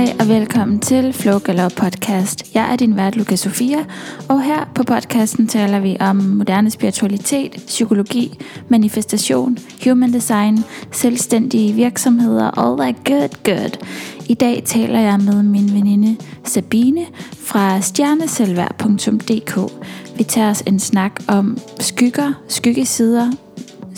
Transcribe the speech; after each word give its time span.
Hej 0.00 0.16
og 0.20 0.28
velkommen 0.28 0.80
til 0.80 1.12
Flow 1.12 1.38
Galop 1.38 1.72
podcast. 1.72 2.54
Jeg 2.54 2.72
er 2.72 2.76
din 2.76 2.96
vært 2.96 3.16
Luca 3.16 3.36
Sofia, 3.36 3.84
og 4.28 4.42
her 4.42 4.64
på 4.74 4.82
podcasten 4.82 5.48
taler 5.48 5.80
vi 5.80 5.96
om 6.00 6.16
moderne 6.16 6.70
spiritualitet, 6.70 7.64
psykologi, 7.66 8.38
manifestation, 8.68 9.58
human 9.84 10.12
design, 10.12 10.64
selvstændige 10.92 11.72
virksomheder, 11.72 12.58
all 12.58 12.78
that 12.78 13.04
good 13.04 13.28
good. 13.44 13.86
I 14.28 14.34
dag 14.34 14.62
taler 14.64 15.00
jeg 15.00 15.20
med 15.20 15.42
min 15.42 15.74
veninde 15.74 16.16
Sabine 16.44 17.06
fra 17.34 17.80
stjerneselvær.dk. 17.80 19.72
Vi 20.18 20.24
tager 20.24 20.50
os 20.50 20.62
en 20.66 20.78
snak 20.78 21.12
om 21.28 21.58
skygger, 21.80 22.32
skyggesider, 22.48 23.30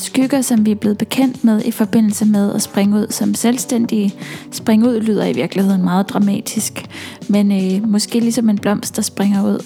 skygger, 0.02 0.40
som 0.40 0.66
vi 0.66 0.70
er 0.70 0.74
blevet 0.74 0.98
bekendt 0.98 1.44
med 1.44 1.62
i 1.64 1.70
forbindelse 1.70 2.24
med 2.24 2.54
at 2.54 2.62
springe 2.62 2.96
ud 2.96 3.06
som 3.10 3.34
selvstændige. 3.34 4.14
Springe 4.50 4.88
ud 4.88 5.00
lyder 5.00 5.26
i 5.26 5.32
virkeligheden 5.32 5.84
meget 5.84 6.08
dramatisk, 6.08 6.84
men 7.28 7.52
øh, 7.52 7.88
måske 7.88 8.20
ligesom 8.20 8.48
en 8.48 8.58
blomst, 8.58 8.96
der 8.96 9.02
springer 9.02 9.44
ud. 9.44 9.58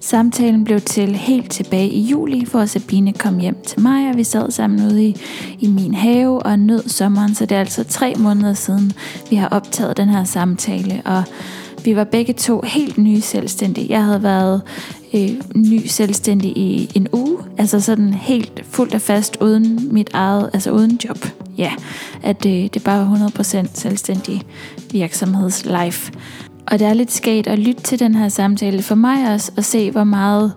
Samtalen 0.00 0.64
blev 0.64 0.80
til 0.80 1.16
helt 1.16 1.50
tilbage 1.50 1.88
i 1.88 2.00
juli, 2.00 2.44
hvor 2.50 2.64
Sabine 2.64 3.12
kom 3.12 3.38
hjem 3.38 3.56
til 3.66 3.80
mig, 3.80 4.10
og 4.10 4.16
vi 4.16 4.24
sad 4.24 4.50
sammen 4.50 4.86
ude 4.86 5.04
i, 5.04 5.16
i 5.58 5.66
min 5.66 5.94
have 5.94 6.42
og 6.42 6.58
nød 6.58 6.88
sommeren, 6.88 7.34
så 7.34 7.46
det 7.46 7.56
er 7.56 7.60
altså 7.60 7.84
tre 7.84 8.14
måneder 8.18 8.54
siden, 8.54 8.92
vi 9.30 9.36
har 9.36 9.48
optaget 9.48 9.96
den 9.96 10.08
her 10.08 10.24
samtale, 10.24 11.02
og 11.04 11.22
vi 11.84 11.96
var 11.96 12.04
begge 12.04 12.32
to 12.32 12.60
helt 12.64 12.98
nye 12.98 13.20
selvstændige. 13.20 13.86
Jeg 13.90 14.04
havde 14.04 14.22
været 14.22 14.62
øh, 15.14 15.30
ny 15.54 15.86
selvstændig 15.86 16.56
i 16.56 16.90
en 16.94 17.08
uge, 17.12 17.38
altså 17.58 17.80
sådan 17.80 18.14
helt 18.14 18.64
fuldt 18.70 18.94
og 18.94 19.00
fast 19.00 19.36
uden 19.40 19.94
mit 19.94 20.10
eget, 20.12 20.50
altså 20.52 20.70
uden 20.70 21.00
job. 21.04 21.26
Ja, 21.58 21.72
at 22.22 22.46
øh, 22.46 22.52
det 22.52 22.84
bare 22.84 22.98
var 22.98 23.30
100% 23.38 23.66
selvstændig 23.74 24.42
virksomhedslife. 24.90 26.12
Og 26.70 26.78
det 26.78 26.86
er 26.86 26.94
lidt 26.94 27.12
sket 27.12 27.46
at 27.46 27.58
lytte 27.58 27.82
til 27.82 27.98
den 27.98 28.14
her 28.14 28.28
samtale 28.28 28.82
for 28.82 28.94
mig 28.94 29.34
også, 29.34 29.52
og 29.56 29.64
se 29.64 29.90
hvor 29.90 30.04
meget 30.04 30.52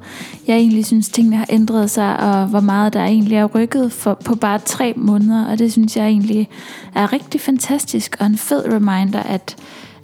jeg 0.47 0.57
egentlig 0.57 0.85
synes 0.85 1.09
tingene 1.09 1.35
har 1.37 1.45
ændret 1.49 1.91
sig, 1.91 2.19
og 2.19 2.47
hvor 2.47 2.59
meget 2.59 2.93
der 2.93 3.03
egentlig 3.03 3.37
er 3.37 3.45
rykket 3.45 3.91
for, 3.91 4.13
på 4.13 4.35
bare 4.35 4.59
tre 4.59 4.93
måneder. 4.95 5.45
Og 5.45 5.59
det 5.59 5.71
synes 5.71 5.97
jeg 5.97 6.07
egentlig 6.07 6.49
er 6.95 7.13
rigtig 7.13 7.41
fantastisk, 7.41 8.15
og 8.19 8.25
en 8.25 8.37
fed 8.37 8.65
reminder, 8.65 9.23
at 9.23 9.55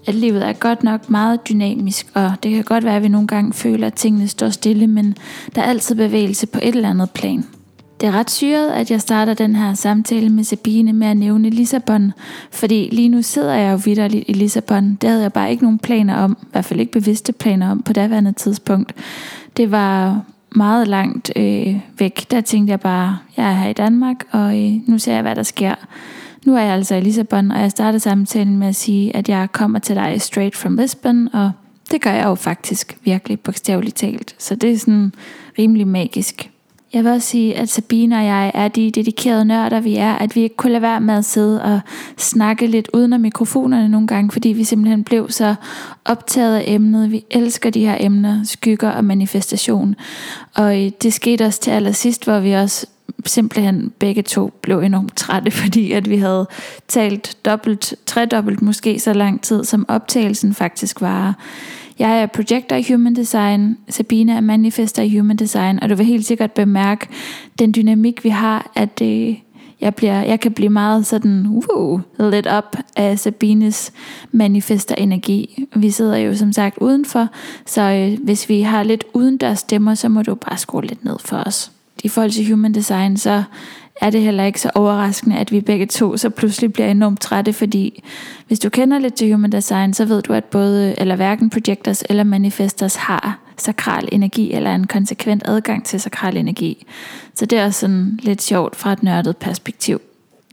at 0.08 0.16
livet 0.16 0.46
er 0.46 0.54
godt 0.54 0.84
nok 0.84 1.10
meget 1.10 1.50
dynamisk, 1.50 2.08
og 2.14 2.34
det 2.44 2.52
kan 2.52 2.64
godt 2.64 2.84
være, 2.84 2.96
at 2.96 3.04
vi 3.04 3.08
nogle 3.08 3.28
gange 3.28 3.54
føler, 3.54 3.88
at 3.88 3.94
tingene 3.94 4.28
står 4.28 4.50
stille, 4.50 4.88
men 4.88 5.16
der 5.56 5.62
er 5.62 5.66
altid 5.66 5.96
bevægelse 5.96 6.48
på 6.48 6.60
et 6.64 6.76
eller 6.76 6.90
andet 6.90 7.12
plan. 7.12 7.46
Det 8.02 8.08
er 8.08 8.12
ret 8.12 8.32
syret, 8.32 8.70
at 8.70 8.92
jeg 8.92 9.02
starter 9.02 9.34
den 9.34 9.56
her 9.56 9.74
samtale 9.74 10.30
med 10.30 10.44
Sabine 10.44 10.94
med 10.94 11.08
at 11.08 11.18
nævne 11.18 11.50
Lissabon, 11.50 12.14
fordi 12.52 12.90
lige 12.92 13.10
nu 13.10 13.22
sidder 13.22 13.54
jeg 13.54 13.72
jo 13.72 13.80
vidderligt 13.86 14.24
i 14.28 14.34
Lissabon. 14.34 14.96
Det 15.02 15.10
havde 15.10 15.22
jeg 15.22 15.34
bare 15.34 15.52
ikke 15.52 15.64
nogen 15.64 15.80
planer 15.80 16.16
om, 16.16 16.38
i 16.42 16.46
hvert 16.52 16.66
fald 16.66 16.80
ikke 16.80 16.92
bevidste 16.92 17.34
planer 17.34 17.72
om 17.72 17.82
på 17.82 17.94
daværende 17.94 18.32
tidspunkt. 18.32 18.94
Det 19.58 19.72
var 19.72 20.22
meget 20.56 20.88
langt 20.88 21.32
øh, 21.36 21.76
væk. 22.00 22.32
Der 22.32 22.42
tænkte 22.42 22.72
jeg 22.72 22.80
bare, 22.80 23.18
jeg 23.38 23.46
er 23.50 23.54
her 23.54 23.70
i 23.70 23.74
Danmark, 23.74 24.16
og 24.32 24.64
øh, 24.64 24.74
nu 24.88 25.00
ser 25.00 25.14
jeg, 25.14 25.22
hvad 25.22 25.36
der 25.36 25.44
sker. 25.44 25.76
Nu 26.48 26.56
er 26.56 26.62
jeg 26.62 26.74
altså 26.74 26.96
i 26.96 27.02
Lissabon, 27.02 27.52
og 27.52 27.62
jeg 27.62 27.72
starter 27.72 28.00
samtalen 28.00 28.58
med 28.58 28.68
at 28.68 28.76
sige, 28.76 29.16
at 29.16 29.30
jeg 29.30 29.48
kommer 29.52 29.80
til 29.80 29.96
dig 29.96 30.22
straight 30.22 30.56
from 30.56 30.78
Lisbon, 30.78 31.36
og 31.36 31.52
det 31.92 32.02
gør 32.02 32.12
jeg 32.12 32.26
jo 32.26 32.36
faktisk 32.36 32.98
virkelig 33.04 33.40
bogstaveligt 33.40 33.96
talt. 33.96 34.36
Så 34.38 34.56
det 34.56 34.72
er 34.72 34.78
sådan 34.78 35.14
rimelig 35.60 35.88
magisk. 35.88 36.52
Jeg 36.94 37.04
vil 37.04 37.12
også 37.12 37.28
sige, 37.28 37.58
at 37.58 37.70
Sabine 37.70 38.16
og 38.16 38.26
jeg 38.26 38.52
er 38.54 38.68
de 38.68 38.92
dedikerede 38.92 39.46
nørder, 39.46 39.80
vi 39.80 39.96
er, 39.96 40.14
at 40.14 40.36
vi 40.36 40.42
ikke 40.42 40.56
kunne 40.56 40.72
lade 40.72 40.82
være 40.82 41.02
med 41.02 41.14
at 41.14 41.26
sidde 41.26 41.64
og 41.64 41.80
snakke 42.18 42.68
lidt 42.68 42.90
uden 42.94 43.14
om 43.14 43.22
mikrofonerne 43.22 43.90
nogle 43.90 44.08
gange, 44.08 44.32
fordi 44.32 44.50
vi 44.50 44.64
simpelthen 44.64 45.04
blev 45.04 45.30
så 45.30 45.56
optaget 46.06 46.58
af 46.58 46.64
emnet. 46.68 47.12
Vi 47.12 47.26
elsker 47.32 47.70
de 47.70 47.86
her 47.86 47.98
emner, 48.00 48.44
skygger 48.44 48.90
og 48.90 49.06
manifestation. 49.06 49.96
Og 50.56 50.86
øh, 50.86 50.92
det 51.04 51.14
skete 51.14 51.46
også 51.46 51.62
til 51.62 51.72
allersidst, 51.72 52.24
hvor 52.24 52.40
vi 52.40 52.52
også 52.52 52.88
simpelthen 53.26 53.92
begge 54.00 54.22
to 54.22 54.52
blev 54.62 54.80
enormt 54.80 55.16
trætte, 55.16 55.52
fordi 55.62 55.92
at 55.92 56.10
vi 56.10 56.18
havde 56.18 56.48
talt 56.88 57.38
dobbelt, 57.46 57.96
tredobbelt 58.06 58.62
måske 58.62 59.00
så 59.00 59.14
lang 59.14 59.42
tid, 59.42 59.64
som 59.64 59.86
optagelsen 59.88 60.54
faktisk 60.54 61.02
var. 61.02 61.36
Jeg 62.00 62.22
er 62.22 62.26
projector 62.26 62.76
i 62.76 62.86
Human 62.92 63.16
Design, 63.16 63.78
Sabine 63.90 64.34
er 64.36 64.42
manifester 64.42 65.04
i 65.04 65.18
Human 65.18 65.38
Design, 65.38 65.80
og 65.80 65.90
du 65.90 65.96
vil 65.96 66.06
helt 66.06 66.26
sikkert 66.26 66.52
bemærke 66.52 67.08
den 67.60 67.74
dynamik, 67.76 68.24
vi 68.24 68.30
har, 68.30 68.72
at 68.76 69.00
det, 69.00 69.38
jeg, 69.82 69.96
bliver, 69.96 70.24
jeg 70.24 70.40
kan 70.40 70.52
blive 70.54 70.70
meget 70.70 71.06
sådan 71.06 71.48
wow, 71.48 72.02
lidt 72.20 72.48
op 72.48 72.76
af 72.96 73.20
Sabines 73.20 73.92
manifester 74.32 74.96
energi. 74.96 75.66
Vi 75.76 75.92
sidder 75.92 76.18
jo 76.18 76.36
som 76.36 76.54
sagt 76.54 76.78
udenfor, 76.78 77.28
så 77.66 77.82
øh, 77.82 78.24
hvis 78.24 78.50
vi 78.50 78.62
har 78.62 78.84
lidt 78.84 79.04
udendørs 79.14 79.60
stemmer, 79.60 79.96
så 79.96 80.10
må 80.10 80.22
du 80.22 80.36
bare 80.36 80.58
skrue 80.58 80.86
lidt 80.86 81.06
ned 81.06 81.16
for 81.20 81.38
os 81.38 81.72
i 82.04 82.08
forhold 82.08 82.32
til 82.32 82.52
human 82.52 82.74
design, 82.74 83.18
så 83.18 83.44
er 84.02 84.10
det 84.10 84.22
heller 84.22 84.44
ikke 84.44 84.62
så 84.62 84.72
overraskende, 84.76 85.38
at 85.38 85.52
vi 85.52 85.62
begge 85.62 85.86
to 85.86 86.18
så 86.18 86.30
pludselig 86.30 86.74
bliver 86.74 86.92
enormt 86.92 87.22
trætte, 87.22 87.54
fordi 87.54 88.04
hvis 88.48 88.60
du 88.60 88.70
kender 88.70 89.00
lidt 89.00 89.14
til 89.14 89.32
human 89.32 89.52
design, 89.52 89.94
så 89.94 90.06
ved 90.06 90.22
du, 90.22 90.34
at 90.34 90.44
både, 90.44 90.96
eller 90.98 91.16
hverken 91.16 91.50
projectors 91.50 92.04
eller 92.10 92.24
manifestors 92.24 92.96
har 92.96 93.40
sakral 93.58 94.10
energi, 94.12 94.54
eller 94.54 94.76
en 94.76 94.88
konsekvent 94.88 95.44
adgang 95.46 95.86
til 95.86 96.00
sakral 96.00 96.38
energi. 96.38 96.86
Så 97.36 97.46
det 97.46 97.60
er 97.60 97.66
også 97.66 97.80
sådan 97.80 98.20
lidt 98.24 98.42
sjovt 98.42 98.76
fra 98.76 98.94
et 98.94 99.04
nørdet 99.04 99.38
perspektiv. 99.38 100.02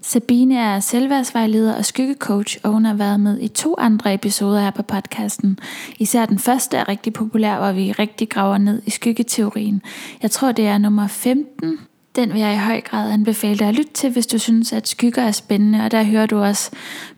Sabine 0.07 0.59
er 0.59 0.81
selvværdsvejleder 0.81 1.75
og 1.75 1.85
skyggecoach, 1.85 2.59
og 2.63 2.71
hun 2.71 2.85
har 2.85 2.95
været 2.95 3.21
med 3.21 3.41
i 3.41 3.49
to 3.49 3.75
andre 3.79 4.15
episoder 4.15 4.61
her 4.61 4.71
på 4.71 4.83
podcasten. 4.83 5.59
Især 5.99 6.27
den 6.27 6.39
første 6.39 6.77
er 6.77 6.89
rigtig 6.89 7.13
populær, 7.13 7.59
hvor 7.59 7.73
vi 7.73 7.93
rigtig 7.93 8.29
graver 8.29 8.59
ned 8.59 8.83
i 8.87 8.91
skyggeteorien. 8.91 9.83
Jeg 10.23 10.31
tror, 10.31 10.53
det 10.53 10.67
er 10.67 10.79
nummer 10.79 11.07
15. 11.07 11.79
Den 12.17 12.33
vil 12.33 12.41
jeg 12.41 12.55
i 12.55 12.59
høj 12.59 12.81
grad 12.81 13.13
anbefale 13.13 13.59
dig 13.59 13.69
at 13.69 13.75
lytte 13.75 13.93
til, 13.93 14.11
hvis 14.11 14.27
du 14.27 14.39
synes, 14.39 14.73
at 14.73 14.89
skygger 14.89 15.23
er 15.23 15.33
spændende, 15.33 15.85
og 15.85 15.91
der 15.91 16.03
hører 16.03 16.27
du 16.27 16.39
også 16.39 16.71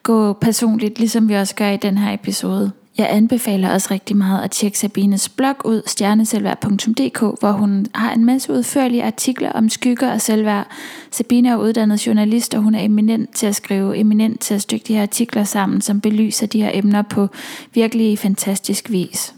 gå 0.02 0.32
personligt, 0.32 0.98
ligesom 0.98 1.28
vi 1.28 1.34
også 1.34 1.54
gør 1.54 1.70
i 1.70 1.76
den 1.76 1.98
her 1.98 2.14
episode. 2.14 2.72
Jeg 2.98 3.10
anbefaler 3.10 3.72
også 3.72 3.88
rigtig 3.90 4.16
meget 4.16 4.44
at 4.44 4.50
tjekke 4.50 4.78
Sabines 4.78 5.28
blog 5.28 5.66
ud, 5.66 5.82
stjerneselvær.dk, 5.86 7.40
hvor 7.40 7.52
hun 7.52 7.86
har 7.94 8.12
en 8.12 8.24
masse 8.24 8.52
udførlige 8.52 9.04
artikler 9.04 9.52
om 9.52 9.68
skygger 9.68 10.12
og 10.12 10.20
selvværd. 10.20 10.66
Sabine 11.10 11.48
er 11.48 11.56
uddannet 11.56 12.06
journalist, 12.06 12.54
og 12.54 12.62
hun 12.62 12.74
er 12.74 12.84
eminent 12.84 13.34
til 13.34 13.46
at 13.46 13.56
skrive, 13.56 13.96
eminent 13.96 14.40
til 14.40 14.54
at 14.54 14.62
stykke 14.62 14.84
de 14.88 14.94
her 14.94 15.02
artikler 15.02 15.44
sammen, 15.44 15.80
som 15.80 16.00
belyser 16.00 16.46
de 16.46 16.62
her 16.62 16.70
emner 16.74 17.02
på 17.02 17.28
virkelig 17.74 18.18
fantastisk 18.18 18.90
vis 18.90 19.34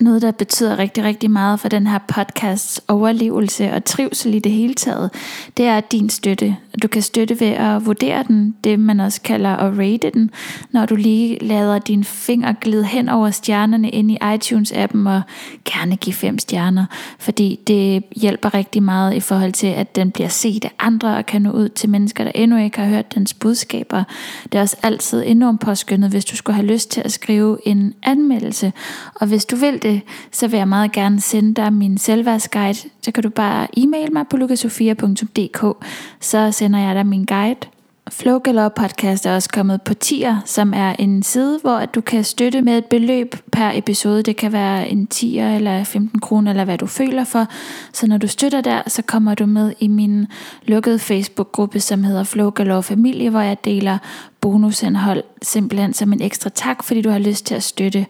noget, 0.00 0.22
der 0.22 0.30
betyder 0.30 0.78
rigtig, 0.78 1.04
rigtig 1.04 1.30
meget 1.30 1.60
for 1.60 1.68
den 1.68 1.86
her 1.86 1.98
podcasts 1.98 2.80
overlevelse 2.88 3.72
og 3.72 3.84
trivsel 3.84 4.34
i 4.34 4.38
det 4.38 4.52
hele 4.52 4.74
taget, 4.74 5.10
det 5.56 5.66
er 5.66 5.80
din 5.80 6.10
støtte. 6.10 6.56
Du 6.82 6.88
kan 6.88 7.02
støtte 7.02 7.40
ved 7.40 7.46
at 7.46 7.86
vurdere 7.86 8.24
den, 8.28 8.54
det 8.64 8.78
man 8.78 9.00
også 9.00 9.20
kalder 9.22 9.50
at 9.50 9.78
rate 9.78 10.10
den, 10.14 10.30
når 10.70 10.86
du 10.86 10.96
lige 10.96 11.38
lader 11.38 11.78
din 11.78 12.04
finger 12.04 12.52
glide 12.52 12.84
hen 12.84 13.08
over 13.08 13.30
stjernerne 13.30 13.90
ind 13.90 14.10
i 14.10 14.18
iTunes-appen 14.22 15.08
og 15.08 15.22
gerne 15.64 15.96
give 15.96 16.14
fem 16.14 16.38
stjerner, 16.38 16.86
fordi 17.18 17.60
det 17.66 18.04
hjælper 18.16 18.54
rigtig 18.54 18.82
meget 18.82 19.14
i 19.14 19.20
forhold 19.20 19.52
til, 19.52 19.66
at 19.66 19.96
den 19.96 20.10
bliver 20.10 20.28
set 20.28 20.64
af 20.64 20.72
andre 20.78 21.16
og 21.16 21.26
kan 21.26 21.42
nå 21.42 21.50
ud 21.50 21.68
til 21.68 21.88
mennesker, 21.88 22.24
der 22.24 22.32
endnu 22.34 22.56
ikke 22.56 22.78
har 22.78 22.86
hørt 22.86 23.14
dens 23.14 23.34
budskaber. 23.34 24.04
Det 24.52 24.58
er 24.58 24.62
også 24.62 24.76
altid 24.82 25.22
enormt 25.26 25.60
påskyndet, 25.60 26.10
hvis 26.10 26.24
du 26.24 26.36
skulle 26.36 26.56
have 26.56 26.66
lyst 26.66 26.90
til 26.90 27.02
at 27.04 27.12
skrive 27.12 27.58
en 27.64 27.94
anmeldelse, 28.02 28.72
og 29.14 29.26
hvis 29.26 29.44
du 29.44 29.56
vil 29.56 29.82
det, 29.82 29.90
det, 29.92 30.00
så 30.32 30.48
vil 30.48 30.58
jeg 30.58 30.68
meget 30.68 30.92
gerne 30.92 31.20
sende 31.20 31.54
dig 31.54 31.72
min 31.72 31.98
selvværdsguide. 31.98 32.88
Så 33.02 33.12
kan 33.12 33.22
du 33.22 33.28
bare 33.28 33.66
e-mail 33.76 34.12
mig 34.12 34.24
på 34.30 34.36
lukasofia.dk, 34.36 35.86
så 36.20 36.50
sender 36.60 36.78
jeg 36.78 36.94
dig 36.94 37.06
min 37.06 37.24
guide. 37.24 37.60
Flow 38.10 38.38
Galore 38.38 38.70
Podcast 38.70 39.26
er 39.26 39.34
også 39.34 39.48
kommet 39.48 39.82
på 39.82 39.94
tier, 39.94 40.36
som 40.44 40.72
er 40.76 40.94
en 40.98 41.22
side, 41.22 41.58
hvor 41.62 41.84
du 41.84 42.00
kan 42.00 42.24
støtte 42.24 42.62
med 42.62 42.78
et 42.78 42.84
beløb 42.84 43.34
per 43.52 43.70
episode. 43.74 44.22
Det 44.22 44.36
kan 44.36 44.52
være 44.52 44.88
en 44.88 45.06
10 45.06 45.38
eller 45.38 45.84
15 45.84 46.20
kroner, 46.20 46.50
eller 46.50 46.64
hvad 46.64 46.78
du 46.78 46.86
føler 46.86 47.24
for. 47.24 47.46
Så 47.92 48.06
når 48.06 48.18
du 48.18 48.26
støtter 48.26 48.60
der, 48.60 48.82
så 48.86 49.02
kommer 49.02 49.34
du 49.34 49.46
med 49.46 49.72
i 49.78 49.88
min 49.88 50.26
lukkede 50.66 50.98
Facebook-gruppe, 50.98 51.80
som 51.80 52.04
hedder 52.04 52.24
Flow 52.24 52.50
Galore 52.50 52.82
Familie, 52.82 53.30
hvor 53.30 53.40
jeg 53.40 53.64
deler 53.64 53.98
bonusindhold 54.40 55.22
simpelthen 55.42 55.92
som 55.92 56.12
en 56.12 56.22
ekstra 56.22 56.50
tak, 56.50 56.84
fordi 56.84 57.02
du 57.02 57.10
har 57.10 57.18
lyst 57.18 57.46
til 57.46 57.54
at 57.54 57.62
støtte. 57.62 58.06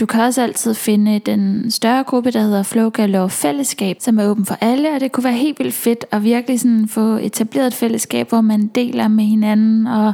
Du 0.00 0.06
kan 0.06 0.20
også 0.20 0.42
altid 0.42 0.74
finde 0.74 1.18
den 1.18 1.70
større 1.70 2.04
gruppe, 2.04 2.30
der 2.30 2.40
hedder 2.40 2.62
Flowgalore 2.62 3.30
Fællesskab, 3.30 3.96
som 4.00 4.18
er 4.18 4.28
åben 4.28 4.46
for 4.46 4.56
alle, 4.60 4.94
og 4.94 5.00
det 5.00 5.12
kunne 5.12 5.24
være 5.24 5.32
helt 5.32 5.58
vildt 5.58 5.74
fedt 5.74 6.04
at 6.10 6.24
virkelig 6.24 6.60
sådan 6.60 6.88
få 6.88 7.00
etableret 7.00 7.66
et 7.66 7.74
fællesskab, 7.74 8.28
hvor 8.28 8.40
man 8.40 8.66
deler 8.66 9.08
med 9.08 9.24
hinanden 9.24 9.86
og, 9.86 10.12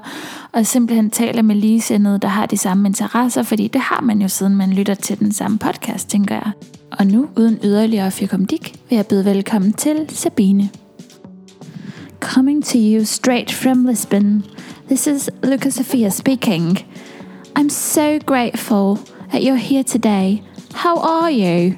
og 0.53 0.67
simpelthen 0.67 1.11
taler 1.11 1.43
med 1.43 1.57
ligesindede, 1.57 2.19
der 2.19 2.29
har 2.29 2.47
de 2.47 2.57
samme 2.57 2.89
interesser, 2.89 3.43
fordi 3.43 3.69
det 3.69 3.81
har 3.81 4.01
man 4.01 4.23
jo 4.23 4.29
siden 4.29 4.57
man 4.57 4.73
lytter 4.73 4.95
til 4.95 5.19
den 5.19 5.33
samme 5.33 5.59
podcast, 5.59 6.09
tænker 6.09 6.35
jeg. 6.35 6.51
Og 6.91 7.07
nu, 7.07 7.29
uden 7.37 7.59
yderligere 7.65 8.11
fyrkomdik, 8.11 8.75
vil 8.89 8.97
jeg 8.97 9.07
byde 9.07 9.25
velkommen 9.25 9.73
til 9.73 10.07
Sabine. 10.09 10.71
Coming 12.21 12.65
to 12.65 12.79
you 12.79 13.05
straight 13.05 13.53
from 13.53 13.87
Lisbon, 13.87 14.45
this 14.87 15.07
is 15.07 15.31
Lucas 15.43 15.75
Sophia 15.75 16.09
speaking. 16.09 16.79
I'm 17.59 17.69
so 17.69 18.19
grateful 18.27 19.14
that 19.35 19.43
you're 19.43 19.57
here 19.57 19.83
today. 19.83 20.43
How 20.75 20.97
are 20.97 21.31
you? 21.31 21.77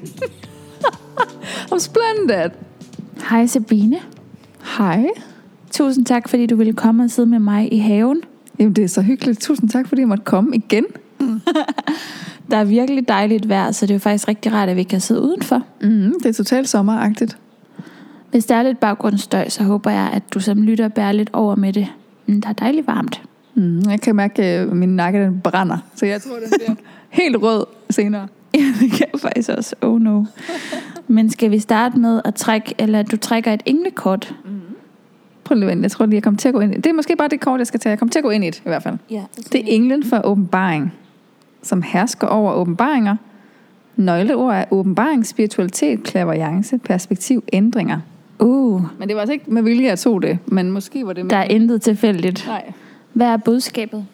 I'm 1.71 1.79
splendid. 1.79 2.51
Hej 3.29 3.45
Sabine. 3.45 3.99
Hej. 4.77 5.05
Tusind 5.71 6.05
tak, 6.05 6.29
fordi 6.29 6.45
du 6.45 6.55
ville 6.55 6.73
komme 6.73 7.03
og 7.03 7.09
sidde 7.09 7.29
med 7.29 7.39
mig 7.39 7.73
i 7.73 7.77
haven. 7.77 8.21
Jamen, 8.59 8.73
det 8.73 8.83
er 8.83 8.87
så 8.87 9.01
hyggeligt. 9.01 9.39
Tusind 9.41 9.69
tak, 9.69 9.87
fordi 9.87 10.01
jeg 10.01 10.07
måtte 10.07 10.23
komme 10.23 10.55
igen. 10.55 10.85
Der 12.51 12.57
er 12.57 12.63
virkelig 12.63 13.07
dejligt 13.07 13.49
vejr, 13.49 13.71
så 13.71 13.85
det 13.85 13.91
er 13.91 13.95
jo 13.95 13.99
faktisk 13.99 14.27
rigtig 14.27 14.53
rart, 14.53 14.69
at 14.69 14.75
vi 14.75 14.83
kan 14.83 15.01
sidde 15.01 15.21
udenfor. 15.21 15.63
Mm, 15.81 16.13
det 16.23 16.29
er 16.29 16.33
totalt 16.33 16.69
sommeragtigt. 16.69 17.37
Hvis 18.31 18.45
der 18.45 18.55
er 18.55 18.63
lidt 18.63 18.79
baggrundsstøj, 18.79 19.49
så 19.49 19.63
håber 19.63 19.91
jeg, 19.91 20.09
at 20.13 20.33
du 20.33 20.39
som 20.39 20.61
lytter 20.61 20.87
bærer 20.87 21.11
lidt 21.11 21.29
over 21.33 21.55
med 21.55 21.73
det. 21.73 21.87
Men 22.25 22.39
der 22.39 22.49
er 22.49 22.53
dejligt 22.53 22.87
varmt. 22.87 23.21
Mm, 23.57 23.89
jeg 23.89 24.01
kan 24.01 24.15
mærke, 24.15 24.43
at 24.43 24.67
min 24.67 24.95
nakke 24.95 25.23
den 25.23 25.41
brænder. 25.41 25.77
Så 25.95 26.05
jeg 26.05 26.21
tror, 26.21 26.35
den 26.35 26.49
bliver 26.57 26.75
helt 27.21 27.35
rød 27.41 27.65
senere. 27.89 28.27
Ja, 28.55 28.73
det 28.81 28.91
kan 28.91 29.07
jeg 29.13 29.19
faktisk 29.19 29.49
også. 29.49 29.75
Oh 29.81 30.01
no. 30.01 30.23
Men 31.07 31.29
skal 31.29 31.51
vi 31.51 31.59
starte 31.59 31.99
med 31.99 32.21
at 32.25 32.35
trække, 32.35 32.75
eller 32.77 33.01
du 33.03 33.17
trækker 33.17 33.53
et 33.53 33.63
englekort? 33.65 34.35
Prøv 35.43 35.57
lige 35.57 35.71
at. 35.71 35.81
Jeg 35.81 35.91
tror 35.91 36.05
lige, 36.05 36.15
jeg 36.15 36.23
kommer 36.23 36.37
til 36.37 36.47
at 36.47 36.53
gå 36.53 36.59
ind 36.59 36.73
i 36.73 36.77
Det 36.77 36.85
er 36.85 36.93
måske 36.93 37.15
bare 37.15 37.27
det 37.27 37.39
kort, 37.39 37.59
jeg 37.59 37.67
skal 37.67 37.79
tage. 37.79 37.91
Jeg 37.91 37.99
kommer 37.99 38.11
til 38.11 38.19
at 38.19 38.23
gå 38.23 38.29
ind 38.29 38.43
i 38.43 38.47
det, 38.47 38.57
i 38.57 38.69
hvert 38.69 38.83
fald. 38.83 38.97
Ja. 39.11 39.23
Det 39.51 39.55
er 39.55 39.63
englen 39.65 40.03
for 40.03 40.21
åbenbaring, 40.25 40.93
som 41.63 41.81
hersker 41.81 42.27
over 42.27 42.53
åbenbaringer. 42.53 43.15
Nøgleord 43.95 44.55
er 44.55 44.65
åbenbaring, 44.71 45.25
spiritualitet, 45.25 46.03
klaverjance, 46.03 46.77
perspektiv, 46.77 47.43
ændringer. 47.53 47.99
Uh, 48.39 48.81
Men 48.99 49.07
det 49.07 49.15
var 49.15 49.21
altså 49.21 49.33
ikke 49.33 49.51
med 49.53 49.61
vilje, 49.61 49.87
jeg 49.87 49.99
tog 49.99 50.21
det. 50.21 50.39
Men 50.45 50.71
måske 50.71 51.05
var 51.05 51.13
det 51.13 51.25
med... 51.25 51.29
der 51.29 51.37
er 51.37 51.43
intet 51.43 51.81
tilfældigt. 51.81 52.45
Nej. 52.47 52.73
Hvad 53.17 53.27
er 53.27 53.37
budskabet? 53.37 54.05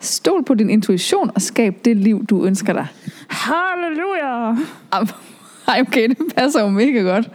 Stol 0.00 0.44
på 0.44 0.54
din 0.54 0.70
intuition 0.70 1.30
og 1.34 1.42
skab 1.42 1.76
det 1.84 1.96
liv, 1.96 2.26
du 2.26 2.44
ønsker 2.44 2.72
dig. 2.72 2.86
Halleluja! 3.28 4.56
Ej, 5.68 5.80
okay, 5.80 6.08
det 6.08 6.18
passer 6.36 6.60
jo 6.60 6.68
mega 6.68 7.00
godt. 7.00 7.30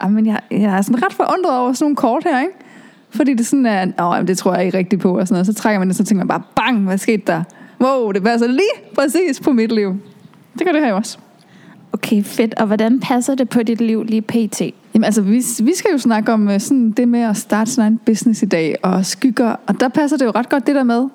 Ej, 0.00 0.08
men 0.08 0.26
jeg, 0.26 0.40
jeg 0.50 0.78
er 0.78 0.82
sådan 0.82 1.04
ret 1.04 1.12
forundret 1.12 1.58
over 1.58 1.72
sådan 1.72 1.84
nogle 1.84 1.96
kort 1.96 2.24
her, 2.24 2.40
ikke? 2.40 2.52
Fordi 3.10 3.34
det 3.34 3.46
sådan 3.46 3.66
er, 3.66 3.82
åh, 3.82 4.14
jamen, 4.14 4.28
det 4.28 4.38
tror 4.38 4.54
jeg 4.54 4.64
ikke 4.64 4.78
rigtigt 4.78 5.02
på, 5.02 5.18
og 5.18 5.28
sådan 5.28 5.34
noget. 5.34 5.46
Så 5.46 5.54
trækker 5.54 5.78
man 5.78 5.88
det, 5.88 5.96
så 5.96 6.04
tænker 6.04 6.24
man 6.24 6.28
bare, 6.28 6.42
bang, 6.56 6.84
hvad 6.84 6.98
skete 6.98 7.22
der? 7.26 7.42
Wow, 7.80 8.12
det 8.12 8.22
passer 8.22 8.46
lige 8.46 8.94
præcis 8.94 9.40
på 9.40 9.52
mit 9.52 9.72
liv. 9.72 10.00
Det 10.58 10.66
gør 10.66 10.72
det 10.72 10.80
her 10.80 10.88
jo 10.88 10.96
også. 10.96 11.18
Okay, 11.92 12.22
fedt. 12.22 12.54
Og 12.54 12.66
hvordan 12.66 13.00
passer 13.00 13.34
det 13.34 13.48
på 13.48 13.62
dit 13.62 13.80
liv 13.80 14.04
lige 14.04 14.22
pt? 14.22 14.60
Jamen 14.94 15.04
altså, 15.04 15.22
vi, 15.22 15.42
vi 15.62 15.72
skal 15.74 15.90
jo 15.92 15.98
snakke 15.98 16.32
om 16.32 16.48
øh, 16.48 16.60
sådan 16.60 16.90
det 16.90 17.08
med 17.08 17.20
at 17.20 17.36
starte 17.36 17.70
sin 17.70 17.82
egen 17.82 17.98
business 18.06 18.42
i 18.42 18.46
dag, 18.46 18.76
og 18.82 19.06
skygger, 19.06 19.56
og 19.66 19.80
der 19.80 19.88
passer 19.88 20.16
det 20.16 20.24
jo 20.24 20.32
ret 20.34 20.48
godt 20.48 20.66
det 20.66 20.74
der 20.74 20.82
med, 20.82 21.08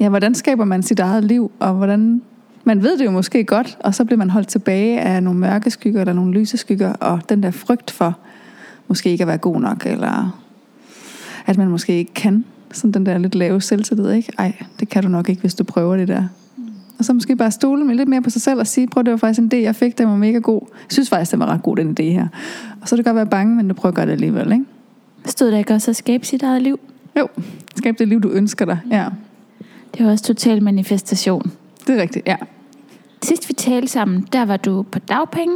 ja, 0.00 0.08
hvordan 0.08 0.34
skaber 0.34 0.64
man 0.64 0.82
sit 0.82 1.00
eget 1.00 1.24
liv, 1.24 1.50
og 1.58 1.74
hvordan, 1.74 2.22
man 2.64 2.82
ved 2.82 2.98
det 2.98 3.04
jo 3.04 3.10
måske 3.10 3.44
godt, 3.44 3.78
og 3.80 3.94
så 3.94 4.04
bliver 4.04 4.18
man 4.18 4.30
holdt 4.30 4.48
tilbage 4.48 5.00
af 5.00 5.22
nogle 5.22 5.38
mørke 5.38 5.70
skygger, 5.70 6.00
eller 6.00 6.12
nogle 6.12 6.32
lyse 6.32 6.56
skygger, 6.56 6.92
og 6.92 7.20
den 7.28 7.42
der 7.42 7.50
frygt 7.50 7.90
for, 7.90 8.18
måske 8.88 9.10
ikke 9.10 9.22
at 9.22 9.28
være 9.28 9.38
god 9.38 9.60
nok, 9.60 9.86
eller 9.86 10.42
at 11.46 11.58
man 11.58 11.68
måske 11.68 11.96
ikke 11.98 12.14
kan, 12.14 12.44
sådan 12.72 12.92
den 12.92 13.06
der 13.06 13.18
lidt 13.18 13.34
lave 13.34 13.60
selvtillid, 13.60 14.10
ikke? 14.10 14.32
Ej, 14.38 14.52
det 14.80 14.88
kan 14.88 15.02
du 15.02 15.08
nok 15.08 15.28
ikke, 15.28 15.40
hvis 15.40 15.54
du 15.54 15.64
prøver 15.64 15.96
det 15.96 16.08
der. 16.08 16.24
Og 16.98 17.04
så 17.04 17.12
måske 17.12 17.36
bare 17.36 17.50
stole 17.50 17.96
lidt 17.96 18.08
mere 18.08 18.22
på 18.22 18.30
sig 18.30 18.42
selv 18.42 18.60
og 18.60 18.66
sige, 18.66 18.88
prøv 18.88 19.02
det 19.04 19.10
var 19.10 19.16
faktisk 19.16 19.40
en 19.40 19.50
idé, 19.54 19.56
jeg 19.56 19.74
fik, 19.76 19.98
den 19.98 20.08
var 20.08 20.16
mega 20.16 20.38
god. 20.38 20.60
Jeg 20.62 20.92
synes 20.92 21.08
faktisk, 21.08 21.30
den 21.30 21.40
var 21.40 21.46
ret 21.46 21.62
god, 21.62 21.76
den 21.76 21.96
idé 22.00 22.02
her. 22.02 22.28
Og 22.80 22.88
så 22.88 22.90
kan 22.90 22.96
det 22.96 23.04
godt 23.04 23.16
være 23.16 23.26
bange, 23.26 23.56
men 23.56 23.68
du 23.68 23.74
prøver 23.74 23.90
at 23.90 23.94
gøre 23.96 24.06
det 24.06 24.12
alligevel, 24.12 24.52
ikke? 24.52 24.64
Stod 25.24 25.50
der 25.50 25.58
ikke 25.58 25.74
også 25.74 25.90
at 25.90 25.96
skabe 25.96 26.26
sit 26.26 26.42
eget 26.42 26.62
liv? 26.62 26.80
Jo, 27.18 27.28
skab 27.76 27.98
det 27.98 28.08
liv, 28.08 28.20
du 28.20 28.28
ønsker 28.28 28.64
dig. 28.64 28.78
Ja, 28.90 29.06
Det 29.96 30.06
var 30.06 30.12
også 30.12 30.24
total 30.24 30.62
manifestation. 30.62 31.50
det 31.86 31.98
er 31.98 32.02
rigtigt, 32.02 32.26
ja. 32.26 32.36
Sidst 33.22 33.48
vi 33.48 33.54
talte 33.54 33.88
sammen, 33.88 34.26
der 34.32 34.44
var 34.44 34.56
du 34.56 34.82
på 34.82 34.98
dagpenge, 34.98 35.54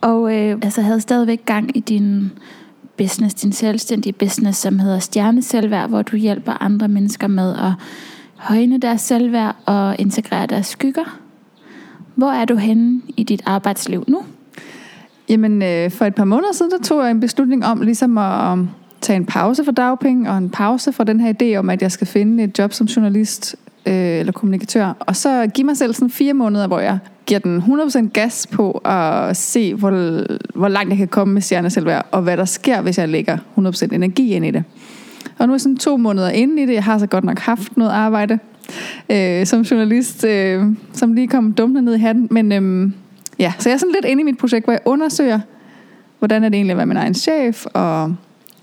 og 0.00 0.34
øh, 0.36 0.58
altså 0.62 0.82
havde 0.82 1.00
stadigvæk 1.00 1.44
gang 1.46 1.76
i 1.76 1.80
din 1.80 2.30
business, 2.96 3.34
din 3.34 3.52
selvstændige 3.52 4.12
business, 4.12 4.58
som 4.60 4.78
hedder 4.78 4.98
Stjerneselværd, 4.98 5.88
hvor 5.88 6.02
du 6.02 6.16
hjælper 6.16 6.62
andre 6.62 6.88
mennesker 6.88 7.26
med 7.26 7.54
at 7.54 7.72
højne 8.42 8.78
deres 8.78 9.00
selvværd 9.00 9.56
og 9.66 9.96
integrere 9.98 10.46
deres 10.46 10.66
skygger. 10.66 11.18
Hvor 12.14 12.30
er 12.30 12.44
du 12.44 12.56
henne 12.56 13.00
i 13.16 13.22
dit 13.22 13.42
arbejdsliv 13.46 14.04
nu? 14.08 14.22
Jamen, 15.28 15.62
øh, 15.62 15.90
for 15.90 16.04
et 16.04 16.14
par 16.14 16.24
måneder 16.24 16.52
siden, 16.52 16.70
der 16.70 16.78
tog 16.78 17.02
jeg 17.02 17.10
en 17.10 17.20
beslutning 17.20 17.64
om 17.64 17.80
ligesom 17.80 18.18
at 18.18 18.52
um, 18.52 18.70
tage 19.00 19.16
en 19.16 19.26
pause 19.26 19.64
for 19.64 19.72
dagpenge, 19.72 20.30
og 20.30 20.38
en 20.38 20.50
pause 20.50 20.92
for 20.92 21.04
den 21.04 21.20
her 21.20 21.32
idé 21.42 21.56
om, 21.58 21.70
at 21.70 21.82
jeg 21.82 21.92
skal 21.92 22.06
finde 22.06 22.44
et 22.44 22.58
job 22.58 22.72
som 22.72 22.86
journalist 22.86 23.56
øh, 23.86 23.94
eller 23.94 24.32
kommunikatør. 24.32 24.92
Og 25.00 25.16
så 25.16 25.46
give 25.54 25.64
mig 25.64 25.76
selv 25.76 25.94
sådan 25.94 26.10
fire 26.10 26.34
måneder, 26.34 26.66
hvor 26.66 26.80
jeg 26.80 26.98
giver 27.26 27.40
den 27.40 27.58
100% 27.58 28.08
gas 28.08 28.46
på 28.46 28.70
at 28.70 29.36
se, 29.36 29.74
hvor, 29.74 29.90
hvor 30.58 30.68
langt 30.68 30.90
jeg 30.90 30.98
kan 30.98 31.08
komme 31.08 31.34
med 31.34 31.42
stjerneselværd, 31.42 32.06
og 32.10 32.22
hvad 32.22 32.36
der 32.36 32.44
sker, 32.44 32.80
hvis 32.80 32.98
jeg 32.98 33.08
lægger 33.08 33.38
100% 33.58 33.94
energi 33.94 34.34
ind 34.34 34.46
i 34.46 34.50
det. 34.50 34.64
Og 35.38 35.46
nu 35.46 35.52
er 35.52 35.54
jeg 35.54 35.60
sådan 35.60 35.76
to 35.76 35.96
måneder 35.96 36.30
inde 36.30 36.62
i 36.62 36.66
det. 36.66 36.74
Jeg 36.74 36.84
har 36.84 36.98
så 36.98 37.06
godt 37.06 37.24
nok 37.24 37.38
haft 37.38 37.76
noget 37.76 37.90
arbejde 37.90 38.38
øh, 39.10 39.46
som 39.46 39.60
journalist, 39.60 40.24
øh, 40.24 40.64
som 40.92 41.12
lige 41.12 41.28
kom 41.28 41.52
dumt 41.52 41.84
ned 41.84 41.94
i 41.94 41.98
hatten. 41.98 42.28
Men 42.30 42.52
øh, 42.52 42.92
ja, 43.38 43.52
så 43.58 43.68
jeg 43.68 43.74
er 43.74 43.78
sådan 43.78 43.94
lidt 43.94 44.04
inde 44.04 44.20
i 44.20 44.24
mit 44.24 44.38
projekt, 44.38 44.66
hvor 44.66 44.72
jeg 44.72 44.80
undersøger, 44.84 45.40
hvordan 46.18 46.44
er 46.44 46.48
det 46.48 46.56
egentlig 46.56 46.72
at 46.72 46.76
være 46.76 46.86
min 46.86 46.96
egen 46.96 47.14
chef, 47.14 47.66
og 47.66 48.16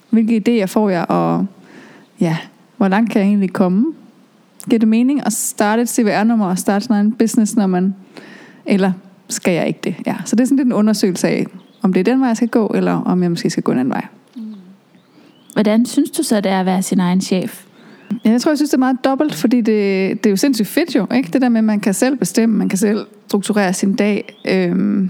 hvilke 0.10 0.44
idéer 0.48 0.66
får 0.66 0.90
jeg, 0.90 1.06
og 1.10 1.46
ja, 2.20 2.38
hvor 2.78 2.88
langt 2.88 3.12
kan 3.12 3.22
jeg 3.22 3.28
egentlig 3.28 3.54
komme? 3.54 3.86
Giver 4.70 4.80
det 4.80 4.88
mening 4.88 5.26
at 5.26 5.34
starte 5.34 5.82
et 5.82 5.90
CVR-nummer 5.90 6.46
og 6.46 6.58
starte 6.58 6.86
sådan 6.86 7.06
en 7.06 7.12
business, 7.12 7.56
når 7.56 7.68
man, 7.68 7.96
eller 8.66 8.92
skal 9.30 9.54
jeg 9.54 9.68
ikke 9.68 9.80
det? 9.84 9.96
Ja, 10.06 10.16
så 10.26 10.36
det 10.36 10.42
er 10.44 10.46
sådan 10.46 10.58
lidt 10.58 10.66
en 10.66 10.74
undersøgelse 10.74 11.28
af, 11.28 11.46
om 11.82 11.94
det 11.94 12.00
er 12.00 12.04
den 12.04 12.20
vej, 12.20 12.28
jeg 12.28 12.38
skal 12.38 12.50
gå, 12.50 12.72
eller 12.76 12.92
om 12.92 13.24
jeg 13.24 13.32
måske 13.32 13.50
skal 13.50 13.64
gå 13.64 13.72
en 13.72 13.80
anden 13.80 13.94
vej. 13.94 14.06
Hvordan 15.54 15.86
synes 15.86 16.10
du 16.12 16.24
så, 16.24 16.42
det 16.42 16.52
er 16.52 16.60
at 16.60 16.66
være 16.66 16.82
sin 16.82 17.00
egen 17.00 17.22
chef? 17.22 17.64
Ja, 18.26 18.30
jeg 18.32 18.42
tror, 18.42 18.52
jeg 18.52 18.58
synes, 18.58 18.70
det 18.70 18.76
er 18.76 18.80
meget 18.80 18.98
dobbelt, 19.04 19.36
fordi 19.36 19.58
det, 19.58 20.18
det 20.24 20.26
er 20.26 20.30
jo 20.30 20.36
sindssygt 20.36 20.68
fedt 20.68 20.96
jo, 20.96 21.08
ikke? 21.16 21.30
Det 21.34 21.42
der 21.42 21.50
med, 21.50 21.58
at 21.58 21.64
man 21.64 21.80
kan 21.80 21.94
selv 21.94 22.18
bestemme, 22.18 22.58
man 22.58 22.70
kan 22.70 22.78
selv 22.78 23.06
strukturere 23.28 23.74
sin 23.74 23.96
dag. 23.96 24.40
Øhm, 24.48 25.10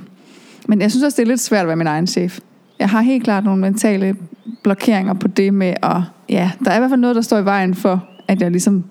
men 0.68 0.82
jeg 0.82 0.92
synes 0.92 1.04
også, 1.04 1.16
det 1.16 1.22
er 1.22 1.28
lidt 1.28 1.40
svært 1.40 1.62
at 1.62 1.68
være 1.68 1.76
min 1.76 1.88
egen 1.88 2.08
chef. 2.08 2.40
Jeg 2.80 2.90
har 2.90 3.02
helt 3.02 3.24
klart 3.24 3.44
nogle 3.44 3.62
mentale 3.62 4.16
blokeringer 4.64 5.14
på 5.14 5.28
det 5.28 5.54
med 5.54 5.74
at... 5.84 5.98
Ja, 6.30 6.52
der 6.66 6.72
er 6.72 6.76
i 6.76 6.80
hvert 6.80 6.92
fald 6.92 7.02
noget, 7.02 7.16
der 7.16 7.22
står 7.22 7.38
i 7.38 7.46
vejen 7.46 7.76
for, 7.76 8.08
at 8.28 8.42
jeg 8.42 8.52
ligesom 8.52 8.84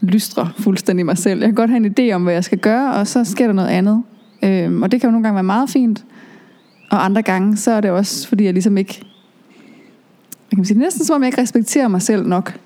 lystrer 0.00 0.46
fuldstændig 0.58 1.06
mig 1.06 1.18
selv. 1.18 1.40
Jeg 1.40 1.48
kan 1.48 1.54
godt 1.54 1.70
have 1.70 1.86
en 1.86 1.94
idé 1.98 2.14
om, 2.14 2.22
hvad 2.22 2.34
jeg 2.34 2.44
skal 2.44 2.58
gøre, 2.58 2.92
og 2.94 3.06
så 3.06 3.24
sker 3.24 3.46
der 3.46 3.54
noget 3.54 3.68
andet. 3.68 4.02
Øhm, 4.42 4.82
og 4.82 4.92
det 4.92 5.00
kan 5.00 5.08
jo 5.08 5.12
nogle 5.12 5.24
gange 5.24 5.34
være 5.34 5.42
meget 5.42 5.70
fint. 5.70 6.04
Og 6.90 7.04
andre 7.04 7.22
gange, 7.22 7.56
så 7.56 7.70
er 7.70 7.80
det 7.80 7.90
også, 7.90 8.28
fordi 8.28 8.44
jeg 8.44 8.52
ligesom 8.52 8.76
ikke... 8.76 9.02
Jeg 10.52 10.56
kan 10.56 10.64
sige, 10.64 10.74
det 10.74 10.80
er 10.80 10.86
næsten 10.86 11.04
som 11.04 11.14
om, 11.14 11.22
jeg 11.22 11.28
ikke 11.28 11.40
respekterer 11.40 11.88
mig 11.88 12.02
selv 12.02 12.26
nok. 12.26 12.58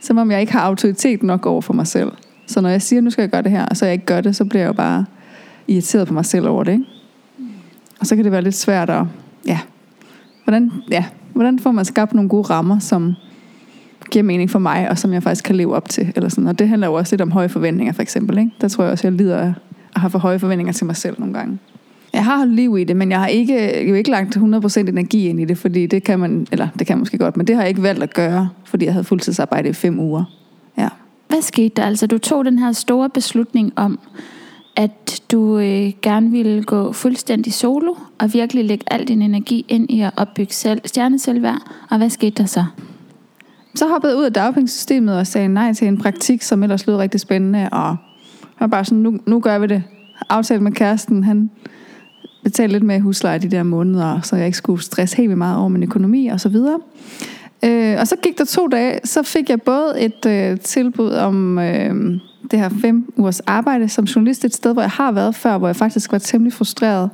Som 0.00 0.18
om 0.18 0.30
jeg 0.30 0.40
ikke 0.40 0.52
har 0.52 0.60
autoritet 0.60 1.22
nok 1.22 1.46
over 1.46 1.60
for 1.60 1.72
mig 1.72 1.86
selv. 1.86 2.12
Så 2.46 2.60
når 2.60 2.68
jeg 2.68 2.82
siger, 2.82 3.00
nu 3.00 3.10
skal 3.10 3.22
jeg 3.22 3.30
gøre 3.30 3.42
det 3.42 3.50
her, 3.50 3.66
og 3.66 3.76
så 3.76 3.84
jeg 3.84 3.92
ikke 3.92 4.06
gør 4.06 4.20
det, 4.20 4.36
så 4.36 4.44
bliver 4.44 4.62
jeg 4.62 4.68
jo 4.68 4.72
bare 4.72 5.04
irriteret 5.68 6.08
på 6.08 6.14
mig 6.14 6.24
selv 6.24 6.48
over 6.48 6.64
det. 6.64 6.72
Ikke? 6.72 6.84
Og 8.00 8.06
så 8.06 8.16
kan 8.16 8.24
det 8.24 8.32
være 8.32 8.42
lidt 8.42 8.54
svært 8.54 8.90
at... 8.90 9.04
Ja, 9.46 9.58
hvordan, 10.44 10.70
ja, 10.90 11.04
hvordan 11.32 11.58
får 11.58 11.72
man 11.72 11.84
skabt 11.84 12.14
nogle 12.14 12.28
gode 12.28 12.42
rammer, 12.42 12.78
som 12.78 13.14
giver 14.10 14.22
mening 14.22 14.50
for 14.50 14.58
mig, 14.58 14.90
og 14.90 14.98
som 14.98 15.12
jeg 15.12 15.22
faktisk 15.22 15.44
kan 15.44 15.56
leve 15.56 15.74
op 15.74 15.88
til. 15.88 16.12
Eller 16.16 16.28
sådan. 16.28 16.48
Og 16.48 16.58
det 16.58 16.68
handler 16.68 16.86
jo 16.86 16.94
også 16.94 17.14
lidt 17.14 17.20
om 17.20 17.30
høje 17.30 17.48
forventninger, 17.48 17.92
for 17.92 18.02
eksempel. 18.02 18.38
Ikke? 18.38 18.50
Der 18.60 18.68
tror 18.68 18.84
jeg 18.84 18.92
også, 18.92 19.06
jeg 19.06 19.12
lider 19.12 19.38
af 19.38 19.54
at 19.94 20.00
have 20.00 20.10
for 20.10 20.18
høje 20.18 20.38
forventninger 20.38 20.72
til 20.72 20.86
mig 20.86 20.96
selv 20.96 21.16
nogle 21.18 21.34
gange. 21.34 21.58
Jeg 22.12 22.24
har 22.24 22.36
holdt 22.36 22.54
liv 22.54 22.78
i 22.78 22.84
det, 22.84 22.96
men 22.96 23.10
jeg 23.10 23.20
har 23.20 23.26
ikke, 23.26 23.88
jo 23.88 23.94
ikke 23.94 24.10
lagt 24.10 24.36
100% 24.36 24.78
energi 24.78 25.28
ind 25.28 25.40
i 25.40 25.44
det, 25.44 25.58
fordi 25.58 25.86
det 25.86 26.04
kan 26.04 26.18
man, 26.18 26.46
eller 26.52 26.68
det 26.78 26.86
kan 26.86 26.96
man 26.96 27.00
måske 27.00 27.18
godt, 27.18 27.36
men 27.36 27.46
det 27.46 27.54
har 27.54 27.62
jeg 27.62 27.68
ikke 27.68 27.82
valgt 27.82 28.02
at 28.02 28.14
gøre, 28.14 28.48
fordi 28.64 28.84
jeg 28.84 28.92
havde 28.92 29.04
fuldtidsarbejde 29.04 29.68
i 29.68 29.72
fem 29.72 29.98
uger. 30.00 30.24
Ja. 30.78 30.88
Hvad 31.28 31.42
skete 31.42 31.72
der? 31.76 31.82
Altså, 31.82 32.06
du 32.06 32.18
tog 32.18 32.44
den 32.44 32.58
her 32.58 32.72
store 32.72 33.10
beslutning 33.10 33.72
om, 33.76 33.98
at 34.76 35.22
du 35.32 35.58
øh, 35.58 35.92
gerne 36.02 36.30
ville 36.30 36.62
gå 36.62 36.92
fuldstændig 36.92 37.52
solo, 37.52 37.94
og 38.18 38.34
virkelig 38.34 38.64
lægge 38.64 38.84
al 38.90 39.08
din 39.08 39.22
energi 39.22 39.64
ind 39.68 39.90
i 39.90 40.00
at 40.00 40.10
opbygge 40.16 40.52
selv, 40.54 40.80
stjerneselværd. 40.84 41.62
Og 41.90 41.98
hvad 41.98 42.10
skete 42.10 42.42
der 42.42 42.46
så? 42.46 42.64
Så 43.74 43.88
hoppede 43.88 44.12
jeg 44.12 44.18
ud 44.18 44.24
af 44.24 44.32
dagpengesystemet 44.32 45.18
og 45.18 45.26
sagde 45.26 45.48
nej 45.48 45.72
til 45.72 45.88
en 45.88 45.98
praktik, 45.98 46.42
som 46.42 46.62
ellers 46.62 46.86
lød 46.86 46.96
rigtig 46.96 47.20
spændende, 47.20 47.68
og 47.72 47.86
jeg 48.42 48.60
var 48.60 48.66
bare 48.66 48.84
sådan, 48.84 48.98
nu, 48.98 49.18
nu 49.26 49.40
gør 49.40 49.58
vi 49.58 49.66
det. 49.66 49.82
Aftalt 50.28 50.62
med 50.62 50.72
kæresten, 50.72 51.24
han 51.24 51.50
betale 52.44 52.72
lidt 52.72 52.82
mere 52.82 53.00
husleje 53.00 53.38
de 53.38 53.48
der 53.50 53.62
måneder, 53.62 54.20
så 54.20 54.36
jeg 54.36 54.46
ikke 54.46 54.58
skulle 54.58 54.82
stresse 54.82 55.16
helt 55.16 55.28
vildt 55.28 55.38
meget 55.38 55.58
over 55.58 55.68
min 55.68 55.82
økonomi 55.82 56.26
og 56.26 56.40
så 56.40 56.48
videre. 56.48 56.78
Øh, 57.64 57.96
og 58.00 58.08
så 58.08 58.16
gik 58.22 58.38
der 58.38 58.44
to 58.44 58.66
dage, 58.66 59.00
så 59.04 59.22
fik 59.22 59.50
jeg 59.50 59.62
både 59.62 60.00
et 60.00 60.26
øh, 60.26 60.60
tilbud 60.60 61.10
om 61.10 61.58
øh, 61.58 62.20
det 62.50 62.58
her 62.58 62.68
fem 62.80 63.12
ugers 63.16 63.40
arbejde 63.40 63.88
som 63.88 64.04
journalist 64.04 64.44
et 64.44 64.54
sted, 64.54 64.72
hvor 64.72 64.82
jeg 64.82 64.90
har 64.90 65.12
været 65.12 65.34
før, 65.34 65.58
hvor 65.58 65.68
jeg 65.68 65.76
faktisk 65.76 66.12
var 66.12 66.18
temmelig 66.18 66.52
frustreret. 66.52 67.10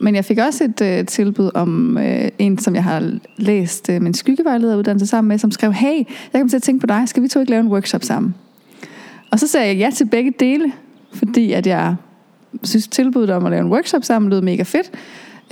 Men 0.00 0.14
jeg 0.14 0.24
fik 0.24 0.38
også 0.38 0.64
et 0.64 0.80
øh, 0.80 1.06
tilbud 1.06 1.50
om 1.54 1.98
øh, 1.98 2.28
en, 2.38 2.58
som 2.58 2.74
jeg 2.74 2.84
har 2.84 3.12
læst 3.36 3.90
øh, 3.90 4.02
min 4.02 4.14
skyggevejlederuddannelse 4.14 5.06
sammen 5.06 5.28
med, 5.28 5.38
som 5.38 5.50
skrev, 5.50 5.72
hey, 5.72 6.04
jeg 6.32 6.40
kom 6.40 6.48
til 6.48 6.56
at 6.56 6.62
tænke 6.62 6.80
på 6.80 6.86
dig, 6.86 7.02
skal 7.06 7.22
vi 7.22 7.28
to 7.28 7.40
ikke 7.40 7.50
lave 7.50 7.60
en 7.60 7.68
workshop 7.68 8.04
sammen? 8.04 8.34
Og 9.30 9.38
så 9.38 9.46
sagde 9.46 9.66
jeg 9.66 9.76
ja 9.76 9.90
til 9.94 10.04
begge 10.04 10.32
dele, 10.40 10.72
fordi 11.12 11.52
at 11.52 11.66
jeg 11.66 11.96
synes 12.62 12.88
tilbuddet 12.88 13.30
om 13.30 13.46
at 13.46 13.50
lave 13.50 13.60
en 13.60 13.72
workshop 13.72 14.04
sammen 14.04 14.30
lød 14.30 14.40
mega 14.40 14.62
fedt. 14.62 14.90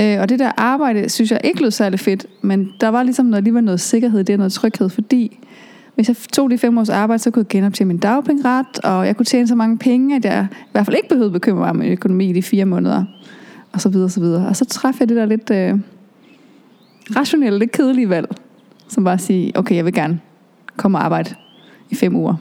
Øh, 0.00 0.20
og 0.20 0.28
det 0.28 0.38
der 0.38 0.52
arbejde, 0.56 1.08
synes 1.08 1.30
jeg 1.30 1.40
ikke 1.44 1.62
lød 1.62 1.70
særlig 1.70 2.00
fedt, 2.00 2.26
men 2.42 2.72
der 2.80 2.88
var 2.88 3.02
ligesom 3.02 3.26
noget, 3.26 3.36
alligevel 3.36 3.64
noget 3.64 3.80
sikkerhed 3.80 4.20
i 4.20 4.22
det, 4.22 4.38
noget 4.38 4.52
tryghed, 4.52 4.88
fordi 4.88 5.38
hvis 5.94 6.08
jeg 6.08 6.16
tog 6.32 6.50
de 6.50 6.58
fem 6.58 6.78
års 6.78 6.88
arbejde, 6.88 7.22
så 7.22 7.30
kunne 7.30 7.40
jeg 7.40 7.48
genoptjene 7.48 7.88
min 7.88 7.98
dagpengeret, 7.98 8.84
og 8.84 9.06
jeg 9.06 9.16
kunne 9.16 9.26
tjene 9.26 9.48
så 9.48 9.54
mange 9.54 9.78
penge, 9.78 10.16
at 10.16 10.24
jeg 10.24 10.46
i 10.52 10.68
hvert 10.72 10.86
fald 10.86 10.96
ikke 10.96 11.08
behøvede 11.08 11.32
bekymre 11.32 11.58
mig 11.58 11.70
om 11.70 11.76
min 11.76 11.92
økonomi 11.92 12.30
i 12.30 12.32
de 12.32 12.42
fire 12.42 12.64
måneder, 12.64 13.04
og 13.72 13.80
så 13.80 13.88
videre, 13.88 14.04
og 14.04 14.10
så 14.10 14.20
videre. 14.20 14.48
Og 14.48 14.56
så 14.56 14.64
træffede 14.64 15.02
jeg 15.02 15.08
det 15.08 15.16
der 15.16 15.24
lidt 15.26 15.50
øh, 15.50 15.80
rationelle, 17.16 17.58
lidt 17.58 17.72
kedelige 17.72 18.08
valg, 18.08 18.28
som 18.88 19.04
bare 19.04 19.14
at 19.14 19.20
sige, 19.20 19.58
okay, 19.58 19.76
jeg 19.76 19.84
vil 19.84 19.92
gerne 19.92 20.20
komme 20.76 20.98
og 20.98 21.04
arbejde 21.04 21.34
i 21.90 21.94
fem 21.94 22.16
uger. 22.16 22.34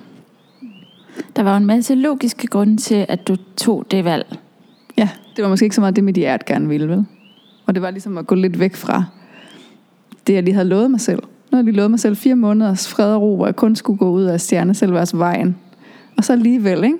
Der 1.35 1.43
var 1.43 1.57
en 1.57 1.65
masse 1.65 1.95
logiske 1.95 2.47
grunde 2.47 2.77
til, 2.77 3.05
at 3.09 3.27
du 3.27 3.35
tog 3.57 3.85
det 3.91 4.05
valg. 4.05 4.37
Ja, 4.97 5.09
det 5.35 5.43
var 5.43 5.49
måske 5.49 5.63
ikke 5.63 5.75
så 5.75 5.81
meget 5.81 5.95
det, 5.95 6.03
mit 6.03 6.15
hjerte 6.15 6.45
gerne 6.47 6.67
ville, 6.67 6.89
vel? 6.89 7.05
Og 7.65 7.75
det 7.75 7.81
var 7.81 7.91
ligesom 7.91 8.17
at 8.17 8.27
gå 8.27 8.35
lidt 8.35 8.59
væk 8.59 8.75
fra 8.75 9.03
det, 10.27 10.33
jeg 10.33 10.43
lige 10.43 10.53
havde 10.53 10.67
lovet 10.67 10.91
mig 10.91 11.01
selv. 11.01 11.17
Nu 11.17 11.55
havde 11.55 11.59
jeg 11.59 11.65
lige 11.65 11.75
lovet 11.75 11.91
mig 11.91 11.99
selv 11.99 12.17
fire 12.17 12.35
måneders 12.35 12.87
fred 12.87 13.13
og 13.13 13.21
ro, 13.21 13.35
hvor 13.35 13.45
jeg 13.45 13.55
kun 13.55 13.75
skulle 13.75 13.99
gå 13.99 14.11
ud 14.11 14.23
af 14.23 14.41
stjerneselvers 14.41 15.17
vejen. 15.17 15.55
Og 16.17 16.23
så 16.23 16.33
alligevel, 16.33 16.83
ikke? 16.83 16.97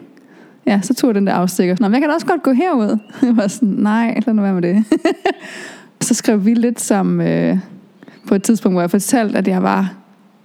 Ja, 0.66 0.80
så 0.84 0.94
tog 0.94 1.08
jeg 1.08 1.16
den 1.16 1.28
der 1.28 1.34
afstikker. 1.34 1.76
Nå, 1.80 1.88
men 1.88 1.94
jeg 1.94 2.02
kan 2.02 2.10
da 2.10 2.16
også 2.16 2.28
godt 2.28 2.44
gå 2.44 2.52
herud. 2.52 2.98
Jeg 3.22 3.38
var 3.38 3.48
sådan, 3.48 3.70
nej, 3.70 4.20
lad 4.26 4.34
nu 4.34 4.42
være 4.42 4.54
med 4.54 4.62
det. 4.62 4.84
så 6.08 6.14
skrev 6.14 6.46
vi 6.46 6.54
lidt 6.54 6.82
sammen 6.82 7.28
øh, 7.28 7.58
på 8.28 8.36
et 8.36 8.44
tidspunkt, 8.44 8.74
hvor 8.74 8.82
jeg 8.82 8.92
fortalte, 8.92 9.38
at 9.38 9.48
jeg 9.48 9.64
var, 9.64 9.94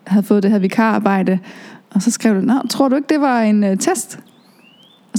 havde 0.07 0.23
fået 0.23 0.43
det 0.43 0.51
her 0.51 0.59
vikararbejde. 0.59 1.39
Og 1.91 2.03
så 2.03 2.11
skrev 2.11 2.35
du, 2.35 2.41
Nå, 2.41 2.55
tror 2.71 2.89
du 2.89 2.97
ikke, 2.97 3.09
det 3.09 3.21
var 3.21 3.41
en 3.43 3.65
øh, 3.65 3.79
test? 3.79 4.19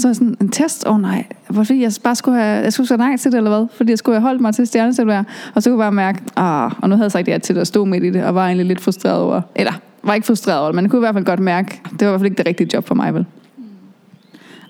Så 0.03 0.07
var 0.07 0.13
sådan, 0.13 0.37
en 0.41 0.49
test? 0.49 0.87
Åh 0.87 0.95
oh, 0.95 1.01
nej, 1.01 1.25
fordi 1.51 1.81
jeg 1.81 1.91
bare 2.03 2.15
skulle 2.15 2.41
have, 2.41 2.63
jeg 2.63 2.73
skulle 2.73 2.87
sige 2.87 2.97
nej 2.97 3.17
til 3.17 3.31
det, 3.31 3.37
eller 3.37 3.57
hvad? 3.57 3.67
Fordi 3.73 3.89
jeg 3.89 3.97
skulle 3.97 4.15
have 4.15 4.21
holdt 4.21 4.41
mig 4.41 4.55
til 4.55 4.67
stjerneselvær. 4.67 5.23
Og 5.55 5.63
så 5.63 5.69
kunne 5.69 5.83
jeg 5.83 5.85
bare 5.85 5.95
mærke, 5.95 6.19
ah, 6.35 6.71
og 6.81 6.89
nu 6.89 6.95
havde 6.95 7.03
jeg 7.03 7.11
sagt 7.11 7.27
ja 7.27 7.37
til 7.37 7.57
at 7.57 7.67
stå 7.67 7.85
midt 7.85 8.03
i 8.03 8.09
det, 8.09 8.23
og 8.23 8.35
var 8.35 8.45
egentlig 8.45 8.65
lidt 8.65 8.81
frustreret 8.81 9.19
over, 9.19 9.41
eller 9.55 9.71
var 10.03 10.13
ikke 10.13 10.27
frustreret 10.27 10.59
over 10.59 10.67
det, 10.67 10.75
men 10.75 10.83
jeg 10.83 10.91
kunne 10.91 10.99
i 10.99 11.05
hvert 11.05 11.15
fald 11.15 11.25
godt 11.25 11.39
mærke, 11.39 11.81
det 11.91 11.99
var 11.99 12.05
i 12.05 12.09
hvert 12.09 12.19
fald 12.19 12.25
ikke 12.25 12.37
det 12.37 12.47
rigtige 12.47 12.69
job 12.73 12.87
for 12.87 12.95
mig, 12.95 13.13
vel? 13.13 13.25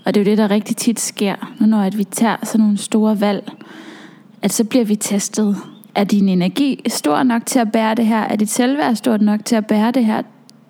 Og 0.05 0.13
det 0.13 0.21
er 0.21 0.25
jo 0.25 0.31
det, 0.31 0.37
der 0.37 0.51
rigtig 0.51 0.77
tit 0.77 0.99
sker, 0.99 1.35
når 1.59 1.81
at 1.81 1.97
vi 1.97 2.03
tager 2.03 2.35
sådan 2.43 2.63
nogle 2.63 2.77
store 2.77 3.21
valg, 3.21 3.51
at 4.41 4.53
så 4.53 4.63
bliver 4.63 4.85
vi 4.85 4.95
testet. 4.95 5.57
Er 5.95 6.03
din 6.03 6.29
energi 6.29 6.83
stor 6.87 7.23
nok 7.23 7.45
til 7.45 7.59
at 7.59 7.71
bære 7.71 7.95
det 7.95 8.05
her? 8.05 8.21
Er 8.21 8.35
dit 8.35 8.49
selvværd 8.49 8.95
stort 8.95 9.21
nok 9.21 9.45
til 9.45 9.55
at 9.55 9.65
bære 9.65 9.91
det 9.91 10.05
her? 10.05 10.21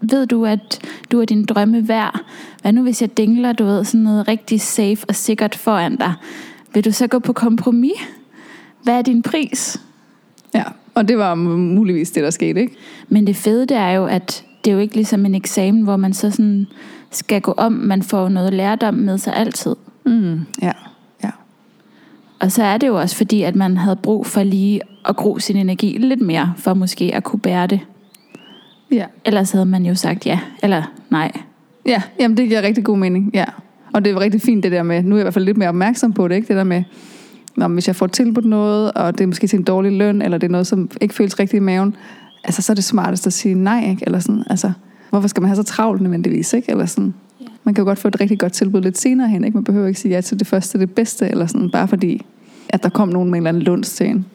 Ved 0.09 0.27
du, 0.27 0.45
at 0.45 0.81
du 1.11 1.21
er 1.21 1.25
din 1.25 1.45
drømme 1.45 1.87
værd? 1.87 2.19
Hvad 2.61 2.71
nu, 2.71 2.81
hvis 2.81 3.01
jeg 3.01 3.17
dingler, 3.17 3.53
du 3.53 3.63
ved, 3.65 3.83
sådan 3.83 4.01
noget 4.01 4.27
rigtig 4.27 4.61
safe 4.61 5.05
og 5.07 5.15
sikkert 5.15 5.55
foran 5.55 5.95
dig? 5.95 6.13
Vil 6.73 6.85
du 6.85 6.91
så 6.91 7.07
gå 7.07 7.19
på 7.19 7.33
kompromis? 7.33 7.97
Hvad 8.83 8.97
er 8.97 9.01
din 9.01 9.21
pris? 9.21 9.81
Ja, 10.55 10.63
og 10.95 11.07
det 11.07 11.17
var 11.17 11.35
muligvis 11.35 12.11
det, 12.11 12.23
der 12.23 12.29
skete, 12.29 12.61
ikke? 12.61 12.75
Men 13.09 13.27
det 13.27 13.35
fede, 13.35 13.65
det 13.65 13.77
er 13.77 13.89
jo, 13.89 14.05
at 14.05 14.45
det 14.65 14.71
er 14.71 14.75
jo 14.75 14.79
ikke 14.79 14.95
ligesom 14.95 15.25
en 15.25 15.35
eksamen, 15.35 15.81
hvor 15.81 15.97
man 15.97 16.13
så 16.13 16.31
sådan 16.31 16.67
skal 17.11 17.41
gå 17.41 17.51
om. 17.51 17.71
Man 17.71 18.03
får 18.03 18.29
noget 18.29 18.53
lærdom 18.53 18.93
med 18.93 19.17
sig 19.17 19.35
altid. 19.35 19.75
Mm, 20.05 20.39
ja, 20.61 20.71
ja. 21.23 21.29
Og 22.39 22.51
så 22.51 22.63
er 22.63 22.77
det 22.77 22.87
jo 22.87 22.99
også 22.99 23.15
fordi, 23.15 23.41
at 23.41 23.55
man 23.55 23.77
havde 23.77 23.95
brug 23.95 24.25
for 24.25 24.43
lige 24.43 24.81
at 25.05 25.15
gro 25.15 25.39
sin 25.39 25.57
energi 25.57 25.97
lidt 25.97 26.21
mere, 26.21 26.53
for 26.57 26.73
måske 26.73 27.15
at 27.15 27.23
kunne 27.23 27.39
bære 27.39 27.67
det. 27.67 27.79
Ja. 28.93 29.05
Ellers 29.25 29.51
havde 29.51 29.65
man 29.65 29.85
jo 29.85 29.95
sagt 29.95 30.25
ja, 30.25 30.39
eller 30.63 30.93
nej. 31.09 31.31
Ja, 31.85 32.01
jamen 32.19 32.37
det 32.37 32.47
giver 32.47 32.61
rigtig 32.61 32.83
god 32.83 32.97
mening, 32.97 33.31
ja. 33.33 33.45
Og 33.93 34.05
det 34.05 34.11
er 34.11 34.19
rigtig 34.19 34.41
fint 34.41 34.63
det 34.63 34.71
der 34.71 34.83
med, 34.83 35.03
nu 35.03 35.15
er 35.15 35.17
jeg 35.17 35.21
i 35.21 35.25
hvert 35.25 35.33
fald 35.33 35.45
lidt 35.45 35.57
mere 35.57 35.69
opmærksom 35.69 36.13
på 36.13 36.27
det, 36.27 36.35
ikke? 36.35 36.47
Det 36.47 36.55
der 36.55 36.63
med, 36.63 36.83
når 37.55 37.67
hvis 37.67 37.87
jeg 37.87 37.95
får 37.95 38.07
tilbudt 38.07 38.45
noget, 38.45 38.91
og 38.91 39.17
det 39.17 39.23
er 39.23 39.27
måske 39.27 39.47
til 39.47 39.59
en 39.59 39.63
dårlig 39.63 39.91
løn, 39.91 40.21
eller 40.21 40.37
det 40.37 40.47
er 40.47 40.51
noget, 40.51 40.67
som 40.67 40.89
ikke 41.01 41.13
føles 41.13 41.39
rigtigt 41.39 41.61
i 41.61 41.63
maven, 41.63 41.95
altså 42.43 42.61
så 42.61 42.73
er 42.73 42.75
det 42.75 42.83
smartest 42.83 43.27
at 43.27 43.33
sige 43.33 43.55
nej, 43.55 43.89
ikke? 43.89 44.03
Eller 44.05 44.19
sådan, 44.19 44.43
altså, 44.49 44.71
hvorfor 45.09 45.27
skal 45.27 45.41
man 45.41 45.49
have 45.49 45.55
så 45.55 45.63
travlt 45.63 46.01
nødvendigvis, 46.01 46.53
ikke? 46.53 46.71
Eller 46.71 46.85
sådan. 46.85 47.13
Man 47.63 47.73
kan 47.73 47.81
jo 47.81 47.85
godt 47.85 47.99
få 47.99 48.07
et 48.07 48.21
rigtig 48.21 48.39
godt 48.39 48.53
tilbud 48.53 48.81
lidt 48.81 48.97
senere 48.97 49.29
hen, 49.29 49.43
ikke? 49.43 49.57
Man 49.57 49.63
behøver 49.63 49.87
ikke 49.87 49.99
sige 49.99 50.15
ja 50.15 50.21
til 50.21 50.39
det 50.39 50.47
første, 50.47 50.79
det 50.79 50.91
bedste, 50.91 51.29
eller 51.29 51.45
sådan, 51.45 51.69
bare 51.71 51.87
fordi, 51.87 52.25
at 52.69 52.83
der 52.83 52.89
kom 52.89 53.07
nogen 53.07 53.29
med 53.29 53.37
en 53.37 53.41
eller 53.41 53.49
anden 53.49 53.63
lunds 53.63 53.93
til 53.93 54.09
en. 54.09 54.25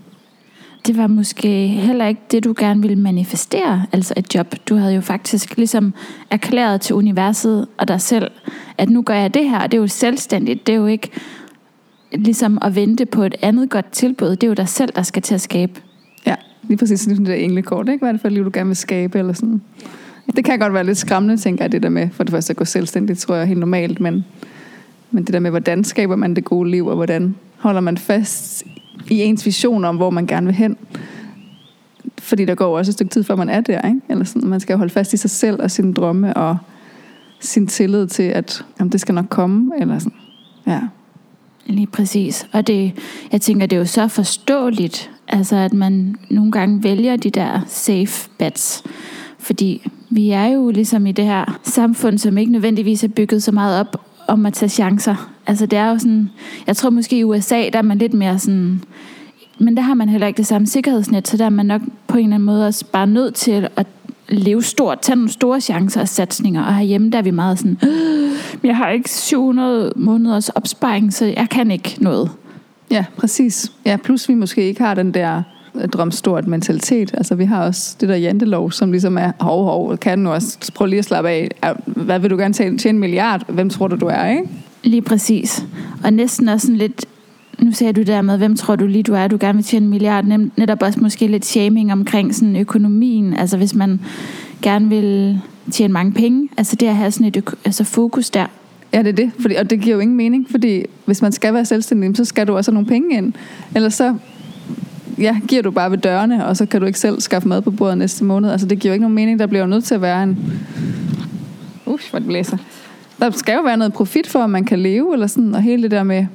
Det 0.87 0.97
var 0.97 1.07
måske 1.07 1.69
heller 1.69 2.07
ikke 2.07 2.21
det, 2.31 2.45
du 2.45 2.55
gerne 2.59 2.81
ville 2.81 2.97
manifestere, 2.97 3.87
altså 3.93 4.15
et 4.17 4.35
job. 4.35 4.55
Du 4.69 4.77
havde 4.77 4.95
jo 4.95 5.01
faktisk 5.01 5.57
ligesom 5.57 5.95
erklæret 6.31 6.81
til 6.81 6.95
universet 6.95 7.67
og 7.79 7.89
dig 7.89 8.01
selv, 8.01 8.31
at 8.79 8.91
nu 8.91 9.03
gør 9.03 9.15
jeg 9.15 9.35
det 9.35 9.51
her, 9.51 9.67
det 9.67 9.75
er 9.75 9.81
jo 9.81 9.87
selvstændigt, 9.87 10.67
det 10.67 10.73
er 10.73 10.77
jo 10.77 10.87
ikke 10.87 11.11
ligesom 12.13 12.59
at 12.63 12.75
vente 12.75 13.07
på 13.07 13.23
et 13.23 13.35
andet 13.43 13.71
godt 13.71 13.93
tilbud, 13.93 14.29
det 14.29 14.43
er 14.43 14.49
jo 14.49 14.55
dig 14.55 14.69
selv, 14.69 14.93
der 14.97 15.03
skal 15.03 15.23
til 15.23 15.35
at 15.35 15.41
skabe. 15.41 15.81
Ja, 16.27 16.35
lige 16.63 16.79
præcis 16.79 17.01
sådan 17.01 17.17
det 17.17 17.27
der 17.27 17.35
englekort, 17.35 17.89
ikke? 17.89 17.99
Hvad 17.99 18.09
er 18.09 18.13
det 18.13 18.21
for 18.21 18.29
et 18.29 18.33
liv, 18.33 18.45
du 18.45 18.51
gerne 18.53 18.69
vil 18.69 18.77
skabe, 18.77 19.19
eller 19.19 19.33
sådan. 19.33 19.63
Det 20.37 20.45
kan 20.45 20.59
godt 20.59 20.73
være 20.73 20.85
lidt 20.85 20.99
skræmmende, 20.99 21.37
tænker 21.37 21.65
jeg, 21.65 21.73
det 21.73 21.83
der 21.83 21.89
med, 21.89 22.09
for 22.13 22.25
det 22.25 22.31
første 22.31 22.51
at 22.51 22.57
gå 22.57 22.65
selvstændigt, 22.65 23.19
tror 23.19 23.35
jeg 23.35 23.43
er 23.43 23.47
helt 23.47 23.61
normalt, 23.61 24.01
men, 24.01 24.25
men 25.11 25.25
det 25.25 25.33
der 25.33 25.41
med, 25.41 25.51
hvordan 25.51 25.85
skaber 25.85 26.17
man 26.17 26.35
det 26.35 26.45
gode 26.45 26.71
liv, 26.71 26.87
og 26.87 26.95
hvordan 26.95 27.35
holder 27.57 27.81
man 27.81 27.99
fast 27.99 28.65
i 29.11 29.23
ens 29.23 29.47
vision 29.47 29.85
om, 29.85 29.97
hvor 29.97 30.11
man 30.11 30.27
gerne 30.27 30.47
vil 30.47 30.55
hen. 30.55 30.77
Fordi 32.19 32.45
der 32.45 32.55
går 32.55 32.79
også 32.79 32.91
et 32.91 32.95
stykke 32.95 33.11
tid, 33.11 33.25
før 33.25 33.37
man 33.37 33.49
er 33.49 33.61
der, 33.61 33.89
ikke? 33.89 34.01
Eller 34.09 34.25
sådan, 34.25 34.49
man 34.49 34.61
skal 34.61 34.77
holde 34.77 34.93
fast 34.93 35.13
i 35.13 35.17
sig 35.17 35.31
selv 35.31 35.63
og 35.63 35.71
sine 35.71 35.95
drømme, 35.95 36.37
og 36.37 36.59
sin 37.41 37.67
tillid 37.67 38.07
til, 38.07 38.23
at 38.23 38.65
jamen, 38.79 38.93
det 38.93 39.01
skal 39.01 39.15
nok 39.15 39.29
komme, 39.29 39.73
eller 39.81 39.99
sådan. 39.99 40.19
Ja. 40.67 40.81
Lige 41.67 41.87
præcis. 41.87 42.49
Og 42.53 42.67
det, 42.67 42.93
jeg 43.33 43.41
tænker, 43.41 43.67
det 43.67 43.77
er 43.77 43.81
jo 43.81 43.87
så 43.87 44.09
forståeligt, 44.09 45.11
altså 45.29 45.57
at 45.57 45.73
man 45.73 46.17
nogle 46.31 46.53
gange 46.53 46.83
vælger 46.83 47.17
de 47.17 47.31
der 47.31 47.61
safe 47.67 48.31
bets. 48.39 48.85
Fordi 49.39 49.91
vi 50.11 50.31
er 50.31 50.47
jo 50.47 50.71
ligesom 50.71 51.07
i 51.07 51.13
det 51.13 51.25
her 51.25 51.61
samfund, 51.63 52.19
som 52.19 52.39
ikke 52.39 52.53
nødvendigvis 52.53 53.05
er 53.05 53.09
bygget 53.09 53.43
så 53.43 53.53
meget 53.53 53.81
op 53.81 54.08
om 54.29 54.47
at 54.47 54.53
tage 54.53 54.69
chancer. 54.69 55.31
Altså 55.47 55.67
det 55.67 55.79
er 55.79 55.91
jo 55.91 55.99
sådan, 55.99 56.31
jeg 56.67 56.77
tror 56.77 56.91
måske 56.91 57.19
i 57.19 57.25
USA, 57.25 57.69
der 57.73 57.79
er 57.79 57.83
man 57.83 57.99
lidt 57.99 58.15
mere 58.15 58.39
sådan, 58.39 58.83
men 59.59 59.77
der 59.77 59.83
har 59.83 59.95
man 59.95 60.09
heller 60.09 60.27
ikke 60.27 60.39
det 60.39 60.47
samme 60.47 60.67
sikkerhedsnet, 60.67 61.29
så 61.29 61.37
der 61.37 61.45
er 61.45 61.51
man 61.51 61.67
nok 61.67 61.81
på 62.07 62.17
en 62.17 62.25
eller 62.25 62.35
anden 62.35 62.47
måde 62.47 62.67
også 62.67 62.85
bare 62.93 63.07
nødt 63.07 63.35
til 63.35 63.69
at 63.77 63.87
leve 64.29 64.63
stort, 64.63 65.01
tage 65.01 65.17
nogle 65.17 65.31
store 65.31 65.61
chancer 65.61 66.01
og 66.01 66.09
satsninger, 66.09 66.65
og 66.65 66.75
herhjemme 66.75 67.11
der 67.11 67.19
er 67.19 67.23
vi 67.23 67.31
meget 67.31 67.59
sådan, 67.59 67.79
jeg 68.63 68.77
har 68.77 68.91
ikke 68.91 69.11
700 69.11 69.93
måneders 69.97 70.49
opsparing, 70.49 71.13
så 71.13 71.25
jeg 71.25 71.49
kan 71.51 71.71
ikke 71.71 71.97
noget. 72.01 72.31
Ja, 72.91 73.05
præcis. 73.17 73.73
Ja, 73.85 73.97
plus 73.97 74.29
vi 74.29 74.35
måske 74.35 74.63
ikke 74.63 74.83
har 74.83 74.95
den 74.95 75.15
der 75.15 75.43
drømstort 75.93 76.47
mentalitet. 76.47 77.15
Altså 77.15 77.35
vi 77.35 77.45
har 77.45 77.65
også 77.65 77.97
det 78.01 78.09
der 78.09 78.17
jantelov, 78.17 78.73
som 78.73 78.91
ligesom 78.91 79.19
er, 79.19 79.33
hov, 79.41 79.65
hov, 79.65 79.97
kan 79.97 80.19
nu 80.19 80.31
også 80.31 80.73
prøve 80.75 80.89
lige 80.89 80.99
at 80.99 81.05
slappe 81.05 81.31
af. 81.31 81.49
Hvad 81.87 82.19
vil 82.19 82.31
du 82.31 82.37
gerne 82.37 82.55
tjene, 82.55 82.79
tjene 82.79 82.97
en 82.97 83.01
milliard? 83.01 83.53
Hvem 83.53 83.71
tror 83.71 83.89
du, 83.89 83.97
du 83.97 84.07
er, 84.07 84.27
ikke? 84.27 84.43
Lige 84.83 85.03
præcis. 85.03 85.67
Og 86.05 86.13
næsten 86.13 86.49
også 86.49 86.67
sådan 86.67 86.79
lidt, 86.79 87.07
nu 87.59 87.73
sagde 87.73 87.93
du 87.93 88.03
der 88.03 88.23
med, 88.23 88.39
hvem 88.39 88.57
tror 88.57 88.77
du 88.77 88.87
lige 88.87 89.03
du 89.03 89.15
er, 89.15 89.29
du 89.29 89.37
gerne 89.41 89.57
vil 89.57 89.65
tjene 89.65 89.85
en 89.85 89.91
milliard, 89.91 90.25
netop 90.57 90.83
også 90.83 91.01
måske 91.01 91.27
lidt 91.27 91.45
shaming 91.45 91.93
omkring 91.93 92.35
sådan 92.35 92.57
økonomien, 92.57 93.35
altså 93.35 93.57
hvis 93.57 93.75
man 93.75 94.01
gerne 94.63 94.89
vil 94.89 95.41
tjene 95.71 95.93
mange 95.93 96.13
penge, 96.13 96.49
altså 96.57 96.77
det 96.77 96.87
at 96.87 96.97
have 96.97 97.11
sådan 97.11 97.27
et 97.27 97.55
altså 97.65 97.85
fokus 97.85 98.31
der. 98.31 98.47
Ja, 98.93 98.99
det 98.99 99.09
er 99.09 99.13
det, 99.13 99.31
fordi, 99.41 99.55
og 99.55 99.71
det 99.71 99.81
giver 99.81 99.97
jo 99.97 100.01
ingen 100.01 100.17
mening, 100.17 100.47
fordi 100.51 100.85
hvis 101.05 101.23
man 101.23 101.33
skal 101.33 101.55
være 101.55 101.65
selvstændig, 101.65 102.17
så 102.17 102.25
skal 102.25 102.47
du 102.47 102.57
også 102.57 102.71
have 102.71 102.75
nogle 102.75 102.89
penge 102.89 103.17
ind, 103.17 103.33
ellers 103.75 103.95
så 103.95 104.15
ja, 105.19 105.41
giver 105.49 105.63
du 105.63 105.71
bare 105.71 105.91
ved 105.91 105.99
dørene, 105.99 106.47
og 106.47 106.57
så 106.57 106.67
kan 106.67 106.81
du 106.81 106.87
ikke 106.87 106.99
selv 106.99 107.21
skaffe 107.21 107.49
mad 107.49 107.63
på 107.63 107.71
bordet 107.71 107.99
næste 107.99 108.25
måned. 108.25 108.51
Altså 108.51 108.67
det 108.67 108.79
giver 108.79 108.93
jo 108.93 108.95
ikke 108.95 109.03
nogen 109.03 109.15
mening, 109.15 109.39
der 109.39 109.47
bliver 109.47 109.63
jo 109.63 109.69
nødt 109.69 109.85
til 109.85 109.95
at 109.95 110.03
være 110.03 110.23
en... 110.23 110.39
Uff, 111.87 112.11
hvor 112.11 112.19
det 112.19 112.29
blæser. 112.29 112.57
Der 113.21 113.31
skal 113.31 113.55
jo 113.55 113.63
være 113.63 113.77
noget 113.77 113.93
profit 113.93 114.27
for, 114.27 114.39
at 114.39 114.51
man 114.51 114.65
kan 114.65 114.79
leve, 114.79 115.13
eller 115.13 115.27
sådan, 115.27 115.55
og 115.55 115.63
hele 115.63 115.83
det 115.83 115.91
der 115.91 116.03
med, 116.03 116.17
jeg 116.17 116.29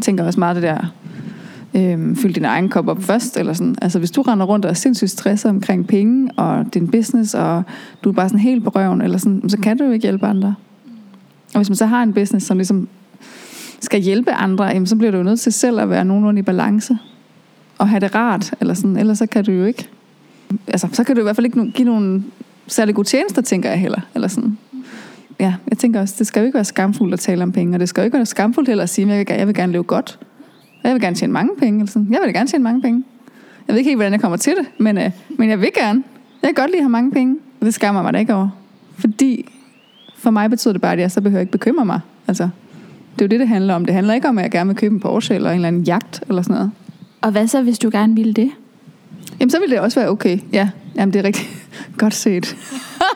tænker 0.00 0.24
også 0.24 0.38
meget 0.38 0.56
det 0.56 0.62
der, 0.62 0.92
øhm, 1.74 2.16
fyld 2.16 2.34
din 2.34 2.44
egen 2.44 2.68
kop 2.68 2.88
op 2.88 3.02
først, 3.02 3.36
eller 3.36 3.52
sådan. 3.52 3.76
Altså 3.82 3.98
hvis 3.98 4.10
du 4.10 4.22
render 4.22 4.46
rundt 4.46 4.64
og 4.64 4.70
er 4.70 4.74
sindssygt 4.74 5.10
stresset 5.10 5.50
omkring 5.50 5.86
penge, 5.86 6.30
og 6.36 6.74
din 6.74 6.88
business, 6.88 7.34
og 7.34 7.62
du 8.04 8.08
er 8.08 8.12
bare 8.12 8.28
sådan 8.28 8.40
helt 8.40 8.64
på 8.64 8.70
røven, 8.70 9.02
eller 9.02 9.18
sådan, 9.18 9.48
så 9.48 9.58
kan 9.58 9.78
du 9.78 9.84
jo 9.84 9.90
ikke 9.90 10.02
hjælpe 10.02 10.26
andre. 10.26 10.54
Og 11.54 11.58
hvis 11.58 11.68
man 11.68 11.76
så 11.76 11.86
har 11.86 12.02
en 12.02 12.12
business, 12.12 12.46
som 12.46 12.56
ligesom 12.56 12.88
skal 13.80 14.00
hjælpe 14.00 14.32
andre, 14.32 14.64
jamen, 14.64 14.86
så 14.86 14.96
bliver 14.96 15.10
du 15.10 15.16
jo 15.16 15.22
nødt 15.22 15.40
til 15.40 15.52
selv 15.52 15.80
at 15.80 15.90
være 15.90 16.04
nogenlunde 16.04 16.38
i 16.38 16.42
balance 16.42 16.98
og 17.78 17.88
have 17.88 18.00
det 18.00 18.14
rart, 18.14 18.54
eller 18.60 18.74
sådan, 18.74 18.96
ellers 18.96 19.18
så 19.18 19.26
kan 19.26 19.44
du 19.44 19.52
jo 19.52 19.64
ikke, 19.64 19.88
altså 20.68 20.88
så 20.92 21.04
kan 21.04 21.16
du 21.16 21.20
i 21.20 21.22
hvert 21.22 21.36
fald 21.36 21.46
ikke 21.46 21.70
give 21.70 21.86
nogle 21.86 22.22
særlig 22.66 22.94
gode 22.94 23.08
tjenester, 23.08 23.42
tænker 23.42 23.68
jeg 23.68 23.78
heller, 23.80 24.00
eller 24.14 24.28
sådan. 24.28 24.58
Ja, 25.40 25.54
jeg 25.70 25.78
tænker 25.78 26.00
også, 26.00 26.14
det 26.18 26.26
skal 26.26 26.40
jo 26.40 26.46
ikke 26.46 26.54
være 26.54 26.64
skamfuldt 26.64 27.12
at 27.14 27.20
tale 27.20 27.42
om 27.42 27.52
penge, 27.52 27.76
og 27.76 27.80
det 27.80 27.88
skal 27.88 28.00
jo 28.00 28.04
ikke 28.04 28.16
være 28.16 28.26
skamfuldt 28.26 28.68
heller 28.68 28.84
at 28.84 28.90
sige, 28.90 29.04
at 29.04 29.10
jeg 29.10 29.18
vil, 29.18 29.36
jeg 29.38 29.46
vil 29.46 29.54
gerne 29.54 29.72
leve 29.72 29.82
godt, 29.82 30.18
og 30.82 30.88
jeg 30.88 30.92
vil 30.92 31.02
gerne 31.02 31.16
tjene 31.16 31.32
mange 31.32 31.50
penge, 31.58 31.80
eller 31.80 31.92
sådan. 31.92 32.08
Jeg 32.10 32.20
vil 32.24 32.34
gerne 32.34 32.48
tjene 32.48 32.64
mange 32.64 32.82
penge. 32.82 33.04
Jeg 33.68 33.72
ved 33.72 33.78
ikke 33.78 33.88
helt, 33.88 33.98
hvordan 33.98 34.12
jeg 34.12 34.20
kommer 34.20 34.36
til 34.36 34.52
det, 34.58 34.66
men, 34.78 34.98
øh, 34.98 35.10
men 35.38 35.50
jeg 35.50 35.60
vil 35.60 35.70
gerne. 35.74 36.02
Jeg 36.42 36.48
kan 36.48 36.54
godt 36.54 36.70
lide 36.70 36.78
at 36.78 36.84
have 36.84 36.90
mange 36.90 37.10
penge, 37.10 37.36
og 37.60 37.66
det 37.66 37.74
skammer 37.74 38.02
mig 38.02 38.12
da 38.12 38.18
ikke 38.18 38.34
over. 38.34 38.48
Fordi 38.98 39.46
For 40.16 40.30
mig 40.30 40.50
betyder 40.50 40.72
det 40.72 40.82
bare, 40.82 40.92
at 40.92 40.98
jeg 40.98 41.10
så 41.10 41.20
behøver 41.20 41.40
ikke 41.40 41.52
bekymre 41.52 41.84
mig. 41.84 42.00
Altså, 42.28 42.48
det 43.14 43.20
er 43.20 43.24
jo 43.24 43.28
det, 43.28 43.40
det 43.40 43.48
handler 43.48 43.74
om. 43.74 43.84
Det 43.84 43.94
handler 43.94 44.14
ikke 44.14 44.28
om, 44.28 44.38
at 44.38 44.42
jeg 44.42 44.50
gerne 44.50 44.68
vil 44.68 44.76
købe 44.76 44.94
en 44.94 45.00
Porsche 45.00 45.34
eller 45.34 45.50
en 45.50 45.54
eller 45.54 45.68
anden 45.68 45.82
jagt 45.82 46.24
eller 46.28 46.42
sådan 46.42 46.54
noget. 46.54 46.70
Og 47.26 47.32
hvad 47.32 47.46
så, 47.46 47.62
hvis 47.62 47.78
du 47.78 47.90
gerne 47.92 48.14
ville 48.14 48.32
det? 48.32 48.50
Jamen, 49.40 49.50
så 49.50 49.58
ville 49.58 49.74
det 49.74 49.82
også 49.82 50.00
være 50.00 50.08
okay. 50.08 50.38
Ja, 50.52 50.68
jamen 50.96 51.12
det 51.12 51.18
er 51.18 51.24
rigtig 51.24 51.46
godt 51.98 52.14
set. 52.14 52.56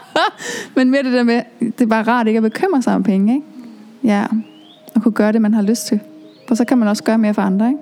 Men 0.76 0.90
mere 0.90 1.02
det 1.02 1.12
der 1.12 1.23
med, 1.23 1.43
det 1.61 1.81
er 1.81 1.87
bare 1.87 2.02
rart 2.02 2.26
ikke 2.26 2.37
at 2.37 2.43
bekymre 2.43 2.83
sig 2.83 2.95
om 2.95 3.02
penge, 3.02 3.35
ikke? 3.35 3.47
Ja, 4.05 4.26
og 4.95 5.02
kunne 5.02 5.12
gøre 5.12 5.33
det, 5.33 5.43
man 5.43 5.55
har 5.55 5.62
lyst 5.62 5.87
til. 5.87 6.00
For 6.49 6.55
så 6.55 6.64
kan 6.64 6.79
man 6.79 6.88
også 6.88 7.05
gøre 7.05 7.19
mere 7.19 7.35
for 7.35 7.43
andre, 7.43 7.67
ikke? 7.67 7.79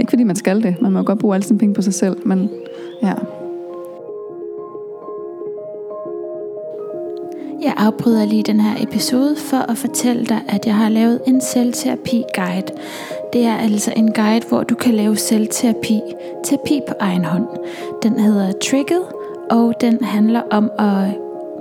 Ikke 0.00 0.10
fordi 0.10 0.22
man 0.22 0.36
skal 0.36 0.62
det. 0.62 0.76
Man 0.82 0.92
må 0.92 1.02
godt 1.02 1.18
bruge 1.18 1.34
alle 1.34 1.46
sine 1.46 1.58
penge 1.58 1.74
på 1.74 1.82
sig 1.82 1.94
selv, 1.94 2.26
men 2.26 2.50
ja. 3.02 3.12
Jeg 7.62 7.74
afbryder 7.76 8.24
lige 8.24 8.42
den 8.42 8.60
her 8.60 8.82
episode 8.82 9.36
for 9.36 9.70
at 9.70 9.78
fortælle 9.78 10.26
dig, 10.26 10.40
at 10.48 10.66
jeg 10.66 10.74
har 10.74 10.88
lavet 10.88 11.20
en 11.26 11.40
selvterapi-guide. 11.40 12.72
Det 13.32 13.44
er 13.44 13.56
altså 13.56 13.92
en 13.96 14.12
guide, 14.12 14.46
hvor 14.48 14.62
du 14.62 14.74
kan 14.74 14.94
lave 14.94 15.16
selvterapi, 15.16 16.00
terapi 16.44 16.80
på 16.88 16.94
egen 17.00 17.24
hånd. 17.24 17.46
Den 18.02 18.20
hedder 18.20 18.52
Trigget, 18.52 19.02
og 19.50 19.74
den 19.80 20.04
handler 20.04 20.42
om 20.50 20.70
at 20.78 21.14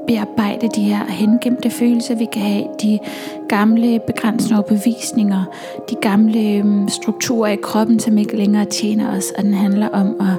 bearbejde 0.08 0.68
de 0.76 0.82
her 0.82 1.06
hengemte 1.06 1.70
følelser, 1.70 2.16
vi 2.16 2.26
kan 2.26 2.42
have, 2.42 2.68
de 2.82 3.00
gamle 3.50 4.00
begrænsende 4.08 4.56
overbevisninger, 4.56 5.44
de 5.90 5.96
gamle 6.02 6.40
øhm, 6.40 6.90
strukturer 6.90 7.52
i 7.52 7.56
kroppen, 7.56 8.00
som 8.00 8.18
ikke 8.18 8.38
længere 8.38 8.66
tjener 8.66 9.18
os, 9.18 9.32
og 9.38 9.44
den 9.44 9.54
handler 9.54 9.90
om 9.90 10.16
at 10.20 10.38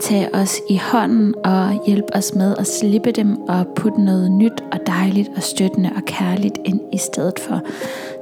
tage 0.00 0.34
os 0.34 0.60
i 0.70 0.76
hånden 0.76 1.34
og 1.44 1.86
hjælpe 1.86 2.16
os 2.16 2.34
med 2.34 2.56
at 2.58 2.66
slippe 2.66 3.12
dem 3.12 3.40
og 3.48 3.66
putte 3.76 4.00
noget 4.00 4.30
nyt 4.30 4.64
og 4.72 4.78
dejligt 4.86 5.28
og 5.36 5.42
støttende 5.42 5.90
og 5.96 6.02
kærligt 6.04 6.58
ind 6.64 6.80
i 6.92 6.98
stedet 6.98 7.38
for. 7.38 7.60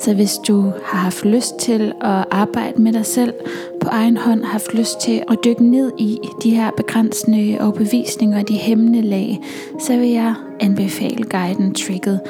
Så 0.01 0.15
hvis 0.15 0.39
du 0.49 0.73
har 0.85 0.99
haft 0.99 1.25
lyst 1.25 1.59
til 1.59 1.93
at 2.01 2.25
arbejde 2.31 2.83
med 2.83 2.93
dig 2.93 3.07
selv 3.07 3.35
på 3.81 3.89
egen 3.89 4.17
hånd, 4.17 4.43
har 4.43 4.53
haft 4.53 4.75
lyst 4.75 5.01
til 5.01 5.23
at 5.31 5.39
dykke 5.45 5.65
ned 5.65 5.93
i 5.99 6.19
de 6.43 6.51
her 6.51 6.71
begrænsende 6.77 7.59
overbevisninger 7.61 8.41
og 8.41 8.49
de 8.49 8.55
hemmende 8.55 9.03
lag, 9.03 9.41
så 9.81 9.97
vil 9.97 10.09
jeg 10.09 10.35
anbefale 10.61 11.25
guiden 11.25 11.75
Trigget. 11.75 12.21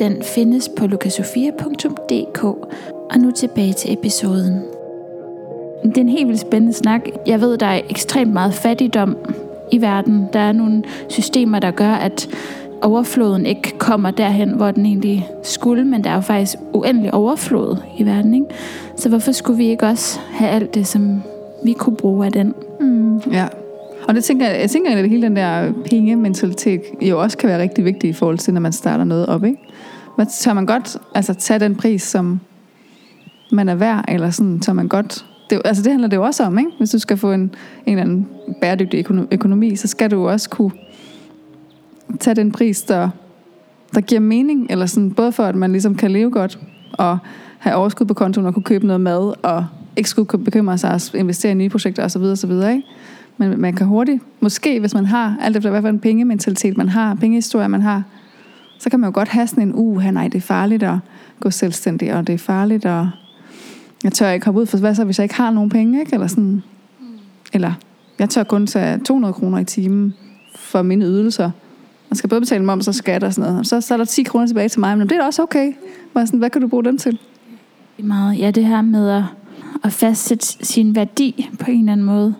Den 0.00 0.22
findes 0.22 0.70
på 0.76 0.86
lukasofia.dk. 0.86 2.44
Og 3.10 3.18
nu 3.18 3.30
tilbage 3.30 3.72
til 3.72 3.92
episoden. 3.92 4.62
Det 5.84 5.96
er 5.96 6.00
en 6.00 6.08
helt 6.08 6.28
vildt 6.28 6.40
spændende 6.40 6.72
snak. 6.72 7.00
Jeg 7.26 7.40
ved, 7.40 7.58
der 7.58 7.66
er 7.66 7.80
ekstremt 7.90 8.32
meget 8.32 8.54
fattigdom 8.54 9.16
i 9.72 9.80
verden. 9.80 10.26
Der 10.32 10.38
er 10.38 10.52
nogle 10.52 10.82
systemer, 11.08 11.58
der 11.58 11.70
gør, 11.70 11.92
at 11.92 12.28
overfloden 12.82 13.46
ikke 13.46 13.78
kommer 13.78 14.10
derhen, 14.10 14.50
hvor 14.50 14.70
den 14.70 14.86
egentlig 14.86 15.28
skulle, 15.42 15.84
men 15.84 16.04
der 16.04 16.10
er 16.10 16.14
jo 16.14 16.20
faktisk 16.20 16.58
uendelig 16.72 17.14
overflod 17.14 17.76
i 17.98 18.06
verden. 18.06 18.34
Ikke? 18.34 18.46
Så 18.96 19.08
hvorfor 19.08 19.32
skulle 19.32 19.56
vi 19.56 19.68
ikke 19.68 19.86
også 19.86 20.20
have 20.30 20.50
alt 20.50 20.74
det, 20.74 20.86
som 20.86 21.22
vi 21.64 21.72
kunne 21.72 21.96
bruge 21.96 22.26
af 22.26 22.32
den? 22.32 22.54
Mm, 22.80 23.18
ja. 23.32 23.46
Og 24.08 24.14
det 24.14 24.24
tænker 24.24 24.50
jeg, 24.50 24.70
tænker, 24.70 24.90
at 24.90 25.08
hele 25.08 25.22
den 25.22 25.36
der 25.36 25.72
penge-mentalitet 25.90 26.82
jo 27.00 27.22
også 27.22 27.38
kan 27.38 27.48
være 27.48 27.62
rigtig 27.62 27.84
vigtig 27.84 28.10
i 28.10 28.12
forhold 28.12 28.38
til, 28.38 28.54
når 28.54 28.60
man 28.60 28.72
starter 28.72 29.04
noget 29.04 29.26
op. 29.26 29.44
Ikke? 29.44 29.58
Hvad 30.16 30.26
tør 30.40 30.52
man 30.52 30.66
godt 30.66 30.96
altså, 31.14 31.34
tage 31.34 31.60
den 31.60 31.76
pris, 31.76 32.02
som 32.02 32.40
man 33.52 33.68
er 33.68 33.74
værd, 33.74 34.04
eller 34.08 34.30
sådan, 34.30 34.60
tør 34.60 34.72
man 34.72 34.88
godt 34.88 35.24
det, 35.50 35.60
altså 35.64 35.82
det 35.82 35.92
handler 35.92 36.08
det 36.08 36.16
jo 36.16 36.22
også 36.22 36.44
om, 36.44 36.58
ikke? 36.58 36.70
Hvis 36.78 36.90
du 36.90 36.98
skal 36.98 37.16
få 37.16 37.32
en, 37.32 37.40
en 37.40 37.52
eller 37.86 38.02
anden 38.02 38.28
bæredygtig 38.60 39.06
økonomi, 39.30 39.76
så 39.76 39.88
skal 39.88 40.10
du 40.10 40.28
også 40.28 40.50
kunne 40.50 40.72
tage 42.20 42.34
den 42.34 42.52
pris, 42.52 42.82
der, 42.82 43.10
der 43.94 44.00
giver 44.00 44.20
mening, 44.20 44.66
eller 44.70 44.86
sådan, 44.86 45.10
både 45.10 45.32
for 45.32 45.44
at 45.44 45.54
man 45.54 45.72
ligesom 45.72 45.94
kan 45.94 46.10
leve 46.10 46.30
godt, 46.30 46.58
og 46.92 47.18
have 47.58 47.76
overskud 47.76 48.06
på 48.06 48.14
kontoen, 48.14 48.46
og 48.46 48.54
kunne 48.54 48.62
købe 48.62 48.86
noget 48.86 49.00
mad, 49.00 49.34
og 49.42 49.66
ikke 49.96 50.10
skulle 50.10 50.44
bekymre 50.44 50.78
sig 50.78 50.90
at 50.90 51.14
investere 51.14 51.52
i 51.52 51.54
nye 51.54 51.68
projekter 51.68 52.04
osv. 52.04 52.22
osv. 52.22 52.50
Ikke? 52.50 52.82
Men 53.36 53.60
man 53.60 53.74
kan 53.74 53.86
hurtigt, 53.86 54.22
måske 54.40 54.80
hvis 54.80 54.94
man 54.94 55.06
har, 55.06 55.36
alt 55.42 55.56
efter 55.56 55.70
hvad 55.70 55.80
for 55.80 55.88
en 55.88 56.00
pengementalitet 56.00 56.76
man 56.76 56.88
har, 56.88 57.14
pengehistorie 57.14 57.68
man 57.68 57.82
har, 57.82 58.02
så 58.80 58.90
kan 58.90 59.00
man 59.00 59.08
jo 59.08 59.14
godt 59.14 59.28
have 59.28 59.46
sådan 59.46 59.68
en, 59.68 59.74
uh, 59.74 60.04
nej, 60.04 60.28
det 60.28 60.34
er 60.34 60.40
farligt 60.40 60.82
at 60.82 60.98
gå 61.40 61.50
selvstændig, 61.50 62.14
og 62.14 62.26
det 62.26 62.32
er 62.32 62.38
farligt 62.38 62.84
at 62.84 63.06
jeg 64.04 64.12
tør 64.12 64.30
ikke 64.30 64.44
hoppe 64.44 64.60
ud, 64.60 64.66
for 64.66 64.78
hvad 64.78 64.94
så, 64.94 65.04
hvis 65.04 65.18
jeg 65.18 65.24
ikke 65.24 65.34
har 65.34 65.50
nogen 65.50 65.70
penge, 65.70 66.00
ikke? 66.00 66.14
Eller 66.14 66.26
sådan. 66.26 66.62
Eller, 67.52 67.72
jeg 68.18 68.30
tør 68.30 68.42
kun 68.42 68.66
tage 68.66 68.98
200 68.98 69.34
kroner 69.34 69.58
i 69.58 69.64
timen 69.64 70.14
for 70.56 70.82
mine 70.82 71.04
ydelser. 71.04 71.50
Man 72.10 72.16
skal 72.16 72.30
både 72.30 72.40
betale 72.40 72.64
moms 72.64 72.88
og 72.88 72.94
skat 72.94 73.24
og 73.24 73.34
sådan 73.34 73.52
noget. 73.52 73.66
Så, 73.66 73.80
så 73.80 73.94
er 73.94 73.98
der 73.98 74.04
10 74.04 74.22
kroner 74.22 74.46
tilbage 74.46 74.68
til 74.68 74.80
mig, 74.80 74.98
men 74.98 75.08
det 75.08 75.14
er 75.14 75.20
da 75.20 75.26
også 75.26 75.42
okay. 75.42 75.72
Hvad, 76.12 76.26
sådan, 76.26 76.38
hvad 76.38 76.50
kan 76.50 76.62
du 76.62 76.68
bruge 76.68 76.84
dem 76.84 76.98
til? 76.98 77.18
Meget. 77.98 78.38
Ja, 78.38 78.50
det 78.50 78.64
her 78.64 78.82
med 78.82 79.10
at, 79.10 79.22
at 79.84 79.92
fastsætte 79.92 80.46
sin 80.46 80.94
værdi 80.94 81.50
på 81.58 81.70
en 81.70 81.78
eller 81.78 81.92
anden 81.92 82.06
måde. 82.06 82.34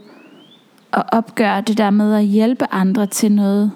Og 0.92 1.04
opgøre 1.12 1.60
det 1.60 1.78
der 1.78 1.90
med 1.90 2.14
at 2.14 2.24
hjælpe 2.24 2.64
andre 2.70 3.06
til 3.06 3.32
noget, 3.32 3.70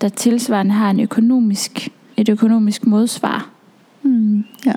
der 0.00 0.08
tilsvarende 0.08 0.72
har 0.72 0.90
en 0.90 1.00
økonomisk, 1.00 1.88
et 2.16 2.28
økonomisk 2.28 2.86
modsvar. 2.86 3.48
Mm, 4.02 4.44
ja. 4.66 4.72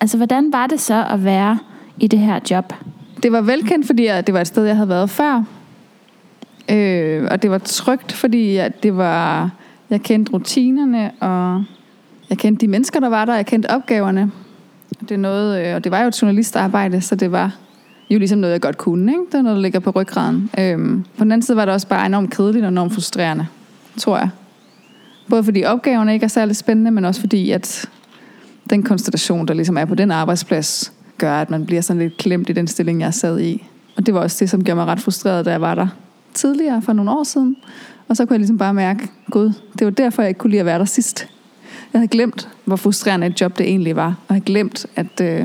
Altså, 0.00 0.16
hvordan 0.16 0.52
var 0.52 0.66
det 0.66 0.80
så 0.80 1.06
at 1.10 1.24
være 1.24 1.58
i 2.00 2.06
det 2.06 2.18
her 2.18 2.40
job? 2.50 2.72
Det 3.22 3.32
var 3.32 3.40
velkendt, 3.40 3.86
fordi 3.86 4.08
det 4.26 4.34
var 4.34 4.40
et 4.40 4.46
sted, 4.46 4.64
jeg 4.64 4.76
havde 4.76 4.88
været 4.88 5.10
før. 5.10 5.44
Øh, 6.70 7.28
og 7.30 7.42
det 7.42 7.50
var 7.50 7.58
trygt, 7.58 8.12
fordi 8.12 8.54
jeg, 8.54 8.82
det 8.82 8.96
var, 8.96 9.50
jeg 9.90 10.02
kendte 10.02 10.32
rutinerne, 10.32 11.10
og 11.20 11.64
jeg 12.30 12.38
kendte 12.38 12.60
de 12.60 12.70
mennesker, 12.70 13.00
der 13.00 13.08
var 13.08 13.24
der, 13.24 13.34
jeg 13.34 13.46
kendte 13.46 13.70
opgaverne. 13.70 14.30
Det 15.00 15.10
er 15.10 15.18
noget, 15.18 15.66
øh, 15.66 15.74
og 15.74 15.84
det 15.84 15.92
var 15.92 16.00
jo 16.00 16.08
et 16.08 16.22
journalistarbejde, 16.22 17.00
så 17.00 17.14
det 17.14 17.32
var 17.32 17.56
jo 18.10 18.18
ligesom 18.18 18.38
noget, 18.38 18.52
jeg 18.52 18.60
godt 18.60 18.78
kunne. 18.78 19.12
Ikke? 19.12 19.22
Det 19.32 19.34
er 19.34 19.42
noget, 19.42 19.56
der 19.56 19.62
ligger 19.62 19.80
på 19.80 19.90
ryggraden. 19.90 20.50
Øhm, 20.58 21.04
på 21.18 21.24
den 21.24 21.32
anden 21.32 21.42
side 21.42 21.56
var 21.56 21.64
det 21.64 21.74
også 21.74 21.88
bare 21.88 22.06
enormt 22.06 22.30
kedeligt 22.30 22.64
og 22.64 22.68
enormt 22.68 22.92
frustrerende, 22.92 23.46
tror 23.98 24.18
jeg. 24.18 24.28
Både 25.30 25.44
fordi 25.44 25.64
opgaverne 25.64 26.14
ikke 26.14 26.24
er 26.24 26.28
særlig 26.28 26.56
spændende, 26.56 26.90
men 26.90 27.04
også 27.04 27.20
fordi, 27.20 27.50
at 27.50 27.88
den 28.70 28.82
konstellation, 28.82 29.48
der 29.48 29.54
ligesom 29.54 29.76
er 29.76 29.84
på 29.84 29.94
den 29.94 30.10
arbejdsplads, 30.10 30.92
gør, 31.18 31.40
at 31.40 31.50
man 31.50 31.66
bliver 31.66 31.82
sådan 31.82 32.02
lidt 32.02 32.16
klemt 32.16 32.48
i 32.48 32.52
den 32.52 32.66
stilling, 32.66 33.00
jeg 33.00 33.14
sad 33.14 33.40
i. 33.40 33.66
Og 33.96 34.06
det 34.06 34.14
var 34.14 34.20
også 34.20 34.36
det, 34.40 34.50
som 34.50 34.64
gjorde 34.64 34.76
mig 34.76 34.86
ret 34.86 35.00
frustreret, 35.00 35.44
da 35.44 35.50
jeg 35.50 35.60
var 35.60 35.74
der 35.74 35.86
tidligere, 36.34 36.82
for 36.82 36.92
nogle 36.92 37.10
år 37.10 37.24
siden. 37.24 37.56
Og 38.08 38.16
så 38.16 38.26
kunne 38.26 38.34
jeg 38.34 38.40
ligesom 38.40 38.58
bare 38.58 38.74
mærke, 38.74 39.08
gud, 39.30 39.52
det 39.78 39.84
var 39.84 39.90
derfor, 39.90 40.22
jeg 40.22 40.28
ikke 40.28 40.38
kunne 40.38 40.50
lide 40.50 40.60
at 40.60 40.66
være 40.66 40.78
der 40.78 40.84
sidst. 40.84 41.28
Jeg 41.92 41.98
havde 41.98 42.08
glemt, 42.08 42.48
hvor 42.64 42.76
frustrerende 42.76 43.26
et 43.26 43.40
job 43.40 43.58
det 43.58 43.66
egentlig 43.66 43.96
var. 43.96 44.06
Og 44.06 44.14
jeg 44.28 44.34
havde 44.34 44.44
glemt, 44.44 44.86
at 44.96 45.20
øh, 45.20 45.44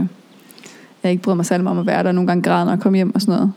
jeg 1.04 1.12
ikke 1.12 1.24
brød 1.24 1.36
mig 1.36 1.46
særlig 1.46 1.68
om 1.68 1.80
at 1.80 1.86
være 1.86 2.04
der. 2.04 2.12
Nogle 2.12 2.28
gange 2.28 2.44
græd, 2.44 2.66
når 2.66 2.72
jeg 2.72 2.80
kom 2.80 2.94
hjem 2.94 3.16
og 3.16 3.22
sådan 3.22 3.36
noget. 3.36 3.52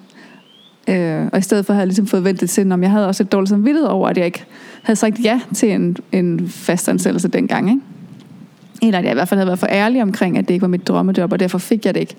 Øh, 0.88 1.26
og 1.32 1.38
i 1.38 1.42
stedet 1.42 1.66
for 1.66 1.72
havde 1.72 1.80
jeg 1.80 1.86
ligesom 1.86 2.06
fået 2.06 2.24
ventet 2.24 2.50
til, 2.50 2.72
om 2.72 2.82
jeg 2.82 2.90
havde 2.90 3.06
også 3.06 3.22
et 3.22 3.32
dårligt 3.32 3.48
samvittighed 3.48 3.88
over, 3.88 4.08
at 4.08 4.16
jeg 4.16 4.26
ikke 4.26 4.44
havde 4.82 4.96
sagt 4.96 5.24
ja 5.24 5.40
til 5.54 5.72
en, 5.72 5.96
en 6.12 6.48
fastansættelse 6.48 7.28
dengang. 7.28 7.70
Ikke? 7.70 7.80
Eller 8.82 8.98
at 8.98 9.04
jeg 9.04 9.12
i 9.12 9.14
hvert 9.14 9.28
fald 9.28 9.38
havde 9.38 9.46
været 9.46 9.58
for 9.58 9.66
ærlig 9.70 10.02
omkring, 10.02 10.38
at 10.38 10.48
det 10.48 10.54
ikke 10.54 10.62
var 10.62 10.68
mit 10.68 10.88
drømmejob, 10.88 11.32
og 11.32 11.40
derfor 11.40 11.58
fik 11.58 11.86
jeg 11.86 11.94
det 11.94 12.00
ikke. 12.00 12.14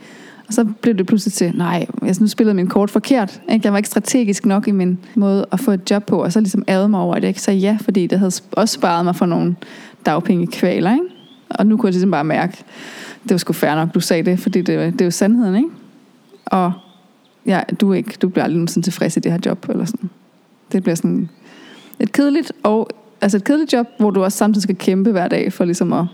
Og 0.47 0.53
så 0.53 0.65
blev 0.81 0.97
det 0.97 1.07
pludselig 1.07 1.33
til, 1.33 1.51
nej, 1.55 1.85
jeg 2.05 2.15
nu 2.19 2.27
spillede 2.27 2.55
min 2.55 2.67
kort 2.67 2.89
forkert. 2.89 3.41
Ikke? 3.51 3.65
Jeg 3.65 3.73
var 3.73 3.77
ikke 3.77 3.89
strategisk 3.89 4.45
nok 4.45 4.67
i 4.67 4.71
min 4.71 4.99
måde 5.15 5.45
at 5.51 5.59
få 5.59 5.71
et 5.71 5.91
job 5.91 6.05
på, 6.05 6.23
og 6.23 6.33
så 6.33 6.39
ligesom 6.39 6.63
ærede 6.67 6.89
mig 6.89 6.99
over, 6.99 7.15
at 7.15 7.23
jeg 7.23 7.27
ikke 7.27 7.41
sagde 7.41 7.59
ja, 7.59 7.77
fordi 7.81 8.07
det 8.07 8.19
havde 8.19 8.31
også 8.51 8.73
sparet 8.73 9.05
mig 9.05 9.15
for 9.15 9.25
nogle 9.25 9.55
dagpengekvaler. 10.05 10.91
Ikke? 10.93 11.05
Og 11.49 11.67
nu 11.67 11.77
kunne 11.77 11.87
jeg 11.87 11.93
ligesom 11.93 12.11
bare 12.11 12.23
mærke, 12.23 12.57
det 13.23 13.31
var 13.31 13.37
sgu 13.37 13.53
fair 13.53 13.75
nok, 13.75 13.93
du 13.93 13.99
sagde 13.99 14.23
det, 14.23 14.39
fordi 14.39 14.61
det, 14.61 14.93
det 14.93 15.01
er 15.01 15.05
jo 15.05 15.11
sandheden, 15.11 15.55
ikke? 15.55 15.69
Og 16.45 16.71
ja, 17.45 17.61
du, 17.81 17.93
ikke, 17.93 18.13
du 18.21 18.29
bliver 18.29 18.43
aldrig 18.43 18.57
nogensinde 18.57 18.85
tilfreds 18.85 19.17
i 19.17 19.19
det 19.19 19.31
her 19.31 19.39
job, 19.45 19.65
eller 19.69 19.85
sådan. 19.85 20.09
Det 20.71 20.83
bliver 20.83 20.95
sådan 20.95 21.29
et 21.99 22.11
kedeligt, 22.11 22.51
og, 22.63 22.89
altså 23.21 23.37
et 23.37 23.43
kedeligt 23.43 23.73
job, 23.73 23.87
hvor 23.99 24.11
du 24.11 24.23
også 24.23 24.37
samtidig 24.37 24.63
skal 24.63 24.75
kæmpe 24.75 25.11
hver 25.11 25.27
dag 25.27 25.53
for 25.53 25.65
ligesom 25.65 25.93
at 25.93 26.05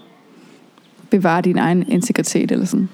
bevare 1.09 1.41
din 1.41 1.57
egen 1.57 1.91
integritet 1.91 2.51
eller 2.51 2.65
sådan. 2.65 2.89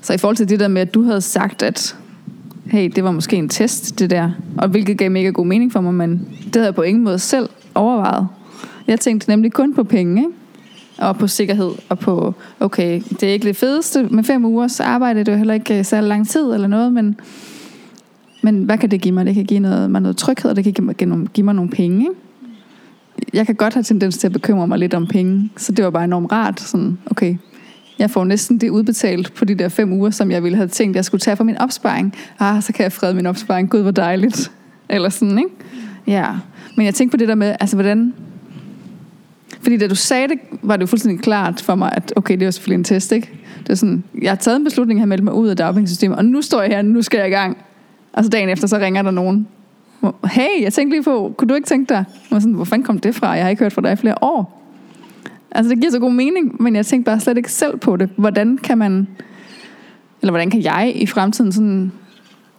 Så 0.00 0.12
i 0.12 0.18
forhold 0.18 0.36
til 0.36 0.48
det 0.48 0.60
der 0.60 0.68
med, 0.68 0.82
at 0.82 0.94
du 0.94 1.02
havde 1.02 1.20
sagt, 1.20 1.62
at 1.62 1.96
hey, 2.66 2.90
det 2.96 3.04
var 3.04 3.10
måske 3.10 3.36
en 3.36 3.48
test, 3.48 3.98
det 3.98 4.10
der, 4.10 4.30
og 4.58 4.68
hvilket 4.68 4.98
gav 4.98 5.10
mega 5.10 5.28
god 5.28 5.46
mening 5.46 5.72
for 5.72 5.80
mig, 5.80 5.94
men 5.94 6.28
det 6.44 6.56
havde 6.56 6.66
jeg 6.66 6.74
på 6.74 6.82
ingen 6.82 7.04
måde 7.04 7.18
selv 7.18 7.48
overvejet. 7.74 8.28
Jeg 8.86 9.00
tænkte 9.00 9.28
nemlig 9.28 9.52
kun 9.52 9.74
på 9.74 9.84
penge, 9.84 10.22
ikke? 10.22 10.32
og 10.98 11.16
på 11.16 11.26
sikkerhed, 11.26 11.70
og 11.88 11.98
på, 11.98 12.34
okay, 12.60 13.02
det 13.10 13.22
er 13.22 13.32
ikke 13.32 13.48
det 13.48 13.56
fedeste 13.56 14.02
med 14.02 14.24
fem 14.24 14.44
ugers 14.44 14.80
arbejde, 14.80 15.20
det 15.20 15.28
er 15.28 15.32
jo 15.32 15.38
heller 15.38 15.54
ikke 15.54 15.78
øh, 15.78 15.84
særlig 15.84 16.08
lang 16.08 16.28
tid 16.28 16.52
eller 16.52 16.66
noget, 16.66 16.92
men, 16.92 17.16
men 18.44 18.64
hvad 18.64 18.78
kan 18.78 18.90
det 18.90 19.00
give 19.00 19.14
mig? 19.14 19.26
Det 19.26 19.34
kan 19.34 19.44
give 19.44 19.60
noget, 19.60 19.90
mig 19.90 20.00
noget 20.00 20.16
tryghed, 20.16 20.50
og 20.50 20.56
det 20.56 20.64
kan 20.64 20.72
give 20.72 20.84
mig, 20.84 20.94
give 21.32 21.44
mig 21.44 21.54
nogle 21.54 21.70
penge. 21.70 22.00
Ikke? 22.00 22.14
jeg 23.32 23.46
kan 23.46 23.54
godt 23.54 23.74
have 23.74 23.82
tendens 23.82 24.18
til 24.18 24.26
at 24.26 24.32
bekymre 24.32 24.68
mig 24.68 24.78
lidt 24.78 24.94
om 24.94 25.06
penge, 25.06 25.50
så 25.56 25.72
det 25.72 25.84
var 25.84 25.90
bare 25.90 26.04
enormt 26.04 26.32
rart. 26.32 26.60
Sådan, 26.60 26.98
okay, 27.10 27.36
jeg 27.98 28.10
får 28.10 28.24
næsten 28.24 28.58
det 28.58 28.70
udbetalt 28.70 29.34
på 29.34 29.44
de 29.44 29.54
der 29.54 29.68
fem 29.68 29.92
uger, 29.92 30.10
som 30.10 30.30
jeg 30.30 30.42
ville 30.42 30.56
have 30.56 30.68
tænkt, 30.68 30.96
jeg 30.96 31.04
skulle 31.04 31.20
tage 31.20 31.36
for 31.36 31.44
min 31.44 31.58
opsparing. 31.58 32.14
Ah, 32.38 32.62
så 32.62 32.72
kan 32.72 32.82
jeg 32.82 32.92
frede 32.92 33.14
min 33.14 33.26
opsparing. 33.26 33.70
Gud, 33.70 33.82
hvor 33.82 33.90
dejligt. 33.90 34.52
Eller 34.88 35.08
sådan, 35.08 35.38
ikke? 35.38 35.50
Ja. 36.06 36.26
Men 36.76 36.86
jeg 36.86 36.94
tænkte 36.94 37.16
på 37.16 37.20
det 37.20 37.28
der 37.28 37.34
med, 37.34 37.56
altså 37.60 37.76
hvordan... 37.76 38.14
Fordi 39.60 39.76
da 39.76 39.88
du 39.88 39.94
sagde 39.94 40.28
det, 40.28 40.38
var 40.62 40.76
det 40.76 40.80
jo 40.80 40.86
fuldstændig 40.86 41.20
klart 41.20 41.60
for 41.60 41.74
mig, 41.74 41.92
at 41.96 42.12
okay, 42.16 42.38
det 42.38 42.44
var 42.44 42.50
selvfølgelig 42.50 42.78
en 42.78 42.84
test, 42.84 43.12
ikke? 43.12 43.30
Det 43.58 43.70
er 43.70 43.74
sådan, 43.74 44.04
jeg 44.22 44.30
har 44.30 44.36
taget 44.36 44.56
en 44.56 44.64
beslutning, 44.64 44.98
jeg 44.98 45.02
har 45.02 45.06
meldt 45.06 45.24
mig 45.24 45.34
ud 45.34 45.48
af 45.48 45.56
dagpengesystemet, 45.56 46.18
og 46.18 46.24
nu 46.24 46.42
står 46.42 46.62
jeg 46.62 46.70
her, 46.70 46.82
nu 46.82 47.02
skal 47.02 47.18
jeg 47.18 47.28
i 47.28 47.30
gang. 47.30 47.56
Og 48.14 48.24
så 48.24 48.30
dagen 48.30 48.48
efter, 48.48 48.66
så 48.66 48.78
ringer 48.78 49.02
der 49.02 49.10
nogen. 49.10 49.48
Hey, 50.30 50.62
jeg 50.62 50.72
tænkte 50.72 50.96
lige 50.96 51.04
på, 51.04 51.34
kunne 51.38 51.48
du 51.48 51.54
ikke 51.54 51.66
tænke 51.66 51.88
dig? 51.88 52.04
Og 52.30 52.42
sådan, 52.42 52.54
hvor 52.54 52.64
fanden 52.64 52.86
kom 52.86 52.98
det 52.98 53.14
fra? 53.14 53.30
Jeg 53.30 53.44
har 53.44 53.50
ikke 53.50 53.62
hørt 53.62 53.72
fra 53.72 53.82
dig 53.82 53.92
i 53.92 53.96
flere 53.96 54.14
år. 54.22 54.62
Altså, 55.50 55.70
det 55.70 55.80
giver 55.80 55.90
så 55.90 55.98
god 55.98 56.12
mening, 56.12 56.62
men 56.62 56.76
jeg 56.76 56.86
tænkte 56.86 57.10
bare 57.10 57.20
slet 57.20 57.36
ikke 57.36 57.52
selv 57.52 57.76
på 57.76 57.96
det. 57.96 58.10
Hvordan 58.16 58.58
kan 58.58 58.78
man, 58.78 59.08
eller 60.22 60.32
hvordan 60.32 60.50
kan 60.50 60.62
jeg 60.62 60.92
i 60.94 61.06
fremtiden 61.06 61.52
sådan 61.52 61.92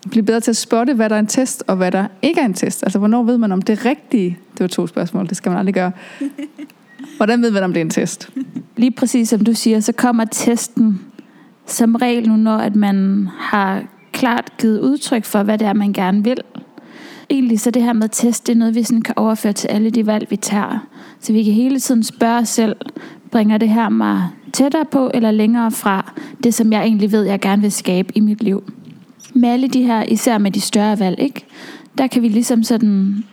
blive 0.10 0.26
bedre 0.26 0.40
til 0.40 0.52
at 0.52 0.58
spotte, 0.58 0.94
hvad 0.94 1.10
der 1.10 1.16
er 1.16 1.20
en 1.20 1.28
test, 1.28 1.64
og 1.68 1.76
hvad 1.76 1.92
der 1.92 2.08
ikke 2.22 2.42
er 2.42 2.46
en 2.46 2.54
test? 2.54 2.84
Altså, 2.84 3.00
hvornår 3.00 3.24
ved 3.24 3.38
man, 3.38 3.52
om 3.52 3.62
det 3.62 3.80
er 3.80 3.86
rigtige? 3.86 4.38
Det 4.52 4.60
var 4.60 4.68
to 4.68 4.88
spørgsmål, 4.88 5.30
det 5.30 5.38
skal 5.38 5.50
man 5.50 5.60
aldrig 5.60 5.74
gøre. 5.74 5.92
Hvordan 7.18 7.42
ved 7.42 7.52
man, 7.52 7.64
om 7.64 7.74
det 7.74 7.80
er 7.80 7.86
en 7.86 7.90
test? 7.90 8.30
Lige 8.78 8.92
præcis 8.92 9.30
som 9.30 9.44
du 9.44 9.54
siger, 9.54 9.80
så 9.80 9.92
kommer 9.92 10.26
testen 10.26 11.02
som 11.66 11.96
regel 11.96 12.30
nu, 12.30 12.36
når 12.36 12.58
at 12.58 12.76
man 12.76 13.28
har 13.40 13.84
klart 14.16 14.58
givet 14.58 14.80
udtryk 14.80 15.26
for, 15.26 15.44
hvad 15.44 15.58
det 15.58 15.68
er, 15.68 15.74
man 15.74 15.94
gerne 15.94 16.24
vil. 16.24 16.38
Egentlig 17.30 17.60
så 17.60 17.72
det 17.72 17.84
her 17.84 17.94
med 17.94 18.10
test, 18.10 18.48
det 18.48 18.54
er 18.54 18.58
noget, 18.58 18.76
vi 18.76 18.84
sådan 18.84 19.02
kan 19.02 19.14
overføre 19.18 19.54
til 19.54 19.68
alle 19.68 19.90
de 19.90 20.06
valg, 20.06 20.28
vi 20.30 20.36
tager. 20.36 20.88
Så 21.20 21.34
vi 21.34 21.44
kan 21.44 21.54
hele 21.54 21.80
tiden 21.80 22.04
spørge 22.04 22.40
os 22.40 22.50
selv, 22.50 22.76
bringer 23.32 23.58
det 23.58 23.70
her 23.70 23.90
mig 23.90 24.30
tættere 24.54 24.86
på 24.86 25.12
eller 25.14 25.32
længere 25.32 25.72
fra 25.72 26.14
det, 26.44 26.54
som 26.54 26.74
jeg 26.74 26.84
egentlig 26.84 27.12
ved, 27.12 27.24
jeg 27.24 27.40
gerne 27.40 27.62
vil 27.62 27.72
skabe 27.72 28.18
i 28.18 28.20
mit 28.20 28.44
liv. 28.44 28.64
Med 29.34 29.50
alle 29.50 29.68
de 29.68 29.84
her, 29.84 30.04
især 30.04 30.38
med 30.38 30.52
de 30.52 30.62
større 30.62 31.00
valg, 31.00 31.20
ikke? 31.20 31.46
der 31.98 32.08
kan 32.08 32.22
vi 32.22 32.28
ligesom 32.28 32.64
sådan 32.64 33.24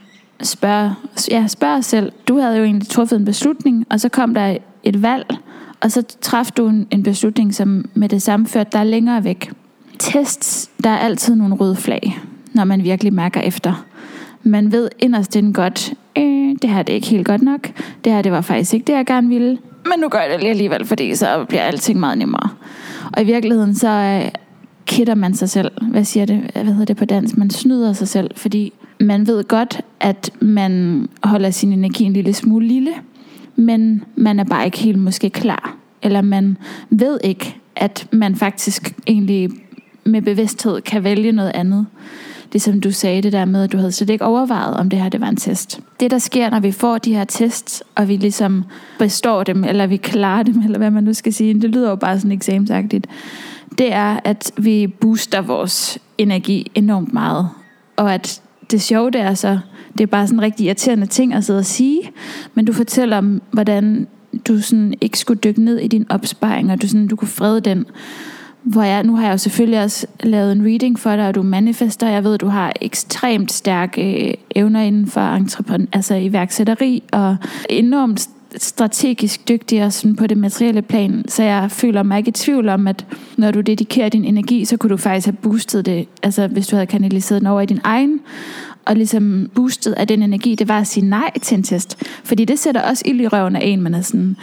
spørge, 0.43 0.95
ja, 1.31 1.47
spørge 1.47 1.79
os 1.79 1.87
selv. 1.87 2.13
Du 2.29 2.39
havde 2.39 2.57
jo 2.57 2.65
egentlig 2.65 2.89
truffet 2.89 3.17
en 3.17 3.25
beslutning, 3.25 3.87
og 3.91 4.01
så 4.01 4.09
kom 4.09 4.35
der 4.35 4.57
et 4.83 5.03
valg, 5.03 5.37
og 5.81 5.93
så 5.93 6.03
træffede 6.21 6.55
du 6.57 6.69
en, 6.69 6.87
en 6.91 7.03
beslutning, 7.03 7.55
som 7.55 7.85
med 7.95 8.09
det 8.09 8.23
samme 8.23 8.47
førte 8.47 8.71
dig 8.73 8.87
længere 8.87 9.25
væk. 9.25 9.53
Tests, 10.03 10.71
der 10.85 10.91
er 10.91 10.99
altid 10.99 11.35
nogle 11.35 11.55
røde 11.55 11.77
flag, 11.77 12.19
når 12.53 12.65
man 12.65 12.85
virkelig 12.85 13.13
mærker 13.13 13.41
efter. 13.41 13.85
Man 14.43 14.73
ved 14.73 14.89
inderst 14.99 15.37
inden 15.37 15.53
godt, 15.53 15.95
øh, 16.19 16.57
det 16.63 16.71
her 16.71 16.83
det 16.83 16.93
er 16.93 16.95
ikke 16.95 17.07
helt 17.07 17.27
godt 17.27 17.43
nok, 17.43 17.71
det 18.05 18.13
her 18.13 18.23
det 18.23 18.33
var 18.33 18.41
faktisk 18.41 18.75
ikke 18.75 18.87
det, 18.87 18.93
jeg 18.93 19.07
gerne 19.07 19.29
ville, 19.29 19.59
men 19.85 20.01
nu 20.01 20.09
gør 20.09 20.19
jeg 20.19 20.31
det 20.31 20.41
lige 20.41 20.51
alligevel, 20.51 20.87
fordi 20.87 21.15
så 21.15 21.45
bliver 21.49 21.63
alting 21.63 22.01
meget 22.01 22.19
nemmere. 22.19 22.49
Og 23.13 23.23
i 23.23 23.25
virkeligheden 23.25 23.75
så 23.75 23.89
øh, 23.89 24.31
kidder 24.87 25.15
man 25.15 25.35
sig 25.35 25.51
selv. 25.51 25.71
Hvad 25.91 26.05
siger 26.05 26.27
det? 26.27 26.51
Hvad 26.53 26.65
hedder 26.65 26.85
det 26.85 26.97
på 26.97 27.05
dansk? 27.05 27.37
Man 27.37 27.51
snyder 27.51 27.93
sig 27.93 28.09
selv, 28.09 28.31
fordi 28.37 28.73
man 29.01 29.27
ved 29.27 29.45
godt, 29.45 29.81
at 30.01 30.31
man 30.41 31.09
holder 31.23 31.51
sin 31.51 31.73
energi 31.73 32.05
en 32.05 32.13
lille 32.13 32.33
smule 32.33 32.67
lille, 32.67 32.93
men 33.57 34.05
man 34.17 34.41
er 34.41 34.45
bare 34.45 34.65
ikke 34.65 34.79
helt 34.79 34.99
måske 34.99 35.31
klar. 35.31 35.77
Eller 36.03 36.21
man 36.21 36.57
ved 36.91 37.19
ikke, 37.25 37.57
at 37.77 38.07
man 38.13 38.37
faktisk 38.37 38.95
egentlig 39.07 39.51
med 40.05 40.23
bevidsthed 40.23 40.81
kan 40.81 41.05
vælge 41.05 41.33
noget 41.33 41.53
andet. 41.55 41.87
Det 42.53 42.63
som 42.63 42.81
du 42.81 42.91
sagde, 42.91 43.23
det 43.23 43.33
der 43.33 43.45
med, 43.45 43.65
at 43.65 43.73
du 43.73 43.77
havde 43.77 43.93
slet 43.93 44.11
ikke 44.11 44.25
overvejet, 44.25 44.77
om 44.77 44.91
det 44.91 44.99
her 44.99 45.09
det 45.09 45.21
var 45.21 45.29
en 45.29 45.37
test. 45.37 45.81
Det 46.01 46.11
der 46.11 46.19
sker, 46.19 46.51
når 46.51 46.61
vi 46.61 46.73
får 46.73 46.99
de 46.99 47.15
her 47.15 47.25
tests, 47.25 47.83
og 47.95 48.09
vi 48.09 48.17
ligesom 48.17 48.65
består 48.99 49.43
dem, 49.43 49.65
eller 49.65 49.87
vi 49.87 49.97
klarer 49.97 50.43
dem, 50.43 50.63
eller 50.65 50.79
hvad 50.79 50.91
man 50.91 51.05
nu 51.05 51.13
skal 51.13 51.33
sige, 51.33 51.55
det 51.55 51.71
lyder 51.71 51.91
jo 51.91 51.97
bare 51.97 52.19
sådan 52.19 52.33
eksamensagtigt, 52.33 53.07
det 53.79 53.93
er, 53.93 54.21
at 54.25 54.53
vi 54.57 54.87
booster 54.87 55.41
vores 55.41 55.99
energi 56.19 56.71
enormt 56.75 57.13
meget. 57.13 57.49
Og 57.97 58.15
at 58.15 58.43
det 58.71 58.83
sjove, 58.83 59.11
det 59.11 59.21
er 59.21 59.35
så, 59.35 59.59
det 59.93 60.01
er 60.01 60.07
bare 60.07 60.27
sådan 60.27 60.39
en 60.39 60.43
rigtig 60.43 60.67
irriterende 60.67 61.07
ting 61.07 61.35
at 61.35 61.45
sidde 61.45 61.59
og 61.59 61.65
sige, 61.65 62.01
men 62.55 62.65
du 62.65 62.73
fortæller 62.73 63.19
om, 63.19 63.43
hvordan 63.53 64.07
du 64.49 64.61
sådan 64.61 64.95
ikke 65.01 65.19
skulle 65.19 65.41
dykke 65.41 65.63
ned 65.63 65.79
i 65.79 65.87
din 65.87 66.07
opsparing, 66.09 66.73
og 66.73 66.83
du, 66.83 66.89
sådan, 66.89 67.09
du 67.09 67.17
kunne 67.17 67.29
frede 67.29 67.61
den. 67.61 67.87
Hvor 68.63 68.83
jeg, 68.83 69.03
nu 69.05 69.17
har 69.17 69.25
jeg 69.25 69.33
jo 69.33 69.39
selvfølgelig 69.39 69.83
også 69.83 70.07
lavet 70.23 70.53
en 70.53 70.65
reading 70.65 70.99
for 70.99 71.17
dig, 71.17 71.29
og 71.29 71.35
du 71.35 71.43
manifester. 71.43 72.09
Jeg 72.09 72.25
ved, 72.25 72.35
at 72.35 72.41
du 72.41 72.47
har 72.47 72.73
ekstremt 72.81 73.53
stærke 73.53 74.29
øh, 74.29 74.35
evner 74.55 74.81
inden 74.81 75.07
for 75.07 75.21
entreprenør, 75.21 75.87
altså 75.93 76.15
iværksætteri, 76.15 77.03
og 77.13 77.37
enormt 77.71 78.29
strategisk 78.57 79.49
dygtig 79.49 79.85
og 79.85 79.93
sådan 79.93 80.17
på 80.17 80.27
det 80.27 80.37
materielle 80.39 80.83
plan, 80.83 81.25
så 81.29 81.43
jeg 81.43 81.71
føler 81.71 82.03
mig 82.03 82.19
ikke 82.19 82.29
i 82.29 82.33
tvivl 82.33 82.69
om, 82.69 82.89
at 82.89 83.07
når 83.37 83.51
du 83.51 83.61
dedikerer 83.61 84.09
din 84.09 84.25
energi, 84.25 84.65
så 84.65 84.77
kunne 84.77 84.91
du 84.91 84.97
faktisk 84.97 85.27
have 85.27 85.37
boostet 85.43 85.87
det, 85.87 86.09
altså 86.23 86.47
hvis 86.47 86.67
du 86.67 86.77
havde 86.77 86.87
kanaliseret 86.87 87.41
den 87.41 87.47
over 87.47 87.61
i 87.61 87.67
din 87.67 87.81
egen, 87.85 88.21
og 88.85 88.97
ligesom 88.97 89.51
boostet 89.55 89.93
af 89.93 90.07
den 90.07 90.23
energi, 90.23 90.55
det 90.55 90.69
var 90.69 90.79
at 90.79 90.87
sige 90.87 91.07
nej 91.07 91.31
til 91.43 91.57
en 91.57 91.63
test. 91.63 91.99
Fordi 92.25 92.45
det 92.45 92.59
sætter 92.59 92.83
også 92.83 93.03
ild 93.07 93.21
i 93.21 93.29
røven 93.29 93.57
af 93.57 93.61
en, 93.65 93.83
man 93.83 93.95
er 93.95 94.01
sådan, 94.01 94.37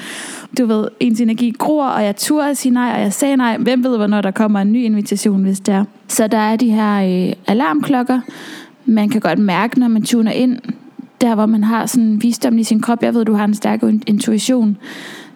du 0.57 0.65
ved, 0.65 0.87
ens 0.99 1.21
energi 1.21 1.55
gror, 1.57 1.85
og 1.85 2.03
jeg 2.03 2.15
turde 2.15 2.49
at 2.49 2.57
sige 2.57 2.73
nej, 2.73 2.91
og 2.95 3.01
jeg 3.01 3.13
sagde 3.13 3.37
nej. 3.37 3.57
Hvem 3.57 3.83
ved, 3.83 3.97
hvornår 3.97 4.21
der 4.21 4.31
kommer 4.31 4.61
en 4.61 4.71
ny 4.71 4.83
invitation, 4.83 5.43
hvis 5.43 5.59
det 5.59 5.73
er. 5.73 5.85
Så 6.07 6.27
der 6.27 6.37
er 6.37 6.55
de 6.55 6.71
her 6.71 7.27
øh, 7.27 7.33
alarmklokker. 7.47 8.19
Man 8.85 9.09
kan 9.09 9.21
godt 9.21 9.39
mærke, 9.39 9.79
når 9.79 9.87
man 9.87 10.03
tuner 10.03 10.31
ind, 10.31 10.57
der 11.21 11.35
hvor 11.35 11.45
man 11.45 11.63
har 11.63 11.85
sådan 11.85 12.21
visdom 12.21 12.57
i 12.57 12.63
sin 12.63 12.81
krop. 12.81 13.03
Jeg 13.03 13.13
ved, 13.13 13.25
du 13.25 13.33
har 13.33 13.45
en 13.45 13.55
stærk 13.55 13.83
intuition, 14.07 14.77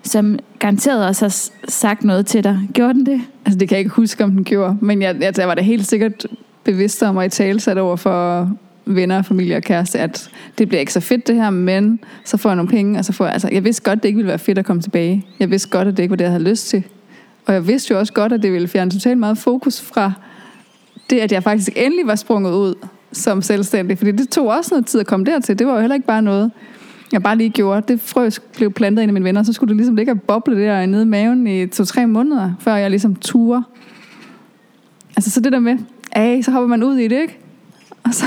som 0.04 0.40
garanteret 0.60 1.08
også 1.08 1.26
har 1.26 1.50
sagt 1.72 2.04
noget 2.04 2.26
til 2.26 2.44
dig. 2.44 2.60
Gjorde 2.74 2.94
den 2.94 3.06
det? 3.06 3.22
Altså 3.46 3.60
det 3.60 3.70
kan 3.70 3.76
jeg 3.76 3.80
ikke 3.80 3.92
huske, 3.92 4.24
om 4.24 4.32
den 4.32 4.44
gjorde, 4.44 4.78
men 4.82 5.02
jeg, 5.02 5.16
jeg, 5.22 5.38
jeg 5.38 5.48
var 5.48 5.56
da 5.56 5.62
helt 5.62 5.88
sikkert 5.88 6.26
bevidst 6.64 7.04
om 7.04 7.18
at 7.18 7.26
i 7.26 7.30
tale 7.30 7.60
sat 7.60 7.78
over 7.78 7.96
for 7.96 8.50
venner, 8.86 9.22
familie 9.22 9.56
og 9.56 9.64
kæreste, 9.64 10.00
at 10.00 10.30
det 10.58 10.68
bliver 10.68 10.80
ikke 10.80 10.94
så 10.94 11.00
fedt 11.00 11.28
det 11.28 11.36
her, 11.36 11.50
men 11.50 12.00
så 12.24 12.38
får 12.38 12.50
jeg 12.50 12.56
nogle 12.56 12.70
penge, 12.70 13.00
og 13.00 13.06
så 13.06 13.14
får 13.14 13.26
jeg, 13.26 13.34
altså, 13.34 13.50
jeg 13.52 13.64
vidste 13.64 13.84
godt, 13.84 14.04
det 14.04 14.10
ikke 14.10 14.18
ville 14.18 14.30
være 14.30 14.40
fedt 14.40 14.58
at 14.58 14.66
komme 14.66 14.82
tilbage. 14.82 15.26
Jeg 15.40 15.52
vidste 15.52 15.70
godt, 15.70 15.88
at 15.88 15.98
det 15.98 16.04
ikke 16.04 16.12
var 16.12 16.16
det, 16.16 16.24
jeg 16.24 16.32
havde 16.32 16.44
lyst 16.44 16.68
til. 16.68 16.84
Og 17.46 17.54
jeg 17.54 17.68
vidste 17.68 17.94
jo 17.94 18.00
også 18.00 18.14
godt, 18.14 18.34
at 18.34 18.44
det 18.44 18.54
ville 18.54 18.68
fjerne 18.68 18.92
totalt 18.92 19.18
meget 19.18 19.38
fokus 19.38 19.82
fra 19.82 20.14
det, 21.10 21.20
at 21.20 21.32
jeg 21.32 21.44
faktisk 21.44 21.70
endelig 21.76 22.08
var 22.08 22.16
sprunget 22.16 22.52
ud 22.52 22.76
som 23.12 23.42
selvstændig. 23.42 23.98
Fordi 23.98 24.12
det 24.12 24.30
tog 24.30 24.48
også 24.48 24.74
noget 24.74 24.86
tid 24.86 25.00
at 25.00 25.08
komme 25.08 25.26
dertil. 25.26 25.60
Det 25.60 25.68
var 25.68 25.74
jo 25.74 25.80
heller 25.80 25.96
ikke 25.96 26.08
bare 26.08 26.22
noget, 26.22 26.52
jeg 27.12 27.24
bare 27.24 27.38
lige 27.38 27.50
gjorde. 27.50 27.94
Det 27.94 28.02
frø 28.02 28.30
blev 28.58 28.72
plantet 28.72 29.04
ind 29.04 29.12
i 29.12 29.14
mine 29.14 29.26
venner, 29.26 29.44
så 29.44 29.54
skulle 29.54 29.68
det 29.68 29.78
ligesom 29.78 29.96
ligge 29.96 30.12
og 30.12 30.22
boble 30.22 30.66
der 30.66 30.86
nede 30.86 31.04
i 31.04 31.06
maven 31.06 31.48
i 31.48 31.68
to-tre 31.68 32.08
måneder, 32.08 32.52
før 32.60 32.76
jeg 32.76 32.90
ligesom 32.90 33.16
turer. 33.16 33.62
Altså 35.16 35.32
så 35.32 35.40
det 35.40 35.52
der 35.52 35.60
med, 35.60 35.78
af, 36.12 36.44
så 36.44 36.52
hopper 36.52 36.68
man 36.68 36.84
ud 36.84 36.98
i 36.98 37.08
det, 37.08 37.22
ikke? 37.22 37.40
Og 38.04 38.14
så, 38.14 38.26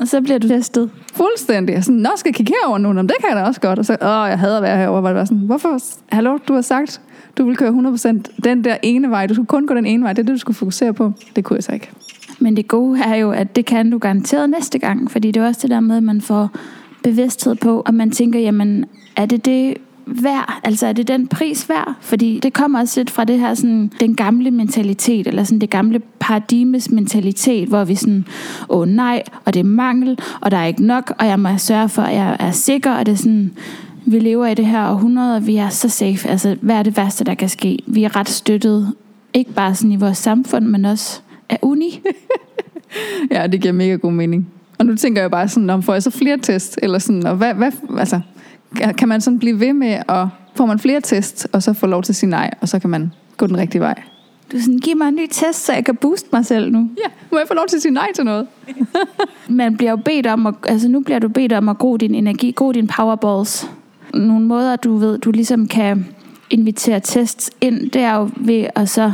og 0.00 0.08
så 0.08 0.20
bliver 0.20 0.38
du 0.38 0.48
testet. 0.48 0.90
Fuldstændig. 1.14 1.84
Sådan, 1.84 2.00
nå, 2.00 2.10
skal 2.16 2.28
jeg 2.28 2.34
kigge 2.34 2.52
herover 2.62 2.78
nu? 2.78 2.92
Nå, 2.92 3.02
det 3.02 3.12
kan 3.20 3.28
jeg 3.28 3.36
da 3.36 3.42
også 3.42 3.60
godt. 3.60 3.78
Og 3.78 3.84
så, 3.84 3.92
åh, 3.92 4.28
jeg 4.28 4.38
hader 4.38 4.56
at 4.56 4.62
være 4.62 4.76
herovre. 4.76 5.02
Var 5.02 5.08
det 5.08 5.16
var 5.16 5.24
sådan, 5.24 5.38
hvorfor? 5.38 5.78
Hallo, 6.08 6.38
du 6.48 6.54
har 6.54 6.60
sagt, 6.60 7.00
du 7.38 7.44
vil 7.44 7.56
køre 7.56 7.70
100% 7.70 8.08
den 8.44 8.64
der 8.64 8.76
ene 8.82 9.10
vej. 9.10 9.26
Du 9.26 9.34
skulle 9.34 9.46
kun 9.46 9.66
gå 9.66 9.74
den 9.74 9.86
ene 9.86 10.02
vej. 10.02 10.12
Det 10.12 10.18
er 10.18 10.26
det, 10.26 10.32
du 10.32 10.38
skulle 10.38 10.56
fokusere 10.56 10.92
på. 10.92 11.12
Det 11.36 11.44
kunne 11.44 11.56
jeg 11.56 11.64
så 11.64 11.72
ikke. 11.72 11.90
Men 12.38 12.56
det 12.56 12.68
gode 12.68 13.00
er 13.02 13.14
jo, 13.14 13.30
at 13.30 13.56
det 13.56 13.66
kan 13.66 13.90
du 13.90 13.98
garanteret 13.98 14.50
næste 14.50 14.78
gang. 14.78 15.10
Fordi 15.10 15.30
det 15.30 15.42
er 15.42 15.46
også 15.46 15.60
det 15.62 15.70
der 15.70 15.80
med, 15.80 15.96
at 15.96 16.02
man 16.02 16.20
får 16.20 16.50
bevidsthed 17.02 17.54
på, 17.54 17.82
og 17.86 17.94
man 17.94 18.10
tænker, 18.10 18.40
jamen, 18.40 18.84
er 19.16 19.26
det 19.26 19.44
det 19.44 19.76
værd? 20.06 20.60
Altså 20.64 20.86
er 20.86 20.92
det 20.92 21.08
den 21.08 21.26
pris 21.26 21.68
værd? 21.68 21.94
Fordi 22.00 22.40
det 22.42 22.52
kommer 22.52 22.80
også 22.80 23.00
lidt 23.00 23.10
fra 23.10 23.24
det 23.24 23.40
her 23.40 23.54
sådan, 23.54 23.92
den 24.00 24.16
gamle 24.16 24.50
mentalitet, 24.50 25.26
eller 25.26 25.44
sådan 25.44 25.58
det 25.58 25.70
gamle 25.70 26.00
paradigmes 26.18 26.90
mentalitet, 26.90 27.68
hvor 27.68 27.84
vi 27.84 27.94
sådan, 27.94 28.26
åh 28.68 28.88
nej, 28.88 29.22
og 29.44 29.54
det 29.54 29.60
er 29.60 29.64
mangel, 29.64 30.18
og 30.40 30.50
der 30.50 30.56
er 30.56 30.66
ikke 30.66 30.84
nok, 30.84 31.12
og 31.18 31.26
jeg 31.26 31.40
må 31.40 31.48
sørge 31.58 31.88
for, 31.88 32.02
at 32.02 32.14
jeg 32.14 32.36
er 32.40 32.50
sikker, 32.50 32.92
og 32.92 33.06
det 33.06 33.12
er 33.12 33.16
sådan, 33.16 33.52
vi 34.06 34.18
lever 34.18 34.46
i 34.46 34.54
det 34.54 34.66
her 34.66 34.90
århundrede, 34.90 35.36
og 35.36 35.46
vi 35.46 35.56
er 35.56 35.68
så 35.68 35.88
safe. 35.88 36.28
Altså, 36.28 36.56
hvad 36.60 36.76
er 36.76 36.82
det 36.82 36.96
værste, 36.96 37.24
der 37.24 37.34
kan 37.34 37.48
ske? 37.48 37.78
Vi 37.86 38.04
er 38.04 38.16
ret 38.16 38.28
støttet, 38.28 38.94
ikke 39.34 39.52
bare 39.52 39.74
sådan 39.74 39.92
i 39.92 39.96
vores 39.96 40.18
samfund, 40.18 40.66
men 40.66 40.84
også 40.84 41.20
af 41.48 41.58
uni. 41.62 42.00
ja, 43.32 43.46
det 43.46 43.60
giver 43.60 43.72
mega 43.72 43.94
god 43.94 44.12
mening. 44.12 44.48
Og 44.78 44.86
nu 44.86 44.96
tænker 44.96 45.20
jeg 45.20 45.30
bare 45.30 45.48
sådan, 45.48 45.70
om 45.70 45.82
får 45.82 45.92
jeg 45.92 46.02
så 46.02 46.10
flere 46.10 46.38
test, 46.38 46.78
eller 46.82 46.98
sådan, 46.98 47.26
og 47.26 47.36
hvad, 47.36 47.54
hvad, 47.54 47.72
altså, 47.98 48.20
kan 48.98 49.08
man 49.08 49.20
sådan 49.20 49.38
blive 49.38 49.60
ved 49.60 49.72
med 49.72 50.02
at, 50.08 50.26
får 50.54 50.66
man 50.66 50.78
flere 50.78 51.00
test, 51.00 51.48
og 51.52 51.62
så 51.62 51.72
få 51.72 51.86
lov 51.86 52.02
til 52.02 52.12
at 52.12 52.16
sige 52.16 52.30
nej, 52.30 52.50
og 52.60 52.68
så 52.68 52.78
kan 52.78 52.90
man 52.90 53.12
gå 53.36 53.46
den 53.46 53.56
rigtige 53.56 53.80
vej? 53.80 54.02
Du 54.52 54.56
er 54.56 54.60
sådan, 54.60 54.78
giv 54.78 54.96
mig 54.96 55.08
en 55.08 55.14
ny 55.14 55.26
test, 55.30 55.64
så 55.64 55.72
jeg 55.72 55.84
kan 55.84 55.96
booste 55.96 56.28
mig 56.32 56.46
selv 56.46 56.72
nu. 56.72 56.90
Ja, 57.04 57.10
må 57.32 57.38
jeg 57.38 57.48
få 57.48 57.54
lov 57.54 57.66
til 57.66 57.76
at 57.76 57.82
sige 57.82 57.92
nej 57.92 58.08
til 58.14 58.24
noget? 58.24 58.46
Man 59.48 59.76
bliver 59.76 59.90
jo 59.90 59.96
bedt 59.96 60.26
om, 60.26 60.46
at, 60.46 60.54
altså 60.68 60.88
nu 60.88 61.00
bliver 61.00 61.18
du 61.18 61.28
bedt 61.28 61.52
om 61.52 61.68
at 61.68 61.78
gro 61.78 61.96
din 61.96 62.14
energi, 62.14 62.50
gro 62.50 62.72
din 62.72 62.86
powerballs. 62.86 63.70
Nogle 64.14 64.46
måder, 64.46 64.76
du 64.76 64.96
ved, 64.96 65.18
du 65.18 65.30
ligesom 65.30 65.68
kan 65.68 66.06
invitere 66.50 67.00
tests 67.00 67.50
ind, 67.60 67.90
det 67.90 68.02
er 68.02 68.16
jo 68.16 68.30
ved 68.36 68.66
at 68.74 68.88
så 68.88 69.12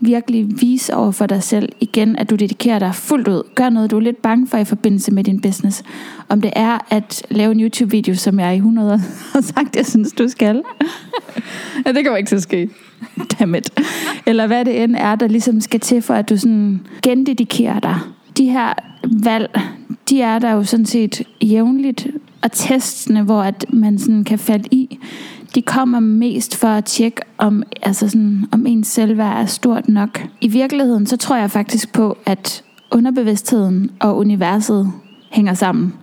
virkelig 0.00 0.60
vise 0.60 0.94
over 0.94 1.10
for 1.10 1.26
dig 1.26 1.42
selv 1.42 1.68
igen, 1.80 2.16
at 2.16 2.30
du 2.30 2.36
dedikerer 2.36 2.78
dig 2.78 2.94
fuldt 2.94 3.28
ud. 3.28 3.42
Gør 3.54 3.68
noget, 3.70 3.90
du 3.90 3.96
er 3.96 4.00
lidt 4.00 4.22
bange 4.22 4.46
for 4.46 4.58
i 4.58 4.64
forbindelse 4.64 5.14
med 5.14 5.24
din 5.24 5.40
business. 5.40 5.82
Om 6.28 6.40
det 6.40 6.52
er 6.56 6.78
at 6.90 7.26
lave 7.30 7.52
en 7.52 7.60
YouTube-video, 7.60 8.14
som 8.14 8.40
jeg 8.40 8.54
i 8.54 8.56
100 8.56 8.98
har 9.32 9.40
sagt, 9.40 9.76
jeg 9.76 9.86
synes, 9.86 10.12
du 10.12 10.28
skal. 10.28 10.62
ja, 11.86 11.92
det 11.92 12.04
kommer 12.04 12.16
ikke 12.16 12.28
til 12.28 12.36
at 12.36 12.42
ske. 12.42 12.70
Dammit. 13.38 13.70
Eller 14.26 14.46
hvad 14.46 14.64
det 14.64 14.82
end 14.82 14.96
er, 14.98 15.14
der 15.14 15.26
ligesom 15.26 15.60
skal 15.60 15.80
til 15.80 16.02
for, 16.02 16.14
at 16.14 16.28
du 16.28 16.36
sådan 16.36 16.80
gendedikerer 17.02 17.80
dig. 17.80 17.98
De 18.38 18.50
her 18.50 18.72
valg, 19.22 19.60
de 20.10 20.22
er 20.22 20.38
der 20.38 20.52
jo 20.52 20.64
sådan 20.64 20.86
set 20.86 21.22
jævnligt 21.42 22.06
og 22.42 22.52
testene, 22.52 23.22
hvor 23.22 23.42
at 23.42 23.64
man 23.72 23.98
sådan 23.98 24.24
kan 24.24 24.38
falde 24.38 24.68
i, 24.70 24.98
de 25.54 25.62
kommer 25.62 26.00
mest 26.00 26.56
for 26.56 26.68
at 26.68 26.84
tjekke, 26.84 27.20
om, 27.38 27.62
altså 27.82 28.08
sådan, 28.08 28.46
om 28.52 28.66
ens 28.66 28.86
selvværd 28.86 29.42
er 29.42 29.46
stort 29.46 29.88
nok. 29.88 30.26
I 30.40 30.48
virkeligheden, 30.48 31.06
så 31.06 31.16
tror 31.16 31.36
jeg 31.36 31.50
faktisk 31.50 31.92
på, 31.92 32.18
at 32.26 32.64
underbevidstheden 32.92 33.90
og 34.00 34.16
universet 34.16 34.92
hænger 35.30 35.54
sammen. 35.54 35.94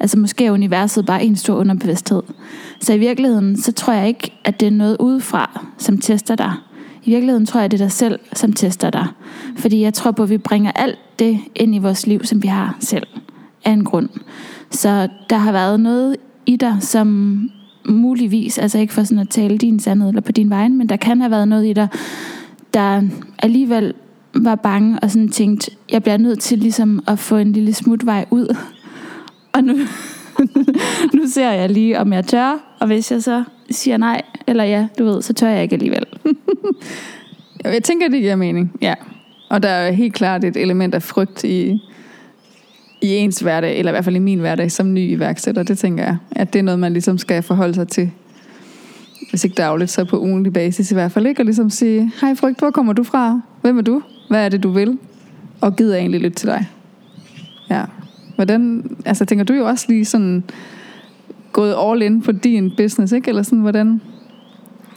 Altså 0.00 0.18
måske 0.18 0.46
er 0.46 0.52
universet 0.52 1.06
bare 1.06 1.24
en 1.24 1.36
stor 1.36 1.54
underbevidsthed. 1.54 2.22
Så 2.80 2.92
i 2.92 2.98
virkeligheden, 2.98 3.56
så 3.56 3.72
tror 3.72 3.92
jeg 3.92 4.08
ikke, 4.08 4.32
at 4.44 4.60
det 4.60 4.66
er 4.66 4.72
noget 4.72 4.96
udefra, 5.00 5.60
som 5.78 5.98
tester 5.98 6.34
dig. 6.34 6.52
I 7.04 7.10
virkeligheden 7.10 7.46
tror 7.46 7.60
jeg, 7.60 7.70
det 7.70 7.80
er 7.80 7.84
dig 7.84 7.92
selv, 7.92 8.18
som 8.32 8.52
tester 8.52 8.90
dig. 8.90 9.06
Fordi 9.56 9.80
jeg 9.80 9.94
tror 9.94 10.10
på, 10.10 10.22
at 10.22 10.30
vi 10.30 10.38
bringer 10.38 10.72
alt 10.74 10.98
det 11.18 11.40
ind 11.54 11.74
i 11.74 11.78
vores 11.78 12.06
liv, 12.06 12.24
som 12.24 12.42
vi 12.42 12.48
har 12.48 12.76
selv, 12.80 13.06
af 13.64 13.72
en 13.72 13.84
grund. 13.84 14.08
Så 14.70 15.08
der 15.30 15.36
har 15.36 15.52
været 15.52 15.80
noget 15.80 16.16
i 16.46 16.56
dig, 16.56 16.76
som 16.80 17.38
muligvis, 17.84 18.58
altså 18.58 18.78
ikke 18.78 18.92
for 18.92 19.02
sådan 19.02 19.18
at 19.18 19.28
tale 19.28 19.58
din 19.58 19.80
sandhed 19.80 20.08
eller 20.08 20.20
på 20.20 20.32
din 20.32 20.50
vej, 20.50 20.68
men 20.68 20.88
der 20.88 20.96
kan 20.96 21.20
have 21.20 21.30
været 21.30 21.48
noget 21.48 21.66
i 21.66 21.72
dig, 21.72 21.88
der 22.74 23.02
alligevel 23.38 23.94
var 24.34 24.54
bange 24.54 24.98
og 25.02 25.10
sådan 25.10 25.28
tænkt, 25.28 25.70
jeg 25.92 26.02
bliver 26.02 26.16
nødt 26.16 26.40
til 26.40 26.58
ligesom 26.58 27.02
at 27.06 27.18
få 27.18 27.36
en 27.36 27.52
lille 27.52 27.74
smutvej 27.74 28.24
ud. 28.30 28.56
Og 29.54 29.64
nu, 29.64 29.74
nu 31.16 31.26
ser 31.26 31.50
jeg 31.50 31.70
lige, 31.70 31.98
om 31.98 32.12
jeg 32.12 32.24
tør, 32.24 32.76
og 32.80 32.86
hvis 32.86 33.12
jeg 33.12 33.22
så 33.22 33.44
siger 33.70 33.96
nej, 33.96 34.22
eller 34.46 34.64
ja, 34.64 34.88
du 34.98 35.04
ved, 35.04 35.22
så 35.22 35.32
tør 35.32 35.48
jeg 35.48 35.62
ikke 35.62 35.72
alligevel. 35.72 36.04
Jeg 37.64 37.82
tænker, 37.82 38.08
det 38.08 38.20
giver 38.20 38.36
mening, 38.36 38.72
ja. 38.80 38.94
Og 39.48 39.62
der 39.62 39.68
er 39.68 39.92
helt 39.92 40.14
klart 40.14 40.44
et 40.44 40.56
element 40.56 40.94
af 40.94 41.02
frygt 41.02 41.44
i, 41.44 41.78
i 43.02 43.16
ens 43.16 43.40
hverdag, 43.40 43.78
eller 43.78 43.92
i 43.92 43.94
hvert 43.94 44.04
fald 44.04 44.16
i 44.16 44.18
min 44.18 44.38
hverdag 44.38 44.72
som 44.72 44.94
ny 44.94 45.10
iværksætter, 45.10 45.62
det 45.62 45.78
tænker 45.78 46.04
jeg, 46.04 46.16
at 46.30 46.52
det 46.52 46.58
er 46.58 46.62
noget, 46.62 46.78
man 46.80 46.92
ligesom 46.92 47.18
skal 47.18 47.42
forholde 47.42 47.74
sig 47.74 47.88
til. 47.88 48.10
Hvis 49.30 49.44
ikke 49.44 49.54
dagligt, 49.54 49.90
så 49.90 50.04
på 50.04 50.20
ugenlig 50.20 50.52
basis 50.52 50.90
i 50.90 50.94
hvert 50.94 51.12
fald 51.12 51.26
ikke, 51.26 51.40
og 51.40 51.44
ligesom 51.44 51.70
sige, 51.70 52.12
hej 52.20 52.34
frygt, 52.34 52.58
hvor 52.58 52.70
kommer 52.70 52.92
du 52.92 53.02
fra? 53.02 53.40
Hvem 53.60 53.78
er 53.78 53.82
du? 53.82 54.02
Hvad 54.28 54.44
er 54.44 54.48
det, 54.48 54.62
du 54.62 54.70
vil? 54.70 54.98
Og 55.60 55.76
gider 55.76 55.94
jeg 55.94 56.00
egentlig 56.00 56.20
lytte 56.20 56.36
til 56.36 56.48
dig? 56.48 56.66
Ja. 57.70 57.84
Hvordan, 58.36 58.90
altså 59.04 59.24
tænker 59.24 59.44
du 59.44 59.54
jo 59.54 59.66
også 59.66 59.86
lige 59.88 60.04
sådan, 60.04 60.44
gået 61.52 61.74
all 61.78 62.02
in 62.02 62.22
på 62.22 62.32
din 62.32 62.72
business, 62.76 63.12
ikke? 63.12 63.28
Eller 63.28 63.42
sådan, 63.42 63.58
hvordan, 63.58 64.00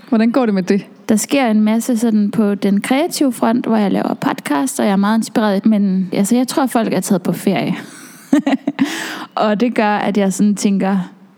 hvordan 0.09 0.31
går 0.31 0.45
det 0.45 0.53
med 0.53 0.63
det? 0.63 0.85
Der 1.09 1.15
sker 1.15 1.47
en 1.47 1.61
masse 1.61 1.97
sådan 1.97 2.31
på 2.31 2.55
den 2.55 2.81
kreative 2.81 3.33
front, 3.33 3.65
hvor 3.65 3.77
jeg 3.77 3.91
laver 3.91 4.13
podcast, 4.13 4.79
og 4.79 4.85
jeg 4.85 4.91
er 4.91 4.97
meget 4.97 5.17
inspireret. 5.17 5.65
Men 5.65 6.09
altså, 6.13 6.35
jeg 6.35 6.47
tror, 6.47 6.65
folk 6.65 6.93
er 6.93 6.99
taget 6.99 7.21
på 7.21 7.31
ferie. 7.31 7.75
og 9.35 9.59
det 9.59 9.75
gør, 9.75 9.95
at 9.95 10.17
jeg 10.17 10.33
sådan 10.33 10.55
tænker, 10.55 10.97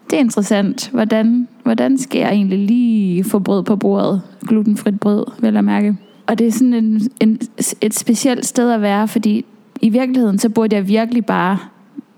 det 0.10 0.15
er 0.15 0.19
interessant. 0.19 0.89
Hvordan, 0.89 1.47
hvordan 1.63 1.97
skal 1.97 2.19
jeg 2.19 2.32
egentlig 2.32 2.60
lige 2.60 3.23
få 3.23 3.39
brød 3.39 3.63
på 3.63 3.75
bordet? 3.75 4.21
Glutenfrit 4.47 4.99
brød, 4.99 5.25
vil 5.39 5.54
jeg 5.54 5.63
mærke. 5.63 5.97
Og 6.28 6.39
det 6.39 6.47
er 6.47 6.51
sådan 6.51 6.73
en, 6.73 7.10
en, 7.21 7.39
et 7.82 7.93
specielt 7.93 8.45
sted 8.45 8.71
at 8.71 8.82
være, 8.82 9.08
fordi 9.08 9.45
i 9.82 9.89
virkeligheden, 9.89 10.39
så 10.39 10.49
burde 10.49 10.75
jeg 10.75 10.88
virkelig 10.88 11.25
bare 11.25 11.58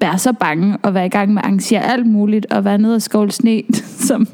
være 0.02 0.18
så 0.18 0.34
bange 0.34 0.78
og 0.82 0.94
være 0.94 1.06
i 1.06 1.10
gang 1.10 1.34
med 1.34 1.42
at 1.42 1.46
arrangere 1.46 1.84
alt 1.84 2.06
muligt 2.06 2.46
og 2.46 2.66
være 2.66 2.78
nede 2.78 2.96
og 2.96 3.02
skovle 3.02 3.32
sne, 3.32 3.62
som 4.08 4.28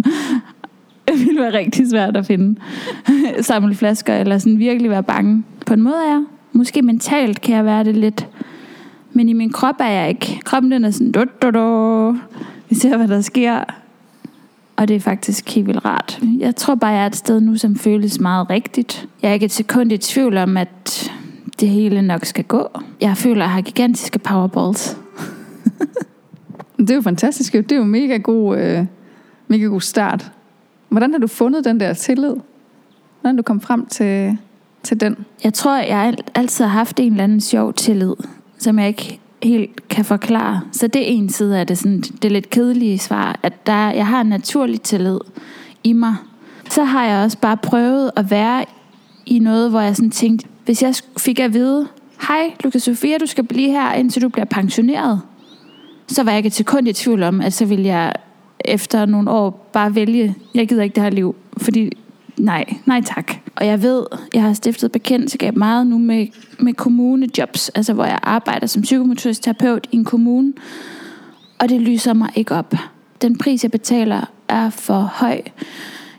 ville 1.34 1.44
være 1.44 1.60
rigtig 1.60 1.90
svært 1.90 2.18
at 2.18 2.26
finde. 2.26 2.60
Samle 3.42 3.76
flasker 3.76 4.16
eller 4.16 4.38
sådan 4.38 4.60
virkelig 4.60 4.90
være 4.90 5.04
bange. 5.04 5.44
På 5.66 5.74
en 5.74 5.82
måde 5.82 5.96
er 5.96 6.10
jeg. 6.10 6.24
Måske 6.52 6.82
mentalt 6.82 7.42
kan 7.42 7.56
jeg 7.56 7.66
være 7.66 7.84
det 7.84 7.98
lidt. 7.98 8.28
Men 9.14 9.30
i 9.30 9.34
min 9.34 9.52
krop 9.52 9.76
er 9.80 9.90
jeg 9.90 10.10
ikke. 10.10 10.40
Kroppen 10.46 10.72
den 10.72 10.86
er 10.86 10.92
sådan, 10.92 11.12
du, 11.12 11.26
du, 11.42 11.50
du. 11.50 12.18
vi 12.70 12.76
ser 12.76 12.98
hvad 12.98 13.08
der 13.08 13.22
sker. 13.22 13.64
Og 14.76 14.88
det 14.88 14.96
er 14.96 15.00
faktisk 15.00 15.56
helt 15.56 15.68
vildt 15.68 15.86
rart. 15.86 16.20
Jeg 16.40 16.56
tror 16.56 16.76
bare, 16.76 16.92
jeg 16.92 17.04
er 17.04 17.08
et 17.08 17.16
sted 17.16 17.42
nu, 17.42 17.58
som 17.58 17.76
føles 17.76 18.20
meget 18.20 18.50
rigtigt. 18.50 19.08
Jeg 19.22 19.30
er 19.30 19.34
ikke 19.34 19.46
et 19.46 19.52
sekund 19.52 19.92
i 19.92 19.98
tvivl 19.98 20.38
om, 20.38 20.58
at 20.58 21.12
det 21.60 21.70
hele 21.70 22.02
nok 22.02 22.26
skal 22.26 22.44
gå. 22.44 22.68
Jeg 23.02 23.18
føler, 23.18 23.42
at 23.42 23.48
jeg 23.48 23.50
har 23.50 23.62
gigantiske 23.62 24.20
powerballs. 24.20 24.98
Det 26.78 26.90
er 26.90 26.96
jo 26.96 27.02
fantastisk. 27.02 27.54
Det 27.54 27.72
er 27.72 27.76
jo 27.76 27.84
mega 27.84 28.18
god, 28.18 28.58
øh, 28.58 28.86
mega 29.48 29.64
god 29.64 29.82
start. 29.82 30.32
Hvordan 30.94 31.12
har 31.12 31.20
du 31.20 31.28
fundet 31.28 31.66
den 31.66 31.80
der 31.80 31.94
tillid? 31.94 32.36
Hvordan 33.22 33.38
du 33.38 33.44
kom 33.44 33.62
frem 33.62 33.86
til, 33.86 34.38
til 34.84 35.02
den? 35.02 35.18
Jeg 35.44 35.54
tror, 35.54 35.78
jeg 35.78 36.16
altid 36.36 36.66
har 36.66 36.72
haft 36.72 37.00
en 37.00 37.12
eller 37.12 37.24
anden 37.24 37.42
sjov 37.42 37.74
tillid, 37.74 38.14
som 38.58 38.80
jeg 38.80 38.88
ikke 38.88 39.20
helt 39.44 39.88
kan 39.88 40.06
forklare. 40.06 40.62
Så 40.72 40.88
det 40.88 41.02
er 41.02 41.06
en 41.06 41.30
side 41.30 41.60
af 41.60 41.68
det, 41.68 41.78
sådan, 41.78 42.02
det 42.02 42.32
lidt 42.32 42.50
kedelige 42.50 43.00
svar, 43.00 43.40
at 43.44 43.68
der, 43.68 43.92
jeg 43.92 44.08
har 44.08 44.22
en 44.22 44.28
naturlig 44.28 44.82
tillid 44.82 45.20
i 45.84 45.94
mig. 45.94 46.16
Så 46.70 46.84
har 46.84 47.06
jeg 47.06 47.24
også 47.24 47.38
bare 47.38 47.58
prøvet 47.58 48.12
at 48.16 48.32
være 48.32 48.66
i 49.26 49.40
noget, 49.40 49.70
hvor 49.70 49.82
jeg 49.82 49.96
sådan 49.96 50.12
tænkte, 50.12 50.48
hvis 50.66 50.84
jeg 50.84 50.96
fik 51.18 51.40
at 51.40 51.54
vide, 51.54 51.88
hej 52.28 52.54
Lukas 52.64 52.84
Sofia, 52.84 53.18
du 53.18 53.26
skal 53.26 53.44
blive 53.44 53.72
her, 53.72 53.94
indtil 53.94 54.22
du 54.22 54.30
bliver 54.30 54.46
pensioneret, 54.46 55.22
så 56.08 56.24
var 56.24 56.32
jeg 56.32 56.38
ikke 56.38 56.48
et 56.48 56.54
sekund 56.54 56.88
i 56.88 56.94
tvivl 56.94 57.24
om, 57.24 57.42
at 57.42 57.54
så 57.54 57.66
ville 57.66 57.86
jeg 57.86 58.14
efter 58.66 59.06
nogle 59.06 59.32
år 59.32 59.70
bare 59.74 59.96
vælge, 59.96 60.36
jeg 60.56 60.68
gider 60.68 60.84
ikke 60.84 60.96
det 60.96 61.04
her 61.04 61.10
liv, 61.10 61.36
fordi 61.58 61.92
nej, 62.38 62.66
nej 62.86 63.02
tak. 63.02 63.34
Og 63.56 63.66
jeg 63.66 63.82
ved, 63.82 64.06
jeg 64.34 64.42
har 64.42 64.54
stiftet 64.54 64.92
bekendtskab 64.92 65.56
meget 65.56 65.88
nu 65.88 65.98
med, 65.98 66.28
med 66.60 66.74
kommunejobs, 66.74 67.70
altså 67.70 67.94
hvor 67.94 68.06
jeg 68.06 68.20
arbejder 68.24 68.68
som 68.68 68.82
psykomotorisk 68.82 69.42
terapeut 69.42 69.88
i 69.92 69.96
en 69.96 70.06
kommune, 70.06 70.54
og 71.60 71.70
det 71.70 71.82
lyser 71.82 72.14
mig 72.14 72.30
ikke 72.36 72.56
op. 72.56 72.74
Den 73.22 73.38
pris, 73.38 73.64
jeg 73.64 73.72
betaler, 73.72 74.22
er 74.48 74.70
for 74.70 75.00
høj. 75.00 75.42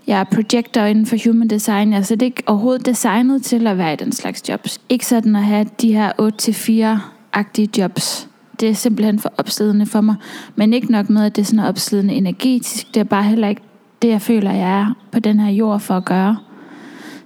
Jeg 0.06 0.20
er 0.20 0.24
projektor 0.24 0.80
inden 0.80 1.06
for 1.06 1.16
human 1.26 1.48
design. 1.48 1.92
Jeg 1.92 1.98
er 1.98 2.02
slet 2.02 2.22
ikke 2.22 2.42
overhovedet 2.46 2.86
designet 2.86 3.42
til 3.42 3.66
at 3.66 3.78
være 3.78 3.92
i 3.92 3.96
den 3.96 4.12
slags 4.12 4.48
jobs. 4.48 4.80
Ikke 4.88 5.06
sådan 5.06 5.36
at 5.36 5.42
have 5.44 5.66
de 5.80 5.92
her 5.92 6.12
8-4-agtige 6.20 7.68
jobs. 7.78 8.28
Det 8.60 8.68
er 8.68 8.74
simpelthen 8.74 9.18
for 9.18 9.32
opslidende 9.38 9.86
for 9.86 10.00
mig. 10.00 10.14
Men 10.56 10.72
ikke 10.74 10.92
nok 10.92 11.10
med, 11.10 11.24
at 11.24 11.36
det 11.36 11.42
er 11.42 11.46
sådan 11.46 11.64
opslidende 11.64 12.14
energetisk. 12.14 12.94
Det 12.94 13.00
er 13.00 13.04
bare 13.04 13.22
heller 13.22 13.48
ikke 13.48 13.62
det, 14.02 14.08
jeg 14.08 14.22
føler, 14.22 14.52
jeg 14.52 14.80
er 14.80 14.94
på 15.12 15.18
den 15.18 15.40
her 15.40 15.50
jord 15.50 15.80
for 15.80 15.94
at 15.94 16.04
gøre. 16.04 16.36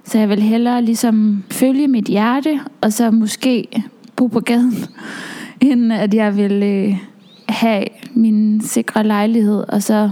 Så 0.03 0.19
jeg 0.19 0.29
vil 0.29 0.41
hellere 0.41 0.81
ligesom 0.81 1.43
følge 1.51 1.87
mit 1.87 2.05
hjerte, 2.05 2.59
og 2.81 2.93
så 2.93 3.11
måske 3.11 3.83
bo 4.15 4.27
på 4.27 4.39
gaden, 4.39 4.73
end 5.61 5.93
at 5.93 6.13
jeg 6.13 6.37
vil 6.37 6.63
øh, 6.63 6.97
have 7.49 7.83
min 8.13 8.61
sikre 8.61 9.03
lejlighed, 9.03 9.63
og 9.67 9.83
så 9.83 10.11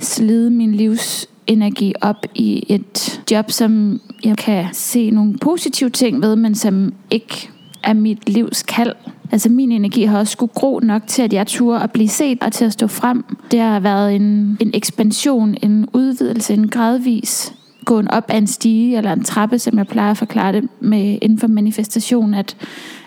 slide 0.00 0.50
min 0.50 0.74
livsenergi 0.74 1.94
op 2.00 2.26
i 2.34 2.64
et 2.68 3.22
job, 3.30 3.50
som 3.50 4.00
jeg 4.24 4.36
kan 4.36 4.64
se 4.72 5.10
nogle 5.10 5.38
positive 5.38 5.90
ting 5.90 6.22
ved, 6.22 6.36
men 6.36 6.54
som 6.54 6.92
ikke 7.10 7.50
er 7.82 7.92
mit 7.92 8.28
livs 8.28 8.62
kald. 8.62 8.94
Altså 9.32 9.48
min 9.48 9.72
energi 9.72 10.02
har 10.02 10.18
også 10.18 10.32
skulle 10.32 10.52
gro 10.54 10.80
nok 10.82 11.02
til, 11.06 11.22
at 11.22 11.32
jeg 11.32 11.46
turde 11.46 11.82
at 11.82 11.92
blive 11.92 12.08
set 12.08 12.42
og 12.42 12.52
til 12.52 12.64
at 12.64 12.72
stå 12.72 12.86
frem. 12.86 13.24
Det 13.50 13.60
har 13.60 13.80
været 13.80 14.16
en, 14.16 14.56
en 14.60 14.70
ekspansion, 14.74 15.56
en 15.62 15.88
udvidelse, 15.92 16.54
en 16.54 16.68
gradvis 16.68 17.52
gåen 17.88 18.10
op 18.10 18.24
ad 18.28 18.38
en 18.38 18.46
stige 18.46 18.96
eller 18.96 19.12
en 19.12 19.24
trappe, 19.24 19.58
som 19.58 19.78
jeg 19.78 19.86
plejer 19.86 20.10
at 20.10 20.16
forklare 20.16 20.52
det 20.52 20.68
med 20.80 21.18
inden 21.22 21.38
for 21.38 21.46
manifestation, 21.46 22.34
at, 22.34 22.56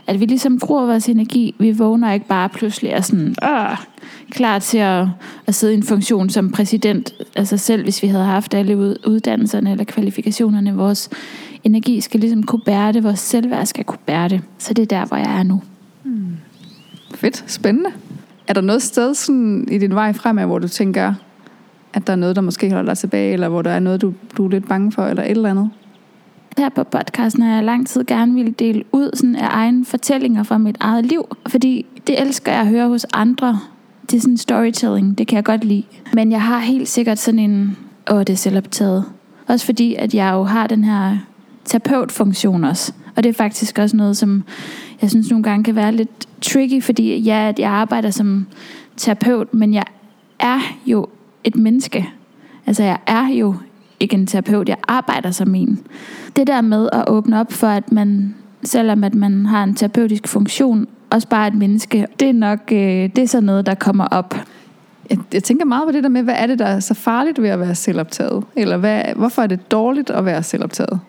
at 0.07 0.19
vi 0.19 0.25
ligesom 0.25 0.59
gror 0.59 0.85
vores 0.85 1.09
energi. 1.09 1.55
Vi 1.59 1.71
vågner 1.71 2.13
ikke 2.13 2.27
bare 2.27 2.49
pludselig 2.49 2.95
og 2.95 3.05
sådan, 3.05 3.35
Åh, 3.43 3.77
klar 4.29 4.59
til 4.59 4.77
at, 4.77 5.07
at 5.47 5.55
sidde 5.55 5.73
i 5.73 5.77
en 5.77 5.83
funktion 5.83 6.29
som 6.29 6.51
præsident. 6.51 7.13
Altså 7.35 7.57
selv 7.57 7.83
hvis 7.83 8.03
vi 8.03 8.07
havde 8.07 8.25
haft 8.25 8.53
alle 8.53 8.77
uddannelserne 9.07 9.71
eller 9.71 9.83
kvalifikationerne, 9.83 10.75
vores 10.75 11.09
energi 11.63 12.01
skal 12.01 12.19
ligesom 12.19 12.43
kunne 12.43 12.61
bære 12.65 12.93
det, 12.93 13.03
vores 13.03 13.19
selvværd 13.19 13.65
skal 13.65 13.83
kunne 13.83 13.99
bære 14.05 14.27
det. 14.29 14.41
Så 14.57 14.73
det 14.73 14.81
er 14.81 14.99
der, 14.99 15.05
hvor 15.05 15.17
jeg 15.17 15.39
er 15.39 15.43
nu. 15.43 15.61
Hmm. 16.03 16.37
Fedt, 17.15 17.43
spændende. 17.47 17.89
Er 18.47 18.53
der 18.53 18.61
noget 18.61 18.81
sted 18.81 19.13
sådan, 19.13 19.67
i 19.71 19.77
din 19.77 19.95
vej 19.95 20.13
fremad, 20.13 20.45
hvor 20.45 20.59
du 20.59 20.67
tænker, 20.67 21.13
at 21.93 22.07
der 22.07 22.13
er 22.13 22.17
noget, 22.17 22.35
der 22.35 22.41
måske 22.41 22.71
holder 22.71 22.91
dig 22.91 22.97
tilbage, 22.97 23.33
eller 23.33 23.49
hvor 23.49 23.61
der 23.61 23.71
er 23.71 23.79
noget, 23.79 24.01
du, 24.01 24.13
du 24.37 24.45
er 24.45 24.49
lidt 24.49 24.67
bange 24.67 24.91
for, 24.91 25.05
eller 25.05 25.23
et 25.23 25.31
eller 25.31 25.49
andet? 25.49 25.69
Her 26.57 26.69
på 26.69 26.83
podcasten 26.83 27.43
har 27.43 27.55
jeg 27.55 27.63
lang 27.63 27.87
tid 27.87 28.05
gerne 28.05 28.33
ville 28.33 28.51
dele 28.51 28.83
ud 28.91 29.09
sådan 29.13 29.35
af 29.35 29.47
egne 29.51 29.85
fortællinger 29.85 30.43
fra 30.43 30.57
mit 30.57 30.77
eget 30.79 31.05
liv, 31.05 31.37
fordi 31.47 31.85
det 32.07 32.21
elsker 32.21 32.51
jeg 32.51 32.61
at 32.61 32.67
høre 32.67 32.87
hos 32.87 33.05
andre. 33.13 33.59
Det 34.01 34.17
er 34.17 34.21
sådan 34.21 34.37
storytelling, 34.37 35.17
det 35.17 35.27
kan 35.27 35.35
jeg 35.35 35.43
godt 35.43 35.63
lide. 35.63 35.83
Men 36.13 36.31
jeg 36.31 36.41
har 36.41 36.59
helt 36.59 36.87
sikkert 36.87 37.19
sådan 37.19 37.39
en, 37.39 37.77
åh, 38.11 38.19
det 38.19 38.29
er 38.29 38.35
selvoptaget. 38.37 39.05
Også 39.47 39.65
fordi, 39.65 39.95
at 39.95 40.13
jeg 40.13 40.33
jo 40.33 40.43
har 40.43 40.67
den 40.67 40.83
her 40.83 41.17
terapeutfunktion 41.71 42.63
også. 42.63 42.93
Og 43.15 43.23
det 43.23 43.29
er 43.29 43.33
faktisk 43.33 43.79
også 43.79 43.95
noget, 43.95 44.17
som 44.17 44.43
jeg 45.01 45.09
synes 45.09 45.29
nogle 45.29 45.43
gange 45.43 45.63
kan 45.63 45.75
være 45.75 45.91
lidt 45.91 46.27
tricky, 46.41 46.83
fordi 46.83 47.17
ja, 47.17 47.49
at 47.49 47.59
jeg 47.59 47.71
arbejder 47.71 48.09
som 48.09 48.47
terapeut, 48.97 49.53
men 49.53 49.73
jeg 49.73 49.85
er 50.39 50.59
jo 50.85 51.07
et 51.43 51.55
menneske. 51.55 52.09
Altså 52.65 52.83
jeg 52.83 52.97
er 53.07 53.27
jo 53.27 53.55
ikke 53.99 54.13
en 54.13 54.27
terapeut, 54.27 54.69
jeg 54.69 54.77
arbejder 54.87 55.31
som 55.31 55.55
en. 55.55 55.79
Det 56.35 56.47
der 56.47 56.61
med 56.61 56.89
at 56.93 57.03
åbne 57.07 57.39
op 57.39 57.51
for, 57.51 57.67
at 57.67 57.91
man, 57.91 58.35
selvom 58.63 59.03
at 59.03 59.15
man 59.15 59.45
har 59.45 59.63
en 59.63 59.75
terapeutisk 59.75 60.27
funktion, 60.27 60.87
også 61.09 61.27
bare 61.27 61.47
et 61.47 61.55
menneske, 61.55 62.07
det 62.19 62.29
er 62.29 62.33
nok 62.33 62.59
øh, 62.71 62.77
det 63.15 63.17
er 63.17 63.27
sådan 63.27 63.43
noget, 63.43 63.65
der 63.65 63.75
kommer 63.75 64.07
op. 64.07 64.35
jeg, 65.09 65.17
jeg 65.33 65.43
tænker 65.43 65.65
meget 65.65 65.83
på 65.87 65.91
det 65.91 66.03
der 66.03 66.09
med, 66.09 66.23
hvad 66.23 66.35
er 66.37 66.47
det, 66.47 66.59
der 66.59 66.65
er 66.65 66.79
så 66.79 66.93
farligt 66.93 67.41
ved 67.41 67.49
at 67.49 67.59
være 67.59 67.75
selvoptaget? 67.75 68.43
Eller 68.55 68.77
hvad, 68.77 69.03
hvorfor 69.15 69.41
er 69.41 69.47
det 69.47 69.71
dårligt 69.71 70.09
at 70.09 70.25
være 70.25 70.43
selvoptaget? 70.43 70.99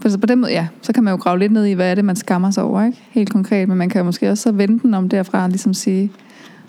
For 0.00 0.08
så 0.08 0.18
på 0.18 0.26
den 0.26 0.40
måde, 0.40 0.52
ja, 0.52 0.66
så 0.82 0.92
kan 0.92 1.04
man 1.04 1.10
jo 1.10 1.16
grave 1.16 1.38
lidt 1.38 1.52
ned 1.52 1.64
i, 1.64 1.72
hvad 1.72 1.90
er 1.90 1.94
det, 1.94 2.04
man 2.04 2.16
skammer 2.16 2.50
sig 2.50 2.62
over, 2.62 2.84
ikke? 2.84 2.98
Helt 3.10 3.30
konkret, 3.30 3.68
men 3.68 3.78
man 3.78 3.88
kan 3.88 3.98
jo 3.98 4.04
måske 4.04 4.30
også 4.30 4.42
så 4.42 4.52
vende 4.52 4.78
den 4.78 4.94
om 4.94 5.08
derfra, 5.08 5.42
og 5.42 5.48
ligesom 5.48 5.74
sige, 5.74 6.12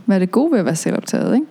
hvad 0.05 0.15
er 0.15 0.19
det 0.19 0.31
gode 0.31 0.51
ved 0.51 0.59
at 0.59 0.65
være 0.65 0.75
selvoptaget, 0.75 1.35
ikke? 1.35 1.45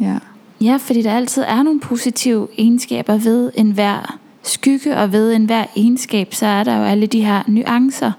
Ja. 0.00 0.18
Ja, 0.60 0.76
fordi 0.76 1.02
der 1.02 1.12
altid 1.12 1.42
er 1.42 1.62
nogle 1.62 1.80
positive 1.80 2.48
egenskaber 2.58 3.16
ved 3.16 3.50
enhver 3.54 4.18
skygge, 4.42 4.96
og 4.96 5.12
ved 5.12 5.32
enhver 5.32 5.64
egenskab, 5.76 6.34
så 6.34 6.46
er 6.46 6.64
der 6.64 6.76
jo 6.76 6.82
alle 6.82 7.06
de 7.06 7.24
her 7.24 7.42
nuancer. 7.46 8.12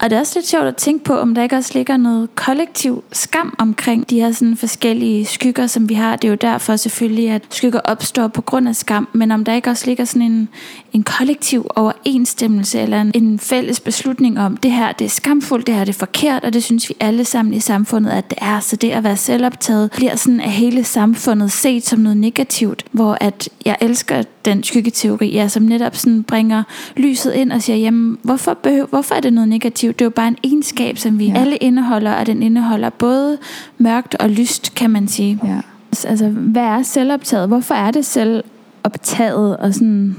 Og 0.00 0.10
det 0.10 0.16
er 0.16 0.20
også 0.20 0.38
lidt 0.38 0.46
sjovt 0.46 0.64
at 0.64 0.76
tænke 0.76 1.04
på, 1.04 1.14
om 1.14 1.34
der 1.34 1.42
ikke 1.42 1.56
også 1.56 1.70
ligger 1.74 1.96
noget 1.96 2.34
kollektiv 2.34 3.04
skam 3.12 3.54
omkring 3.58 4.10
de 4.10 4.20
her 4.20 4.32
sådan 4.32 4.56
forskellige 4.56 5.24
skygger, 5.24 5.66
som 5.66 5.88
vi 5.88 5.94
har. 5.94 6.16
Det 6.16 6.28
er 6.28 6.32
jo 6.32 6.38
derfor 6.40 6.76
selvfølgelig, 6.76 7.30
at 7.30 7.42
skygger 7.50 7.80
opstår 7.84 8.28
på 8.28 8.42
grund 8.42 8.68
af 8.68 8.76
skam, 8.76 9.08
men 9.12 9.30
om 9.30 9.44
der 9.44 9.54
ikke 9.54 9.70
også 9.70 9.86
ligger 9.86 10.04
sådan 10.04 10.22
en, 10.22 10.48
en 10.92 11.02
kollektiv 11.02 11.66
overensstemmelse, 11.76 12.80
eller 12.80 13.00
en, 13.00 13.12
en 13.14 13.38
fælles 13.38 13.80
beslutning 13.80 14.40
om, 14.40 14.56
det 14.56 14.72
her 14.72 14.92
det 14.92 15.04
er 15.04 15.08
skamfuldt, 15.08 15.66
det 15.66 15.74
her 15.74 15.84
det 15.84 15.94
er 15.94 15.98
forkert, 15.98 16.44
og 16.44 16.52
det 16.52 16.64
synes 16.64 16.88
vi 16.88 16.94
alle 17.00 17.24
sammen 17.24 17.54
i 17.54 17.60
samfundet, 17.60 18.10
at 18.10 18.30
det 18.30 18.38
er. 18.40 18.60
Så 18.60 18.76
det 18.76 18.90
at 18.90 19.04
være 19.04 19.16
selvoptaget 19.16 19.90
bliver 19.90 20.16
sådan 20.16 20.40
af 20.40 20.50
hele 20.50 20.84
samfundet 20.84 21.52
set 21.52 21.86
som 21.86 21.98
noget 21.98 22.16
negativt, 22.16 22.84
hvor 22.92 23.18
at 23.20 23.48
jeg 23.64 23.76
elsker 23.80 24.22
den 24.44 24.62
skyggeteori, 24.62 25.32
ja, 25.32 25.48
som 25.48 25.62
netop 25.62 25.96
sådan 25.96 26.22
bringer 26.22 26.62
lyset 26.96 27.32
ind 27.32 27.52
og 27.52 27.62
siger, 27.62 27.76
jamen, 27.76 28.18
hvorfor, 28.22 28.54
behøver, 28.54 28.86
hvorfor 28.86 29.14
er 29.14 29.20
det 29.20 29.32
noget 29.32 29.48
negativt? 29.48 29.89
Det 29.92 30.00
er 30.00 30.06
jo 30.06 30.10
bare 30.10 30.28
en 30.28 30.36
egenskab, 30.44 30.98
som 30.98 31.18
vi 31.18 31.26
ja. 31.26 31.40
alle 31.40 31.56
indeholder, 31.56 32.12
og 32.12 32.26
den 32.26 32.42
indeholder 32.42 32.90
både 32.90 33.38
mørkt 33.78 34.14
og 34.14 34.30
lyst, 34.30 34.74
kan 34.74 34.90
man 34.90 35.08
sige. 35.08 35.38
Ja. 35.44 35.60
Altså, 36.06 36.28
hvad 36.28 36.62
er 36.62 36.82
selvoptaget? 36.82 37.48
Hvorfor 37.48 37.74
er 37.74 37.90
det 37.90 38.04
selvoptaget 38.04 39.56
og 39.56 39.74
sådan 39.74 40.16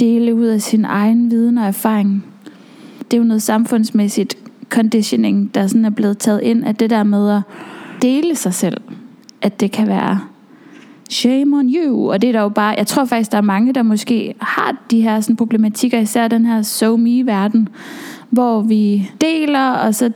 dele 0.00 0.34
ud 0.34 0.46
af 0.46 0.62
sin 0.62 0.84
egen 0.84 1.30
viden 1.30 1.58
og 1.58 1.66
erfaring? 1.66 2.24
Det 3.10 3.16
er 3.16 3.18
jo 3.18 3.24
noget 3.24 3.42
samfundsmæssigt 3.42 4.36
conditioning, 4.68 5.54
der 5.54 5.66
sådan 5.66 5.84
er 5.84 5.90
blevet 5.90 6.18
taget 6.18 6.40
ind 6.42 6.64
af 6.64 6.74
det 6.76 6.90
der 6.90 7.02
med 7.02 7.30
at 7.30 7.42
dele 8.02 8.36
sig 8.36 8.54
selv. 8.54 8.80
At 9.42 9.60
det 9.60 9.72
kan 9.72 9.88
være 9.88 10.20
shame 11.12 11.56
on 11.56 11.74
you. 11.74 12.10
Og 12.12 12.22
det 12.22 12.28
er 12.28 12.32
der 12.32 12.40
jo 12.40 12.48
bare, 12.48 12.74
jeg 12.78 12.86
tror 12.86 13.04
faktisk, 13.04 13.32
der 13.32 13.38
er 13.38 13.42
mange, 13.42 13.72
der 13.72 13.82
måske 13.82 14.34
har 14.40 14.76
de 14.90 15.00
her 15.00 15.20
sådan, 15.20 15.36
problematikker, 15.36 15.98
især 15.98 16.28
den 16.28 16.46
her 16.46 16.62
so 16.62 16.96
me-verden, 16.96 17.68
hvor 18.30 18.60
vi 18.60 19.10
deler, 19.20 19.70
og 19.70 19.94
så 19.94 20.10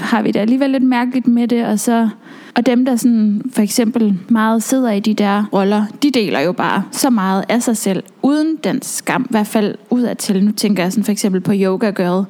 har 0.00 0.22
vi 0.22 0.30
det 0.30 0.40
alligevel 0.40 0.70
lidt 0.70 0.82
mærkeligt 0.82 1.26
med 1.26 1.48
det, 1.48 1.66
og 1.66 1.78
så 1.78 2.08
og 2.54 2.66
dem, 2.66 2.84
der 2.84 2.96
sådan 2.96 3.42
for 3.52 3.62
eksempel 3.62 4.18
meget 4.28 4.62
sidder 4.62 4.90
i 4.90 5.00
de 5.00 5.14
der 5.14 5.44
roller, 5.52 5.84
de 6.02 6.10
deler 6.10 6.40
jo 6.40 6.52
bare 6.52 6.82
så 6.90 7.10
meget 7.10 7.44
af 7.48 7.62
sig 7.62 7.76
selv, 7.76 8.02
uden 8.22 8.56
den 8.64 8.82
skam, 8.82 9.22
i 9.22 9.30
hvert 9.30 9.46
fald 9.46 9.74
udadtil. 9.90 10.44
Nu 10.44 10.52
tænker 10.52 10.82
jeg 10.82 10.92
sådan 10.92 11.04
for 11.04 11.12
eksempel 11.12 11.40
på 11.40 11.52
Yoga 11.54 11.90
Girl. 11.90 12.24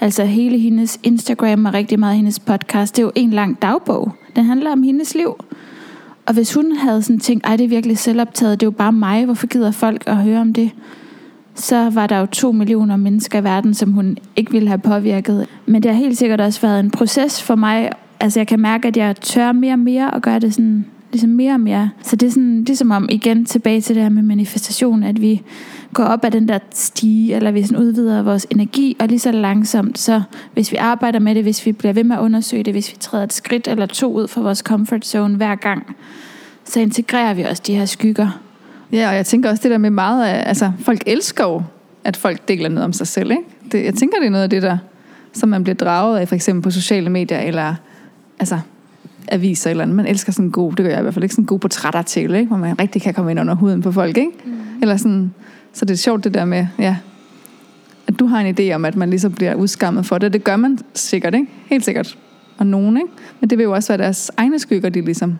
Altså 0.00 0.24
hele 0.24 0.58
hendes 0.58 1.00
Instagram 1.02 1.64
og 1.64 1.74
rigtig 1.74 1.98
meget 1.98 2.16
hendes 2.16 2.38
podcast, 2.38 2.96
det 2.96 3.02
er 3.02 3.06
jo 3.06 3.12
en 3.14 3.30
lang 3.30 3.62
dagbog. 3.62 4.12
Den 4.36 4.44
handler 4.44 4.72
om 4.72 4.82
hendes 4.82 5.14
liv. 5.14 5.34
Og 6.30 6.34
hvis 6.34 6.54
hun 6.54 6.72
havde 6.76 7.02
sådan 7.02 7.20
tænkt, 7.20 7.46
ej 7.46 7.56
det 7.56 7.64
er 7.64 7.68
virkelig 7.68 7.98
selvoptaget, 7.98 8.60
det 8.60 8.66
er 8.66 8.70
jo 8.70 8.70
bare 8.70 8.92
mig, 8.92 9.24
hvorfor 9.24 9.46
gider 9.46 9.70
folk 9.70 10.02
at 10.06 10.16
høre 10.16 10.40
om 10.40 10.52
det? 10.52 10.70
Så 11.54 11.90
var 11.90 12.06
der 12.06 12.18
jo 12.18 12.26
to 12.26 12.52
millioner 12.52 12.96
mennesker 12.96 13.40
i 13.40 13.44
verden, 13.44 13.74
som 13.74 13.92
hun 13.92 14.18
ikke 14.36 14.52
ville 14.52 14.68
have 14.68 14.78
påvirket. 14.78 15.46
Men 15.66 15.82
det 15.82 15.90
har 15.90 15.98
helt 15.98 16.18
sikkert 16.18 16.40
også 16.40 16.60
været 16.60 16.80
en 16.80 16.90
proces 16.90 17.42
for 17.42 17.54
mig. 17.54 17.90
Altså 18.20 18.40
jeg 18.40 18.46
kan 18.46 18.60
mærke, 18.60 18.88
at 18.88 18.96
jeg 18.96 19.16
tør 19.16 19.52
mere 19.52 19.72
og 19.72 19.78
mere 19.78 20.10
og 20.10 20.22
gør 20.22 20.38
det 20.38 20.54
sådan 20.54 20.84
ligesom 21.12 21.30
mere 21.30 21.52
og 21.52 21.60
mere. 21.60 21.90
Så 22.02 22.16
det 22.16 22.26
er 22.26 22.30
sådan, 22.30 22.64
ligesom 22.64 22.90
om 22.90 23.08
igen 23.10 23.44
tilbage 23.44 23.80
til 23.80 23.94
det 23.94 24.02
her 24.02 24.10
med 24.10 24.22
manifestation, 24.22 25.02
at 25.02 25.20
vi 25.20 25.42
går 25.94 26.04
op 26.04 26.24
ad 26.24 26.30
den 26.30 26.48
der 26.48 26.58
stige, 26.74 27.34
eller 27.34 27.50
vi 27.50 27.62
sådan 27.62 27.78
udvider 27.78 28.22
vores 28.22 28.46
energi, 28.50 28.96
og 29.00 29.08
lige 29.08 29.18
så 29.18 29.32
langsomt, 29.32 29.98
så 29.98 30.22
hvis 30.52 30.72
vi 30.72 30.76
arbejder 30.76 31.18
med 31.18 31.34
det, 31.34 31.42
hvis 31.42 31.66
vi 31.66 31.72
bliver 31.72 31.92
ved 31.92 32.04
med 32.04 32.16
at 32.16 32.20
undersøge 32.20 32.62
det, 32.62 32.74
hvis 32.74 32.92
vi 32.92 32.96
træder 33.00 33.24
et 33.24 33.32
skridt 33.32 33.68
eller 33.68 33.86
to 33.86 34.12
ud 34.12 34.28
fra 34.28 34.40
vores 34.40 34.58
comfort 34.58 35.06
zone 35.06 35.36
hver 35.36 35.54
gang, 35.54 35.96
så 36.64 36.80
integrerer 36.80 37.34
vi 37.34 37.42
også 37.42 37.62
de 37.66 37.74
her 37.74 37.84
skygger. 37.84 38.40
Ja, 38.92 39.08
og 39.08 39.16
jeg 39.16 39.26
tænker 39.26 39.50
også 39.50 39.62
det 39.62 39.70
der 39.70 39.78
med 39.78 39.90
meget 39.90 40.26
af, 40.26 40.48
altså 40.48 40.72
folk 40.78 41.02
elsker 41.06 41.44
jo, 41.44 41.62
at 42.04 42.16
folk 42.16 42.48
deler 42.48 42.68
noget 42.68 42.84
om 42.84 42.92
sig 42.92 43.06
selv, 43.06 43.30
ikke? 43.30 43.42
Det, 43.72 43.84
jeg 43.84 43.94
tænker, 43.94 44.18
det 44.18 44.26
er 44.26 44.30
noget 44.30 44.44
af 44.44 44.50
det, 44.50 44.62
der, 44.62 44.78
som 45.32 45.48
man 45.48 45.62
bliver 45.62 45.76
draget 45.76 46.18
af, 46.18 46.28
for 46.28 46.34
eksempel 46.34 46.62
på 46.62 46.70
sociale 46.70 47.10
medier, 47.10 47.38
eller 47.38 47.74
altså 48.38 48.58
aviser 49.28 49.70
eller 49.70 49.82
andet. 49.82 49.96
Man 49.96 50.06
elsker 50.06 50.32
sådan 50.32 50.44
en 50.44 50.52
god, 50.52 50.72
det 50.72 50.84
gør 50.84 50.90
jeg 50.90 50.98
i 50.98 51.02
hvert 51.02 51.14
fald 51.14 51.24
ikke, 51.24 51.34
sådan 51.34 51.42
en 51.42 51.46
god 51.46 51.58
portrætartikel, 51.58 52.34
ikke? 52.34 52.48
hvor 52.48 52.56
man 52.56 52.80
rigtig 52.80 53.02
kan 53.02 53.14
komme 53.14 53.30
ind 53.30 53.40
under 53.40 53.54
huden 53.54 53.82
på 53.82 53.92
folk. 53.92 54.16
Ikke? 54.16 54.30
Mm. 54.44 54.52
Eller 54.82 54.96
sådan, 54.96 55.34
så 55.72 55.84
det 55.84 55.94
er 55.94 55.98
sjovt 55.98 56.24
det 56.24 56.34
der 56.34 56.44
med, 56.44 56.66
ja, 56.78 56.96
at 58.06 58.18
du 58.18 58.26
har 58.26 58.40
en 58.40 58.58
idé 58.58 58.74
om, 58.74 58.84
at 58.84 58.96
man 58.96 59.10
ligesom 59.10 59.32
bliver 59.32 59.54
udskammet 59.54 60.06
for 60.06 60.18
det. 60.18 60.32
Det 60.32 60.44
gør 60.44 60.56
man 60.56 60.78
sikkert, 60.94 61.34
ikke? 61.34 61.46
Helt 61.66 61.84
sikkert. 61.84 62.18
Og 62.58 62.66
nogen, 62.66 62.96
ikke? 62.96 63.08
Men 63.40 63.50
det 63.50 63.58
vil 63.58 63.64
jo 63.64 63.72
også 63.72 63.88
være 63.88 63.98
deres 63.98 64.30
egne 64.36 64.58
skygger, 64.58 64.88
de 64.88 65.00
ligesom 65.00 65.38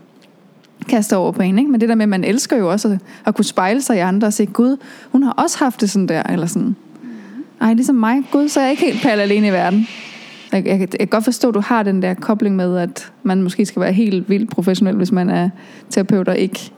kaster 0.88 1.16
over 1.16 1.33
på 1.33 1.43
en, 1.43 1.59
ikke? 1.59 1.71
Men 1.71 1.81
det 1.81 1.88
der 1.88 1.95
med, 1.95 2.03
at 2.03 2.09
man 2.09 2.25
elsker 2.25 2.57
jo 2.57 2.71
også 2.71 2.88
at, 2.88 2.99
at 3.27 3.35
kunne 3.35 3.45
spejle 3.45 3.83
sig 3.83 3.97
i 3.97 4.01
andre 4.01 4.27
og 4.27 4.33
sige, 4.33 4.47
Gud, 4.47 4.77
hun 5.12 5.23
har 5.23 5.33
også 5.33 5.59
haft 5.59 5.81
det 5.81 5.90
sådan 5.90 6.09
der, 6.09 6.23
eller 6.23 6.47
sådan. 6.47 6.69
Mm. 6.69 7.09
Ej, 7.61 7.75
ligesom 7.75 7.97
mig. 7.97 8.23
Gud, 8.33 8.49
så 8.49 8.61
er 8.61 8.64
jeg 8.64 8.71
ikke 8.71 8.85
helt 8.85 9.03
pal 9.03 9.21
alene 9.21 9.47
i 9.47 9.51
verden. 9.51 9.87
Jeg, 10.53 10.66
jeg, 10.66 10.81
jeg 10.81 10.90
kan 10.90 11.09
godt 11.09 11.25
forstå, 11.25 11.49
at 11.49 11.55
du 11.55 11.61
har 11.61 11.83
den 11.83 12.03
der 12.03 12.14
kobling 12.14 12.57
med, 12.57 12.79
at 12.79 13.12
man 13.23 13.43
måske 13.43 13.66
skal 13.66 13.83
være 13.83 13.93
helt 13.93 14.29
vildt 14.29 14.51
professionel, 14.51 14.97
hvis 14.97 15.12
man 15.12 15.31
er 15.31 15.51
terapeut 15.90 16.29
og 16.29 16.38
ikke 16.38 16.73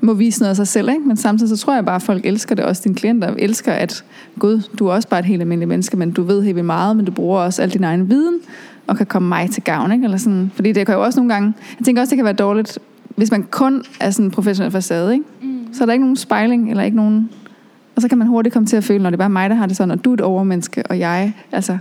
må 0.00 0.14
vise 0.14 0.40
noget 0.40 0.50
af 0.50 0.56
sig 0.56 0.68
selv. 0.68 0.88
Ikke? 0.88 1.00
Men 1.00 1.16
samtidig 1.16 1.58
så 1.58 1.64
tror 1.64 1.74
jeg 1.74 1.84
bare, 1.84 1.96
at 1.96 2.02
folk 2.02 2.26
elsker 2.26 2.54
det. 2.54 2.64
Også 2.64 2.82
dine 2.84 2.94
klienter 2.94 3.34
elsker, 3.38 3.72
at 3.72 4.04
Gud, 4.38 4.62
du 4.78 4.86
er 4.86 4.92
også 4.92 5.08
bare 5.08 5.20
et 5.20 5.26
helt 5.26 5.40
almindeligt 5.40 5.68
menneske, 5.68 5.96
men 5.96 6.10
du 6.10 6.22
ved 6.22 6.42
helt 6.42 6.56
vildt 6.56 6.66
meget, 6.66 6.96
men 6.96 7.04
du 7.04 7.12
bruger 7.12 7.40
også 7.40 7.62
al 7.62 7.70
din 7.70 7.84
egen 7.84 8.10
viden, 8.10 8.38
og 8.86 8.96
kan 8.96 9.06
komme 9.06 9.28
mig 9.28 9.50
til 9.50 9.62
gavn. 9.62 9.92
Ikke? 9.92 10.04
Eller 10.04 10.16
sådan. 10.16 10.50
Fordi 10.54 10.72
det 10.72 10.86
kan 10.86 10.94
jo 10.94 11.04
også 11.04 11.20
nogle 11.20 11.32
gange, 11.32 11.54
jeg 11.78 11.84
tænker 11.84 12.02
også, 12.02 12.10
det 12.10 12.16
kan 12.16 12.24
være 12.24 12.34
dårligt, 12.34 12.78
hvis 13.16 13.30
man 13.30 13.42
kun 13.42 13.82
er 14.00 14.10
sådan 14.10 14.24
en 14.24 14.30
professionel 14.30 14.72
facade, 14.72 15.12
ikke? 15.12 15.24
Mm. 15.42 15.58
så 15.72 15.84
er 15.84 15.86
der 15.86 15.92
ikke 15.92 16.04
nogen 16.04 16.16
spejling, 16.16 16.70
eller 16.70 16.82
ikke 16.82 16.96
nogen... 16.96 17.30
Og 17.96 18.02
så 18.02 18.08
kan 18.08 18.18
man 18.18 18.26
hurtigt 18.26 18.52
komme 18.52 18.66
til 18.66 18.76
at 18.76 18.84
føle, 18.84 19.02
når 19.02 19.10
det 19.10 19.16
er 19.16 19.18
bare 19.18 19.30
mig, 19.30 19.50
der 19.50 19.56
har 19.56 19.66
det 19.66 19.76
sådan, 19.76 19.90
og 19.90 20.04
du 20.04 20.10
er 20.10 20.14
et 20.14 20.20
overmenneske, 20.20 20.82
og 20.86 20.98
jeg, 20.98 21.32
altså, 21.52 21.78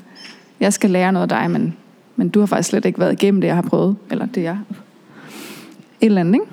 jeg 0.59 0.73
skal 0.73 0.89
lære 0.89 1.11
noget 1.11 1.31
af 1.31 1.41
dig, 1.41 1.51
men, 1.51 1.73
men 2.15 2.29
du 2.29 2.39
har 2.39 2.45
faktisk 2.45 2.69
slet 2.69 2.85
ikke 2.85 2.99
været 2.99 3.13
igennem 3.13 3.41
det, 3.41 3.47
jeg 3.47 3.55
har 3.55 3.61
prøvet, 3.61 3.95
eller 4.11 4.25
det 4.25 4.43
jeg 4.43 4.57
et 6.01 6.05
eller 6.05 6.21
andet, 6.21 6.33
ikke? 6.33 6.45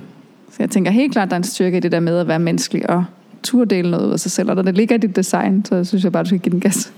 Så 0.52 0.56
jeg 0.58 0.70
tænker 0.70 0.90
helt 0.90 1.12
klart, 1.12 1.30
der 1.30 1.34
er 1.34 1.38
en 1.38 1.44
styrke 1.44 1.76
i 1.76 1.80
det 1.80 1.92
der 1.92 2.00
med 2.00 2.18
at 2.18 2.28
være 2.28 2.38
menneskelig 2.38 2.90
og 2.90 3.04
turde 3.42 3.82
noget 3.82 4.12
af 4.12 4.20
sig 4.20 4.30
selv, 4.30 4.50
og 4.50 4.56
når 4.56 4.62
det 4.62 4.76
ligger 4.76 4.94
i 4.94 4.98
dit 4.98 5.16
design, 5.16 5.64
så 5.64 5.84
synes 5.84 6.04
jeg 6.04 6.12
bare, 6.12 6.22
du 6.22 6.28
skal 6.28 6.40
give 6.40 6.52
den 6.52 6.60
gas. 6.60 6.92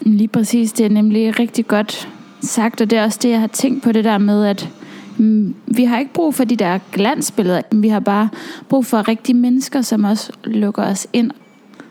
Lige 0.00 0.28
præcis, 0.28 0.72
det 0.72 0.86
er 0.86 0.90
nemlig 0.90 1.38
rigtig 1.38 1.66
godt 1.66 2.08
sagt, 2.40 2.80
og 2.80 2.90
det 2.90 2.98
er 2.98 3.04
også 3.04 3.18
det, 3.22 3.30
jeg 3.30 3.40
har 3.40 3.46
tænkt 3.46 3.82
på 3.82 3.92
det 3.92 4.04
der 4.04 4.18
med, 4.18 4.46
at 4.46 4.68
mm, 5.16 5.54
vi 5.66 5.84
har 5.84 5.98
ikke 5.98 6.12
brug 6.12 6.34
for 6.34 6.44
de 6.44 6.56
der 6.56 6.78
glansbilleder, 6.92 7.62
vi 7.72 7.88
har 7.88 8.00
bare 8.00 8.28
brug 8.68 8.86
for 8.86 9.08
rigtige 9.08 9.36
mennesker, 9.36 9.82
som 9.82 10.04
også 10.04 10.32
lukker 10.44 10.82
os 10.82 11.06
ind. 11.12 11.30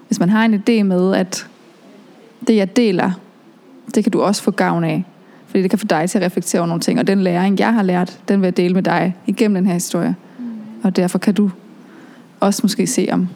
Hvis 0.08 0.20
man 0.20 0.30
har 0.30 0.46
en 0.46 0.54
idé 0.54 0.84
med, 0.84 1.16
at 1.16 1.48
det 2.48 2.56
jeg 2.56 2.78
deler, 2.78 3.12
det 3.96 4.04
kan 4.04 4.12
du 4.12 4.22
også 4.22 4.44
få 4.44 4.52
gavn 4.52 4.84
af. 4.84 5.04
Fordi 5.48 5.62
det 5.62 5.70
kan 5.70 5.80
få 5.80 5.86
dig 5.86 6.10
til 6.10 6.18
at 6.20 6.26
reflektere 6.26 6.60
over 6.60 6.68
nogle 6.68 6.82
ting. 6.82 7.00
Og 7.00 7.08
den 7.08 7.22
læring, 7.22 7.60
jeg 7.60 7.74
har 7.74 7.84
lært, 7.84 8.20
den 8.28 8.42
vil 8.42 8.48
jeg 8.48 8.58
dele 8.58 8.74
med 8.74 8.84
dig 8.84 9.16
igennem 9.28 9.56
den 9.56 9.66
her 9.66 9.74
historie. 9.74 10.16
Mm. 10.78 10.86
Og 10.86 10.96
derfor 10.96 11.18
kan 11.18 11.34
du 11.34 11.50
også 12.40 12.60
måske 12.64 12.88
se, 12.88 13.10
om, 13.12 13.28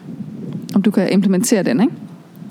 om 0.74 0.82
du 0.82 0.90
kan 0.90 1.12
implementere 1.12 1.62
den, 1.62 1.80
ikke? 1.80 1.94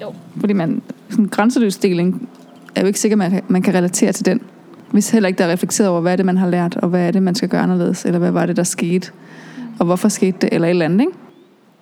Jo. 0.02 0.14
Fordi 0.38 0.54
man, 0.54 0.82
sådan 1.10 1.26
en 1.26 1.30
grænseløs 1.30 1.78
deling 1.78 2.30
er 2.76 2.82
jo 2.82 2.88
ikke 2.88 3.00
sikker, 3.00 3.22
at 3.22 3.32
man, 3.32 3.42
man 3.48 3.62
kan 3.62 3.74
relatere 3.74 4.12
til 4.12 4.26
den. 4.26 4.42
Hvis 4.92 5.10
heller 5.10 5.28
ikke 5.28 5.38
der 5.38 5.46
er 5.46 5.52
reflekteret 5.52 5.90
over, 5.90 6.02
hvad 6.02 6.12
er 6.12 6.16
det, 6.16 6.26
man 6.26 6.38
har 6.38 6.50
lært, 6.50 6.76
og 6.76 6.90
hvad 6.90 7.08
er 7.08 7.12
det, 7.12 7.24
man 7.24 7.36
skal 7.36 7.50
gøre 7.50 7.62
anderledes, 7.62 8.06
eller 8.06 8.20
hvad 8.20 8.32
var 8.32 8.46
det, 8.46 8.58
der 8.58 8.64
skete, 8.64 9.12
mm. 9.58 9.64
og 9.80 9.86
hvorfor 9.86 10.10
skete 10.10 10.38
det, 10.42 10.50
eller 10.52 10.68
et 10.68 10.70
eller 10.70 10.86
andet, 10.86 11.00
ikke? 11.00 11.14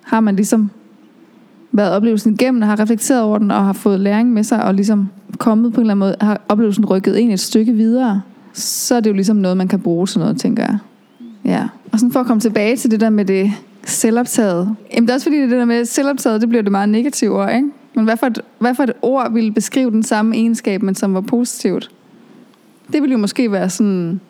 Har 0.02 0.20
man 0.20 0.36
ligesom 0.36 0.70
været 1.72 1.92
oplevelsen 1.92 2.32
igennem, 2.32 2.62
og 2.62 2.68
har 2.68 2.80
reflekteret 2.80 3.22
over 3.22 3.38
den, 3.38 3.50
og 3.50 3.64
har 3.64 3.72
fået 3.72 4.00
læring 4.00 4.32
med 4.32 4.42
sig, 4.42 4.64
og 4.64 4.74
ligesom 4.74 5.08
kommet 5.38 5.72
på 5.72 5.80
en 5.80 5.82
eller 5.82 5.94
anden 5.94 5.98
måde, 5.98 6.16
har 6.20 6.40
oplevelsen 6.48 6.86
rykket 6.86 7.16
ind 7.16 7.32
et 7.32 7.40
stykke 7.40 7.72
videre, 7.72 8.22
så 8.52 8.94
er 8.94 9.00
det 9.00 9.10
jo 9.10 9.14
ligesom 9.14 9.36
noget, 9.36 9.56
man 9.56 9.68
kan 9.68 9.80
bruge 9.80 10.06
til 10.06 10.18
noget, 10.18 10.40
tænker 10.40 10.62
jeg. 10.62 10.78
Ja. 11.44 11.68
Og 11.92 11.98
sådan 11.98 12.12
for 12.12 12.20
at 12.20 12.26
komme 12.26 12.40
tilbage 12.40 12.76
til 12.76 12.90
det 12.90 13.00
der 13.00 13.10
med 13.10 13.24
det 13.24 13.52
selvoptaget. 13.84 14.76
Jamen 14.94 15.06
det 15.06 15.10
er 15.10 15.14
også 15.14 15.24
fordi, 15.24 15.40
det 15.40 15.50
der 15.50 15.64
med 15.64 15.84
selvoptaget, 15.84 16.40
det 16.40 16.48
bliver 16.48 16.62
det 16.62 16.72
meget 16.72 16.88
negativt 16.88 17.32
ord, 17.32 17.54
ikke? 17.54 17.68
Men 17.94 18.04
hvad 18.04 18.16
for, 18.16 18.26
et, 18.26 18.40
hvad 18.58 18.74
for 18.74 18.82
et 18.82 18.92
ord 19.02 19.32
ville 19.32 19.52
beskrive 19.52 19.90
den 19.90 20.02
samme 20.02 20.36
egenskab, 20.36 20.82
men 20.82 20.94
som 20.94 21.14
var 21.14 21.20
positivt? 21.20 21.90
Det 22.92 23.02
ville 23.02 23.12
jo 23.12 23.18
måske 23.18 23.52
være 23.52 23.70
sådan, 23.70 24.20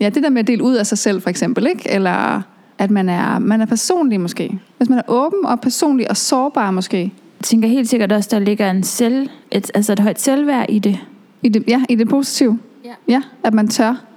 ja, 0.00 0.08
det 0.08 0.22
der 0.22 0.30
med 0.30 0.40
at 0.40 0.46
dele 0.46 0.62
ud 0.62 0.74
af 0.74 0.86
sig 0.86 0.98
selv, 0.98 1.22
for 1.22 1.30
eksempel, 1.30 1.66
ikke? 1.66 1.90
Eller 1.90 2.42
at 2.78 2.90
man 2.90 3.08
er, 3.08 3.38
man 3.38 3.60
er 3.60 3.66
personlig 3.66 4.20
måske. 4.20 4.58
Hvis 4.76 4.88
man 4.88 4.98
er 4.98 5.02
åben 5.08 5.46
og 5.46 5.60
personlig 5.60 6.10
og 6.10 6.16
sårbar 6.16 6.70
måske. 6.70 6.98
Jeg 7.00 7.44
tænker 7.44 7.68
helt 7.68 7.88
sikkert 7.88 8.12
også, 8.12 8.28
der 8.32 8.38
ligger 8.38 8.70
en 8.70 8.82
selv, 8.82 9.28
et, 9.50 9.70
altså 9.74 9.92
et 9.92 10.00
højt 10.00 10.20
selvværd 10.20 10.66
i 10.68 10.78
det. 10.78 10.98
I 11.42 11.48
det 11.48 11.64
ja, 11.68 11.82
i 11.88 11.94
det 11.94 12.08
positive. 12.08 12.58
Ja. 12.84 12.94
ja. 13.08 13.22
at 13.44 13.54
man 13.54 13.68
tør. 13.68 14.07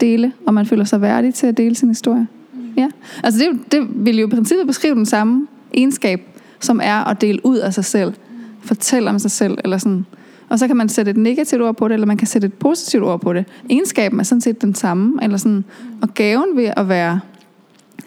Dele, 0.00 0.32
og 0.46 0.54
man 0.54 0.66
føler 0.66 0.84
sig 0.84 1.00
værdig 1.00 1.34
til 1.34 1.46
at 1.46 1.56
dele 1.56 1.74
sin 1.74 1.88
historie. 1.88 2.26
Mm. 2.52 2.60
Ja. 2.76 2.88
Altså 3.22 3.40
det, 3.40 3.72
det 3.72 3.88
vil 3.94 4.18
jo 4.18 4.26
i 4.26 4.30
princippet 4.30 4.66
beskrive 4.66 4.94
den 4.94 5.06
samme 5.06 5.46
egenskab, 5.74 6.20
som 6.60 6.80
er 6.82 7.04
at 7.04 7.20
dele 7.20 7.46
ud 7.46 7.56
af 7.56 7.74
sig 7.74 7.84
selv. 7.84 8.14
Fortælle 8.60 9.10
om 9.10 9.18
sig 9.18 9.30
selv, 9.30 9.58
eller 9.64 9.78
sådan. 9.78 10.06
Og 10.48 10.58
så 10.58 10.66
kan 10.66 10.76
man 10.76 10.88
sætte 10.88 11.10
et 11.10 11.16
negativt 11.16 11.62
ord 11.62 11.76
på 11.76 11.88
det, 11.88 11.94
eller 11.94 12.06
man 12.06 12.16
kan 12.16 12.26
sætte 12.26 12.46
et 12.46 12.54
positivt 12.54 13.04
ord 13.04 13.20
på 13.20 13.32
det. 13.32 13.44
Egenskaben 13.70 14.20
er 14.20 14.24
sådan 14.24 14.40
set 14.40 14.62
den 14.62 14.74
samme, 14.74 15.18
eller 15.22 15.36
sådan. 15.36 15.64
Og 16.02 16.14
gaven 16.14 16.56
ved 16.56 16.70
at 16.76 16.88
være 16.88 17.20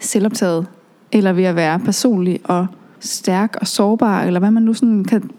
selvoptaget, 0.00 0.66
eller 1.12 1.32
ved 1.32 1.44
at 1.44 1.56
være 1.56 1.78
personlig 1.78 2.40
og 2.44 2.66
stærk 3.00 3.56
og 3.60 3.66
sårbar, 3.66 4.22
eller 4.22 4.40
hvad 4.40 4.50
man 4.50 4.62
nu 4.62 4.74
sådan 4.74 5.04
kan 5.04 5.30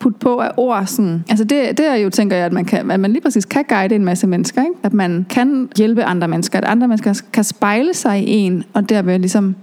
putte 0.00 0.18
på 0.18 0.38
af 0.38 0.50
ord. 0.56 0.86
Sådan. 0.86 1.24
Altså 1.28 1.44
det, 1.44 1.78
det 1.78 1.86
er 1.86 1.94
jo, 1.94 2.10
tænker 2.10 2.36
jeg, 2.36 2.46
at 2.46 2.52
man, 2.52 2.64
kan, 2.64 2.90
at 2.90 3.00
man 3.00 3.12
lige 3.12 3.22
præcis 3.22 3.44
kan 3.44 3.64
guide 3.68 3.94
en 3.94 4.04
masse 4.04 4.26
mennesker. 4.26 4.62
Ikke? 4.62 4.74
At 4.82 4.92
man 4.92 5.26
kan 5.28 5.68
hjælpe 5.76 6.04
andre 6.04 6.28
mennesker. 6.28 6.58
At 6.58 6.64
andre 6.64 6.88
mennesker 6.88 7.22
kan 7.32 7.44
spejle 7.44 7.94
sig 7.94 8.28
i 8.28 8.30
en, 8.30 8.64
og 8.72 8.88
derved 8.88 9.18
ligesom... 9.18 9.54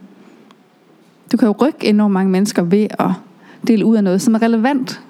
Du 1.31 1.38
kan 1.38 1.47
jo 1.47 1.55
rykke 1.61 1.88
enormt 1.88 2.13
mange 2.13 2.31
mennesker 2.31 2.61
ved 2.61 2.88
at 2.99 3.09
dele 3.67 3.85
ud 3.85 3.95
af 3.95 4.03
noget, 4.03 4.21
som 4.21 4.33
er 4.33 4.41
relevant. 4.41 5.01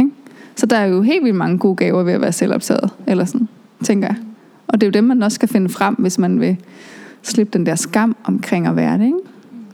Ikke? 0.00 0.10
Så 0.56 0.66
der 0.66 0.76
er 0.76 0.86
jo 0.86 1.02
helt 1.02 1.24
vildt 1.24 1.36
mange 1.36 1.58
gode 1.58 1.76
gaver 1.76 2.02
ved 2.02 2.12
at 2.12 2.20
være 2.20 2.32
selvoptaget, 2.32 2.90
eller 3.06 3.24
sådan, 3.24 3.48
tænker 3.84 4.08
jeg. 4.08 4.16
Og 4.68 4.80
det 4.80 4.86
er 4.86 4.88
jo 4.88 4.92
dem, 4.92 5.04
man 5.04 5.22
også 5.22 5.34
skal 5.34 5.48
finde 5.48 5.68
frem, 5.68 5.94
hvis 5.94 6.18
man 6.18 6.40
vil 6.40 6.56
slippe 7.22 7.58
den 7.58 7.66
der 7.66 7.74
skam 7.74 8.16
omkring 8.24 8.66
at 8.66 8.76
være 8.76 8.98
det. 8.98 9.04
Ikke? 9.04 9.18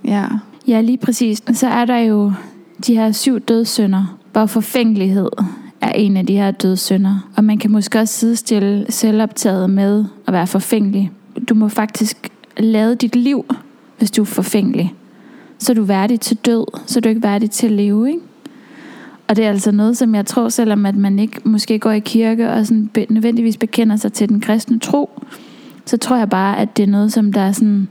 Ja. 0.05 0.25
Ja, 0.67 0.81
lige 0.81 0.99
præcis. 0.99 1.43
Så 1.53 1.69
er 1.69 1.85
der 1.85 1.99
jo 1.99 2.33
de 2.87 2.95
her 2.95 3.13
syv 3.13 3.41
dødssynder, 3.41 4.19
hvor 4.35 4.47
forfængelighed 4.47 5.29
er 5.81 5.91
en 5.91 6.17
af 6.17 6.27
de 6.27 6.37
her 6.37 6.51
dødssynder. 6.51 7.31
Og 7.37 7.45
man 7.45 7.59
kan 7.59 7.71
måske 7.71 8.01
også 8.01 8.15
sidestille 8.15 8.87
selvoptaget 8.89 9.71
med 9.71 10.05
at 10.27 10.33
være 10.33 10.47
forfængelig. 10.47 11.11
Du 11.49 11.55
må 11.55 11.69
faktisk 11.69 12.33
lade 12.57 12.97
dit 12.97 13.17
liv, 13.17 13.45
hvis 13.99 14.11
du 14.11 14.23
er 14.23 14.27
forfængelig. 14.27 14.95
Så 15.59 15.73
er 15.73 15.75
du 15.75 15.83
værdig 15.83 16.21
til 16.21 16.37
død, 16.37 16.67
så 16.87 16.99
er 16.99 17.01
du 17.01 17.09
ikke 17.09 17.23
værdig 17.23 17.51
til 17.51 17.67
at 17.67 17.73
leve, 17.73 18.09
ikke? 18.09 18.21
Og 19.29 19.37
det 19.37 19.45
er 19.45 19.49
altså 19.49 19.71
noget, 19.71 19.97
som 19.97 20.15
jeg 20.15 20.27
tror, 20.27 20.49
selvom 20.49 20.87
at 20.87 20.97
man 20.97 21.19
ikke 21.19 21.41
måske 21.45 21.79
går 21.79 21.91
i 21.91 21.99
kirke 21.99 22.51
og 22.51 22.67
sådan 22.67 22.87
be- 22.87 23.07
nødvendigvis 23.11 23.57
bekender 23.57 23.97
sig 23.97 24.13
til 24.13 24.29
den 24.29 24.41
kristne 24.41 24.79
tro, 24.79 25.11
så 25.87 25.97
tror 25.97 26.17
jeg 26.17 26.31
bare, 26.31 26.59
at 26.59 26.77
det 26.77 26.83
er 26.83 26.87
noget, 26.87 27.13
som 27.13 27.33
der 27.33 27.41
er 27.41 27.53
sådan 27.53 27.89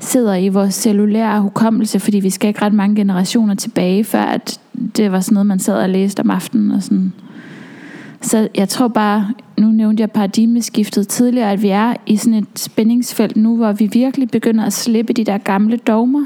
sidder 0.00 0.34
i 0.34 0.48
vores 0.48 0.74
cellulære 0.74 1.40
hukommelse, 1.40 2.00
fordi 2.00 2.20
vi 2.20 2.30
skal 2.30 2.48
ikke 2.48 2.62
ret 2.62 2.72
mange 2.72 2.96
generationer 2.96 3.54
tilbage, 3.54 4.04
før 4.04 4.22
at 4.22 4.60
det 4.96 5.12
var 5.12 5.20
sådan 5.20 5.34
noget, 5.34 5.46
man 5.46 5.58
sad 5.58 5.82
og 5.82 5.88
læste 5.88 6.20
om 6.20 6.30
aftenen 6.30 6.70
og 6.70 6.82
sådan. 6.82 7.12
Så 8.20 8.48
jeg 8.54 8.68
tror 8.68 8.88
bare, 8.88 9.34
nu 9.58 9.66
nævnte 9.66 10.00
jeg 10.00 10.10
paradigmeskiftet 10.10 11.08
tidligere, 11.08 11.52
at 11.52 11.62
vi 11.62 11.68
er 11.68 11.94
i 12.06 12.16
sådan 12.16 12.34
et 12.34 12.46
spændingsfelt 12.56 13.36
nu, 13.36 13.56
hvor 13.56 13.72
vi 13.72 13.90
virkelig 13.92 14.30
begynder 14.30 14.64
at 14.64 14.72
slippe 14.72 15.12
de 15.12 15.24
der 15.24 15.38
gamle 15.38 15.76
dogmer 15.76 16.24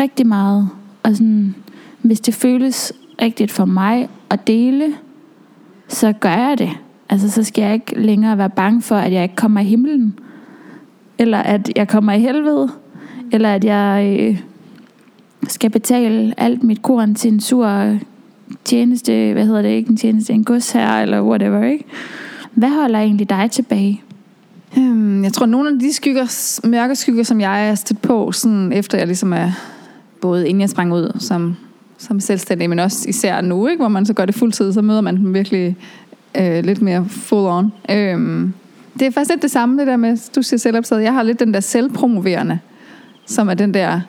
rigtig 0.00 0.26
meget. 0.26 0.68
Og 1.02 1.16
sådan, 1.16 1.54
hvis 2.02 2.20
det 2.20 2.34
føles 2.34 2.92
rigtigt 3.22 3.50
for 3.50 3.64
mig 3.64 4.08
at 4.30 4.46
dele, 4.46 4.94
så 5.88 6.12
gør 6.12 6.48
jeg 6.48 6.58
det. 6.58 6.70
Altså, 7.08 7.30
så 7.30 7.44
skal 7.44 7.62
jeg 7.62 7.74
ikke 7.74 8.00
længere 8.00 8.38
være 8.38 8.50
bange 8.50 8.82
for, 8.82 8.96
at 8.96 9.12
jeg 9.12 9.22
ikke 9.22 9.36
kommer 9.36 9.60
i 9.60 9.64
himlen. 9.64 10.18
Eller 11.18 11.38
at 11.38 11.72
jeg 11.76 11.88
kommer 11.88 12.12
i 12.12 12.20
helvede. 12.20 12.68
Eller 13.32 13.54
at 13.54 13.64
jeg 13.64 14.16
øh, 14.20 14.40
skal 15.48 15.70
betale 15.70 16.34
alt 16.36 16.62
mit 16.62 16.82
korn 16.82 17.14
til 17.14 17.32
en 17.32 17.40
sur 17.40 17.98
tjeneste, 18.64 19.32
hvad 19.32 19.46
hedder 19.46 19.62
det, 19.62 19.68
ikke 19.68 19.90
en 19.90 19.96
tjeneste, 19.96 20.32
en 20.32 20.44
godsherre, 20.44 21.02
eller 21.02 21.22
whatever, 21.22 21.64
ikke? 21.64 21.84
Hvad 22.54 22.70
holder 22.70 22.98
egentlig 22.98 23.30
dig 23.30 23.50
tilbage? 23.50 24.02
Øhm, 24.78 25.24
jeg 25.24 25.32
tror, 25.32 25.46
nogle 25.46 25.68
af 25.68 25.78
de 25.78 25.92
skygger, 25.92 26.60
mørke 26.66 26.96
skygger, 26.96 27.22
som 27.22 27.40
jeg 27.40 27.68
er 27.68 27.74
stødt 27.74 28.02
på, 28.02 28.32
sådan 28.32 28.72
efter 28.72 28.98
jeg 28.98 29.06
ligesom 29.06 29.32
er, 29.32 29.50
både 30.20 30.48
inden 30.48 30.60
jeg 30.60 30.70
sprang 30.70 30.92
ud 30.92 31.16
som, 31.18 31.56
som 31.98 32.20
selvstændig, 32.20 32.68
men 32.68 32.78
også 32.78 33.08
især 33.08 33.40
nu, 33.40 33.66
ikke, 33.66 33.80
hvor 33.80 33.88
man 33.88 34.06
så 34.06 34.14
gør 34.14 34.26
det 34.26 34.34
fuldtid, 34.34 34.72
så 34.72 34.82
møder 34.82 35.00
man 35.00 35.16
dem 35.16 35.34
virkelig 35.34 35.76
øh, 36.40 36.64
lidt 36.64 36.82
mere 36.82 37.06
full 37.08 37.46
on. 37.46 37.72
Øhm, 37.90 38.52
det 38.98 39.02
er 39.06 39.10
faktisk 39.10 39.30
lidt 39.30 39.42
det 39.42 39.50
samme, 39.50 39.78
det 39.78 39.86
der 39.86 39.96
med, 39.96 40.18
du 40.36 40.42
siger 40.42 40.58
selvoptaget. 40.58 41.02
Jeg 41.02 41.12
har 41.12 41.22
lidt 41.22 41.40
den 41.40 41.54
der 41.54 41.60
selvpromoverende, 41.60 42.58
som 43.26 43.48
er 43.48 43.54
den 43.54 43.74
der 43.74 44.00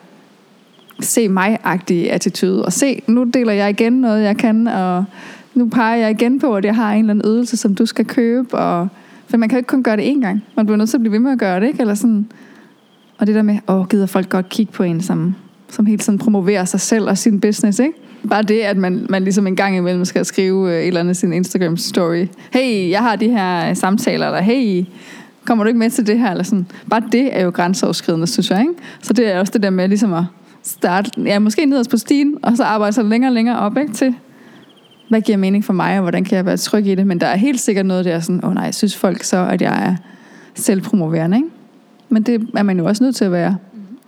se 1.00 1.28
mig-agtige 1.28 2.12
attitude. 2.12 2.64
Og 2.64 2.72
se, 2.72 3.02
nu 3.06 3.24
deler 3.24 3.52
jeg 3.52 3.70
igen 3.70 3.92
noget, 3.92 4.22
jeg 4.22 4.36
kan, 4.36 4.66
og 4.66 5.04
nu 5.54 5.68
peger 5.68 5.96
jeg 5.96 6.10
igen 6.10 6.40
på, 6.40 6.56
at 6.56 6.64
jeg 6.64 6.74
har 6.74 6.92
en 6.92 6.98
eller 6.98 7.14
anden 7.14 7.30
ydelse, 7.30 7.56
som 7.56 7.74
du 7.74 7.86
skal 7.86 8.04
købe. 8.04 8.58
Og, 8.58 8.88
for 9.26 9.36
man 9.36 9.48
kan 9.48 9.56
jo 9.56 9.58
ikke 9.58 9.68
kun 9.68 9.82
gøre 9.82 9.96
det 9.96 10.02
én 10.02 10.20
gang. 10.20 10.44
Man 10.56 10.66
bliver 10.66 10.76
nødt 10.76 10.90
til 10.90 10.96
at 10.96 11.00
blive 11.00 11.12
ved 11.12 11.18
med 11.18 11.32
at 11.32 11.38
gøre 11.38 11.60
det, 11.60 11.66
ikke? 11.66 11.80
Eller 11.80 11.94
sådan. 11.94 12.26
Og 13.18 13.26
det 13.26 13.34
der 13.34 13.42
med, 13.42 13.58
åh, 13.68 13.88
gider 13.88 14.06
folk 14.06 14.28
godt 14.28 14.48
kigge 14.48 14.72
på 14.72 14.82
en, 14.82 15.00
som, 15.00 15.34
som 15.68 15.86
helt 15.86 16.02
sådan 16.02 16.18
promoverer 16.18 16.64
sig 16.64 16.80
selv 16.80 17.08
og 17.08 17.18
sin 17.18 17.40
business, 17.40 17.78
ikke? 17.78 17.92
Bare 18.28 18.42
det, 18.42 18.60
at 18.60 18.76
man, 18.76 19.06
man 19.08 19.22
ligesom 19.22 19.46
en 19.46 19.56
gang 19.56 19.76
imellem 19.76 20.04
skal 20.04 20.24
skrive 20.24 20.70
øh, 20.70 20.80
et 20.80 20.86
eller 20.86 21.00
andet 21.00 21.16
sin 21.16 21.32
Instagram-story. 21.32 22.26
Hey, 22.52 22.90
jeg 22.90 23.00
har 23.00 23.16
de 23.16 23.28
her 23.28 23.68
øh, 23.68 23.76
samtaler, 23.76 24.26
eller 24.26 24.40
hey, 24.40 24.84
kommer 25.44 25.64
du 25.64 25.68
ikke 25.68 25.78
med 25.78 25.90
til 25.90 26.06
det 26.06 26.18
her? 26.18 26.30
Eller 26.30 26.44
sådan. 26.44 26.66
Bare 26.90 27.02
det 27.12 27.36
er 27.38 27.44
jo 27.44 27.50
grænseoverskridende, 27.50 28.26
synes 28.26 28.50
jeg. 28.50 28.60
Ikke? 28.60 28.72
Så 29.02 29.12
det 29.12 29.34
er 29.34 29.40
også 29.40 29.52
det 29.52 29.62
der 29.62 29.70
med 29.70 29.88
ligesom 29.88 30.12
at 30.12 30.24
starte, 30.64 31.10
ja, 31.22 31.38
måske 31.38 31.66
nederst 31.66 31.90
på 31.90 31.96
stigen, 31.96 32.38
og 32.42 32.56
så 32.56 32.64
arbejde 32.64 32.92
sig 32.92 33.04
længere 33.04 33.30
og 33.30 33.34
længere 33.34 33.58
op 33.58 33.78
ikke? 33.78 33.92
til, 33.92 34.14
hvad 35.08 35.20
giver 35.20 35.38
mening 35.38 35.64
for 35.64 35.72
mig, 35.72 35.94
og 35.96 36.00
hvordan 36.00 36.24
kan 36.24 36.36
jeg 36.36 36.46
være 36.46 36.56
tryg 36.56 36.86
i 36.86 36.94
det. 36.94 37.06
Men 37.06 37.20
der 37.20 37.26
er 37.26 37.36
helt 37.36 37.60
sikkert 37.60 37.86
noget 37.86 38.04
der, 38.04 38.20
sådan, 38.20 38.44
åh 38.44 38.48
oh, 38.48 38.54
nej, 38.54 38.70
synes 38.70 38.96
folk 38.96 39.22
så, 39.22 39.46
at 39.46 39.62
jeg 39.62 39.86
er 39.86 39.96
selvpromoverende. 40.54 41.36
Ikke? 41.36 41.48
Men 42.08 42.22
det 42.22 42.48
er 42.56 42.62
man 42.62 42.78
jo 42.78 42.84
også 42.84 43.04
nødt 43.04 43.16
til 43.16 43.24
at 43.24 43.32
være. 43.32 43.56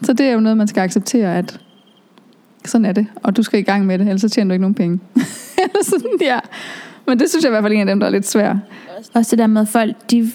Så 0.03 0.13
det 0.13 0.27
er 0.27 0.33
jo 0.33 0.41
noget, 0.41 0.59
man 0.59 0.69
skal 0.69 0.81
acceptere, 0.81 1.39
at 1.39 1.61
sådan 2.65 2.85
er 2.85 2.93
det, 2.93 3.07
og 3.23 3.37
du 3.37 3.43
skal 3.43 3.61
i 3.61 3.63
gang 3.63 3.87
med 3.87 3.99
det, 3.99 4.07
ellers 4.07 4.21
så 4.21 4.29
tjener 4.29 4.49
du 4.49 4.53
ikke 4.53 4.61
nogen 4.61 4.75
penge. 4.75 5.01
Eller 5.65 5.85
sådan, 5.85 6.19
ja. 6.21 6.39
Men 7.07 7.19
det 7.19 7.31
synes 7.31 7.45
jeg 7.45 7.51
i 7.51 7.53
hvert 7.53 7.63
fald 7.63 7.73
er 7.73 7.77
en 7.77 7.89
af 7.89 7.93
dem, 7.93 8.01
der 8.01 8.07
er 8.07 8.11
lidt 8.11 8.27
svær. 8.27 8.55
Også 9.15 9.31
det 9.31 9.39
der 9.39 9.47
med, 9.47 9.63
at 9.63 9.69
folk, 9.69 10.11
de 10.11 10.31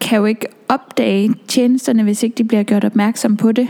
kan 0.00 0.18
jo 0.18 0.24
ikke 0.24 0.46
opdage 0.68 1.34
tjenesterne, 1.48 2.02
hvis 2.02 2.22
ikke 2.22 2.34
de 2.34 2.44
bliver 2.44 2.62
gjort 2.62 2.84
opmærksom 2.84 3.36
på 3.36 3.52
det. 3.52 3.68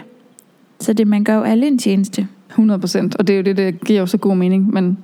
Så 0.80 0.92
det, 0.92 1.06
man 1.06 1.24
gør 1.24 1.34
jo 1.36 1.42
alle 1.42 1.66
en 1.66 1.78
tjeneste. 1.78 2.28
100 2.50 2.80
procent, 2.80 3.16
og 3.16 3.26
det 3.26 3.32
er 3.32 3.36
jo 3.36 3.42
det, 3.42 3.56
der 3.56 3.70
giver 3.70 4.00
jo 4.00 4.06
så 4.06 4.18
god 4.18 4.36
mening. 4.36 4.72
Men 4.72 4.98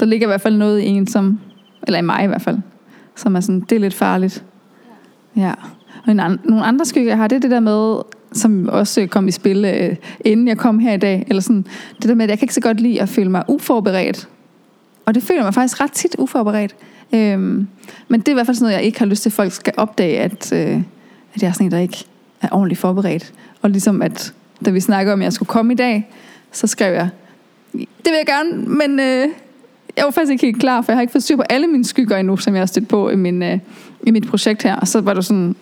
der 0.00 0.06
ligger 0.06 0.26
i 0.26 0.30
hvert 0.30 0.40
fald 0.40 0.56
noget 0.56 0.80
i 0.80 0.86
en, 0.86 1.06
som, 1.06 1.38
eller 1.82 1.98
i 1.98 2.02
mig 2.02 2.24
i 2.24 2.26
hvert 2.26 2.42
fald, 2.42 2.58
som 3.16 3.36
er 3.36 3.40
sådan, 3.40 3.60
det 3.60 3.76
er 3.76 3.80
lidt 3.80 3.94
farligt. 3.94 4.44
Ja. 5.36 5.52
Og 6.04 6.12
en 6.12 6.20
an, 6.20 6.38
nogle 6.44 6.64
andre 6.64 6.84
skygger, 6.84 7.10
jeg 7.10 7.16
har, 7.16 7.28
det 7.28 7.36
er 7.36 7.40
det 7.40 7.50
der 7.50 7.60
med, 7.60 7.96
som 8.32 8.68
også 8.68 9.06
kom 9.06 9.28
i 9.28 9.30
spil, 9.30 9.64
øh, 9.64 9.96
inden 10.20 10.48
jeg 10.48 10.58
kom 10.58 10.78
her 10.78 10.92
i 10.92 10.96
dag, 10.96 11.26
eller 11.28 11.40
sådan, 11.40 11.66
det 12.02 12.08
der 12.08 12.14
med, 12.14 12.24
at 12.24 12.30
jeg 12.30 12.38
kan 12.38 12.44
ikke 12.44 12.54
så 12.54 12.60
godt 12.60 12.80
lide 12.80 13.02
at 13.02 13.08
føle 13.08 13.30
mig 13.30 13.44
uforberedt. 13.48 14.28
Og 15.06 15.14
det 15.14 15.22
føler 15.22 15.42
mig 15.42 15.54
faktisk 15.54 15.80
ret 15.80 15.92
tit 15.92 16.16
uforberedt. 16.18 16.74
Øhm, 17.12 17.68
men 18.08 18.20
det 18.20 18.28
er 18.28 18.32
i 18.32 18.34
hvert 18.34 18.46
fald 18.46 18.54
sådan 18.54 18.64
noget, 18.64 18.76
jeg 18.76 18.82
ikke 18.82 18.98
har 18.98 19.06
lyst 19.06 19.22
til, 19.22 19.28
at 19.28 19.34
folk 19.34 19.52
skal 19.52 19.72
opdage, 19.76 20.18
at, 20.18 20.52
øh, 20.52 20.82
at 21.34 21.42
jeg 21.42 21.48
er 21.48 21.52
sådan 21.52 21.66
en, 21.66 21.70
der 21.70 21.78
ikke 21.78 22.04
er 22.42 22.48
ordentligt 22.52 22.80
forberedt. 22.80 23.32
Og 23.62 23.70
ligesom 23.70 24.02
at, 24.02 24.34
da 24.64 24.70
vi 24.70 24.80
snakkede 24.80 25.12
om, 25.12 25.20
at 25.20 25.24
jeg 25.24 25.32
skulle 25.32 25.48
komme 25.48 25.72
i 25.72 25.76
dag, 25.76 26.08
så 26.52 26.66
skrev 26.66 26.94
jeg, 26.94 27.08
det 27.72 27.86
vil 28.04 28.14
jeg 28.14 28.26
gerne, 28.26 28.68
men 28.68 29.00
øh, 29.00 29.28
jeg 29.96 30.04
var 30.04 30.10
faktisk 30.10 30.32
ikke 30.32 30.46
helt 30.46 30.60
klar, 30.60 30.82
for 30.82 30.92
jeg 30.92 30.96
har 30.96 31.00
ikke 31.00 31.12
fået 31.12 31.22
styr 31.22 31.36
på 31.36 31.42
alle 31.42 31.66
mine 31.66 31.84
skygger 31.84 32.16
endnu, 32.16 32.36
som 32.36 32.54
jeg 32.54 32.60
har 32.60 32.66
stødt 32.66 32.88
på 32.88 33.10
i, 33.10 33.16
min, 33.16 33.42
øh, 33.42 33.58
i 34.02 34.10
mit 34.10 34.28
projekt 34.28 34.62
her. 34.62 34.76
Og 34.76 34.88
så 34.88 35.00
var 35.00 35.14
du 35.14 35.22
sådan, 35.22 35.56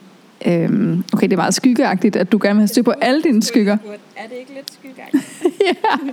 øh, 0.47 0.99
okay, 1.13 1.27
det 1.27 1.33
er 1.33 1.37
meget 1.37 1.55
skyggeagtigt, 1.55 2.17
at 2.17 2.33
du 2.33 2.39
gerne 2.43 2.55
vil 2.55 2.61
have 2.61 2.69
styr 2.69 2.83
på 2.83 2.91
alle 2.91 3.23
dine 3.23 3.43
skygger. 3.43 3.73
Er 3.73 4.29
det 4.29 4.37
ikke 4.41 4.53
lidt 4.55 4.73
skyggeagtigt? 4.73 5.25
ja. 5.69 6.13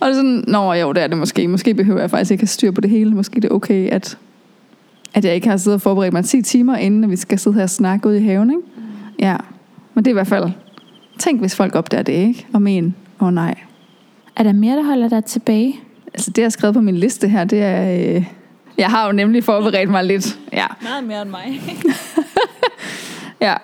Og 0.00 0.08
det 0.08 0.16
sådan, 0.16 0.44
nå 0.46 0.72
jo, 0.72 0.92
det 0.92 1.02
er 1.02 1.06
det 1.06 1.18
måske. 1.18 1.48
Måske 1.48 1.74
behøver 1.74 2.00
jeg 2.00 2.10
faktisk 2.10 2.30
ikke 2.30 2.42
have 2.42 2.48
styr 2.48 2.70
på 2.70 2.80
det 2.80 2.90
hele. 2.90 3.10
Måske 3.10 3.34
det 3.40 3.44
er 3.44 3.54
okay, 3.54 3.88
at, 3.88 4.18
at 5.14 5.24
jeg 5.24 5.34
ikke 5.34 5.48
har 5.48 5.56
siddet 5.56 5.74
og 5.74 5.82
forberedt 5.82 6.12
mig 6.12 6.24
10 6.24 6.42
timer, 6.42 6.76
inden 6.76 7.10
vi 7.10 7.16
skal 7.16 7.38
sidde 7.38 7.56
her 7.56 7.62
og 7.62 7.70
snakke 7.70 8.08
ude 8.08 8.18
i 8.18 8.24
haven. 8.24 8.50
Ikke? 8.50 8.62
Ja, 9.18 9.36
men 9.94 10.04
det 10.04 10.10
er 10.10 10.12
i 10.12 10.14
hvert 10.14 10.26
fald, 10.26 10.50
tænk 11.18 11.40
hvis 11.40 11.56
folk 11.56 11.74
opdager 11.74 12.02
det, 12.02 12.12
ikke? 12.12 12.46
Og 12.52 12.62
men, 12.62 12.94
åh 13.20 13.26
oh, 13.26 13.34
nej. 13.34 13.54
Er 14.36 14.42
der 14.42 14.52
mere, 14.52 14.76
der 14.76 14.82
holder 14.82 15.08
dig 15.08 15.24
tilbage? 15.24 15.80
Altså 16.14 16.30
det, 16.30 16.38
jeg 16.38 16.44
har 16.44 16.50
skrevet 16.50 16.74
på 16.74 16.80
min 16.80 16.96
liste 16.96 17.28
her, 17.28 17.44
det 17.44 17.62
er... 17.62 18.14
Øh, 18.16 18.24
jeg 18.78 18.90
har 18.90 19.06
jo 19.06 19.12
nemlig 19.12 19.44
forberedt 19.44 19.90
mig 19.90 20.04
lidt. 20.04 20.38
Ja, 20.52 20.66
Meget 20.82 21.04
mere 21.04 21.22
end 21.22 21.30
mig. 21.30 21.62
ja. 23.46 23.54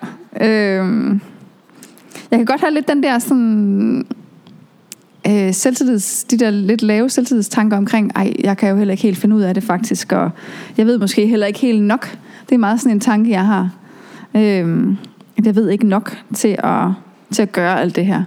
Øh, 0.41 1.19
jeg 2.31 2.39
kan 2.39 2.45
godt 2.45 2.61
have 2.61 2.73
lidt 2.73 2.87
den 2.87 3.03
der 3.03 3.19
sådan... 3.19 4.05
Øh, 5.27 5.53
selvtillids, 5.53 6.23
de 6.23 6.37
der 6.37 6.49
lidt 6.49 6.81
lave 6.81 7.09
selvtillidstanker 7.09 7.77
omkring, 7.77 8.11
ej, 8.15 8.33
jeg 8.43 8.57
kan 8.57 8.69
jo 8.69 8.75
heller 8.77 8.91
ikke 8.91 9.03
helt 9.03 9.17
finde 9.17 9.35
ud 9.35 9.41
af 9.41 9.53
det 9.53 9.63
faktisk, 9.63 10.11
og 10.11 10.31
jeg 10.77 10.85
ved 10.85 10.97
måske 10.97 11.27
heller 11.27 11.47
ikke 11.47 11.59
helt 11.59 11.83
nok. 11.83 12.17
Det 12.49 12.55
er 12.55 12.59
meget 12.59 12.79
sådan 12.79 12.91
en 12.91 12.99
tanke, 12.99 13.31
jeg 13.31 13.45
har. 13.45 13.69
Øh, 14.35 14.95
at 15.37 15.45
jeg 15.45 15.55
ved 15.55 15.69
ikke 15.69 15.87
nok 15.87 16.17
til 16.33 16.57
at, 16.63 16.87
til 17.31 17.41
at 17.41 17.51
gøre 17.51 17.81
alt 17.81 17.95
det 17.95 18.05
her. 18.05 18.23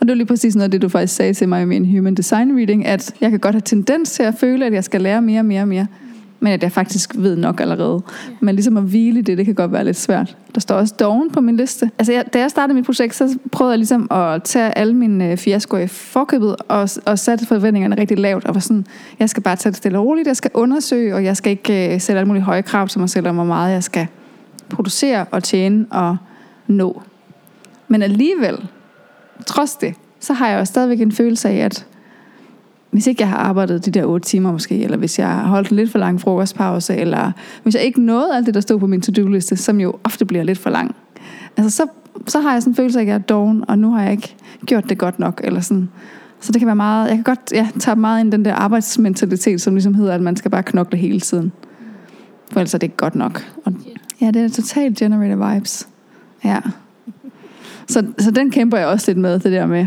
Og 0.00 0.06
det 0.06 0.08
var 0.08 0.14
lige 0.14 0.26
præcis 0.26 0.56
noget 0.56 0.64
af 0.64 0.70
det, 0.70 0.82
du 0.82 0.88
faktisk 0.88 1.14
sagde 1.16 1.34
til 1.34 1.48
mig 1.48 1.62
i 1.62 1.64
min 1.64 1.96
Human 1.96 2.14
Design 2.14 2.56
Reading, 2.58 2.86
at 2.86 3.14
jeg 3.20 3.30
kan 3.30 3.40
godt 3.40 3.54
have 3.54 3.62
tendens 3.64 4.10
til 4.10 4.22
at 4.22 4.34
føle, 4.40 4.66
at 4.66 4.72
jeg 4.72 4.84
skal 4.84 5.00
lære 5.00 5.22
mere 5.22 5.40
og 5.40 5.46
mere 5.46 5.62
og 5.62 5.68
mere. 5.68 5.86
men 6.40 6.52
at 6.52 6.62
jeg 6.62 6.72
faktisk 6.72 7.12
ved 7.14 7.36
nok 7.36 7.60
allerede. 7.60 8.02
Men 8.40 8.54
ligesom 8.54 8.76
at 8.76 8.82
hvile 8.82 9.22
det, 9.22 9.38
det 9.38 9.46
kan 9.46 9.54
godt 9.54 9.72
være 9.72 9.84
lidt 9.84 9.96
svært. 9.96 10.36
Der 10.54 10.60
står 10.60 10.74
også 10.74 10.94
doven 11.00 11.30
på 11.30 11.40
min 11.40 11.56
liste. 11.56 11.90
Altså, 11.98 12.12
jeg, 12.12 12.24
da 12.32 12.38
jeg 12.38 12.50
startede 12.50 12.74
mit 12.74 12.84
projekt, 12.84 13.14
så 13.14 13.38
prøvede 13.52 13.72
jeg 13.72 13.78
ligesom 13.78 14.06
at 14.10 14.42
tage 14.42 14.78
alle 14.78 14.94
mine 14.94 15.30
øh, 15.30 15.36
fiaskoer 15.36 15.80
i 15.80 15.86
forkøbet, 15.86 16.56
og, 16.68 16.88
og 17.04 17.18
sætte 17.18 17.46
forventningerne 17.46 17.96
rigtig 18.00 18.18
lavt, 18.18 18.44
og 18.44 18.54
var 18.54 18.60
sådan, 18.60 18.86
jeg 19.18 19.30
skal 19.30 19.42
bare 19.42 19.56
tage 19.56 19.70
det 19.70 19.76
stille 19.76 19.98
og 19.98 20.06
roligt, 20.06 20.26
jeg 20.26 20.36
skal 20.36 20.50
undersøge, 20.54 21.14
og 21.14 21.24
jeg 21.24 21.36
skal 21.36 21.50
ikke 21.50 21.94
uh, 21.94 22.00
sætte 22.00 22.18
alle 22.18 22.28
mulige 22.28 22.42
høje 22.42 22.62
krav 22.62 22.88
til 22.88 23.00
mig 23.00 23.10
selv 23.10 23.28
om, 23.28 23.34
hvor 23.34 23.44
meget 23.44 23.72
jeg 23.72 23.84
skal 23.84 24.06
producere 24.68 25.24
og 25.30 25.42
tjene 25.42 25.86
og 25.90 26.16
nå. 26.66 27.02
Men 27.88 28.02
alligevel, 28.02 28.68
trods 29.46 29.76
det, 29.76 29.94
så 30.20 30.32
har 30.32 30.48
jeg 30.48 30.58
jo 30.58 30.64
stadigvæk 30.64 31.00
en 31.00 31.12
følelse 31.12 31.48
af, 31.48 31.56
at 31.56 31.86
hvis 32.90 33.06
ikke 33.06 33.22
jeg 33.22 33.28
har 33.28 33.36
arbejdet 33.36 33.84
de 33.84 33.90
der 33.90 34.04
8 34.04 34.28
timer 34.28 34.52
måske, 34.52 34.82
eller 34.82 34.96
hvis 34.96 35.18
jeg 35.18 35.28
har 35.28 35.46
holdt 35.46 35.70
en 35.70 35.76
lidt 35.76 35.90
for 35.90 35.98
lang 35.98 36.20
frokostpause, 36.20 36.96
eller 36.96 37.32
hvis 37.62 37.74
jeg 37.74 37.82
ikke 37.82 38.00
nåede 38.00 38.36
alt 38.36 38.46
det, 38.46 38.54
der 38.54 38.60
stod 38.60 38.78
på 38.78 38.86
min 38.86 39.00
to-do-liste, 39.00 39.56
som 39.56 39.80
jo 39.80 39.94
ofte 40.04 40.24
bliver 40.24 40.44
lidt 40.44 40.58
for 40.58 40.70
lang, 40.70 40.96
altså 41.56 41.76
så, 41.76 41.86
så 42.26 42.40
har 42.40 42.52
jeg 42.52 42.62
sådan 42.62 42.70
en 42.70 42.76
følelse 42.76 42.98
af, 42.98 43.02
at 43.02 43.08
jeg 43.08 43.14
er 43.14 43.18
doven, 43.18 43.64
og 43.68 43.78
nu 43.78 43.90
har 43.90 44.02
jeg 44.02 44.12
ikke 44.12 44.36
gjort 44.66 44.88
det 44.88 44.98
godt 44.98 45.18
nok, 45.18 45.40
eller 45.44 45.60
sådan. 45.60 45.88
Så 46.40 46.52
det 46.52 46.60
kan 46.60 46.66
være 46.66 46.76
meget, 46.76 47.08
jeg 47.08 47.16
kan 47.16 47.24
godt 47.24 47.52
ja, 47.52 47.68
tage 47.78 47.96
meget 47.96 48.20
ind 48.20 48.32
den 48.32 48.44
der 48.44 48.54
arbejdsmentalitet, 48.54 49.60
som 49.60 49.74
ligesom 49.74 49.94
hedder, 49.94 50.14
at 50.14 50.20
man 50.20 50.36
skal 50.36 50.50
bare 50.50 50.62
knokle 50.62 50.98
hele 50.98 51.20
tiden. 51.20 51.52
For 52.52 52.60
ellers 52.60 52.74
er 52.74 52.78
det 52.78 52.86
ikke 52.86 52.96
godt 52.96 53.14
nok. 53.14 53.44
Og, 53.64 53.72
ja, 54.20 54.30
det 54.30 54.44
er 54.44 54.48
totalt 54.48 54.96
generator 54.96 55.54
vibes. 55.54 55.88
Ja. 56.44 56.60
Så, 57.88 58.06
så 58.18 58.30
den 58.30 58.50
kæmper 58.50 58.78
jeg 58.78 58.86
også 58.86 59.10
lidt 59.10 59.18
med, 59.18 59.38
det 59.38 59.52
der 59.52 59.66
med, 59.66 59.86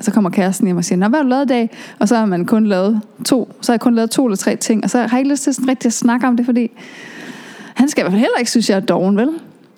så 0.00 0.10
kommer 0.10 0.30
kæresten 0.30 0.66
hjem 0.66 0.76
og 0.76 0.84
siger, 0.84 0.98
Nå, 0.98 1.08
hvad 1.08 1.18
har 1.18 1.22
du 1.24 1.28
lavet 1.28 1.44
i 1.44 1.48
dag? 1.48 1.70
Og 1.98 2.08
så 2.08 2.16
har 2.16 2.26
man 2.26 2.44
kun 2.44 2.66
lavet 2.66 3.00
to, 3.24 3.52
så 3.60 3.72
har 3.72 3.74
jeg 3.74 3.80
kun 3.80 3.94
lavet 3.94 4.10
to 4.10 4.26
eller 4.26 4.36
tre 4.36 4.56
ting, 4.56 4.84
og 4.84 4.90
så 4.90 4.98
har 4.98 5.08
jeg 5.08 5.18
ikke 5.18 5.30
lyst 5.30 5.42
til 5.42 5.54
sådan 5.54 5.68
rigtig 5.68 5.88
at 5.88 5.92
snakke 5.92 6.26
om 6.26 6.36
det, 6.36 6.46
fordi 6.46 6.70
han 7.74 7.88
skal 7.88 8.00
i 8.00 8.02
hvert 8.02 8.12
fald 8.12 8.20
heller 8.20 8.38
ikke 8.38 8.50
synes, 8.50 8.70
jeg 8.70 8.76
er 8.76 8.80
doven, 8.80 9.16
vel? 9.16 9.28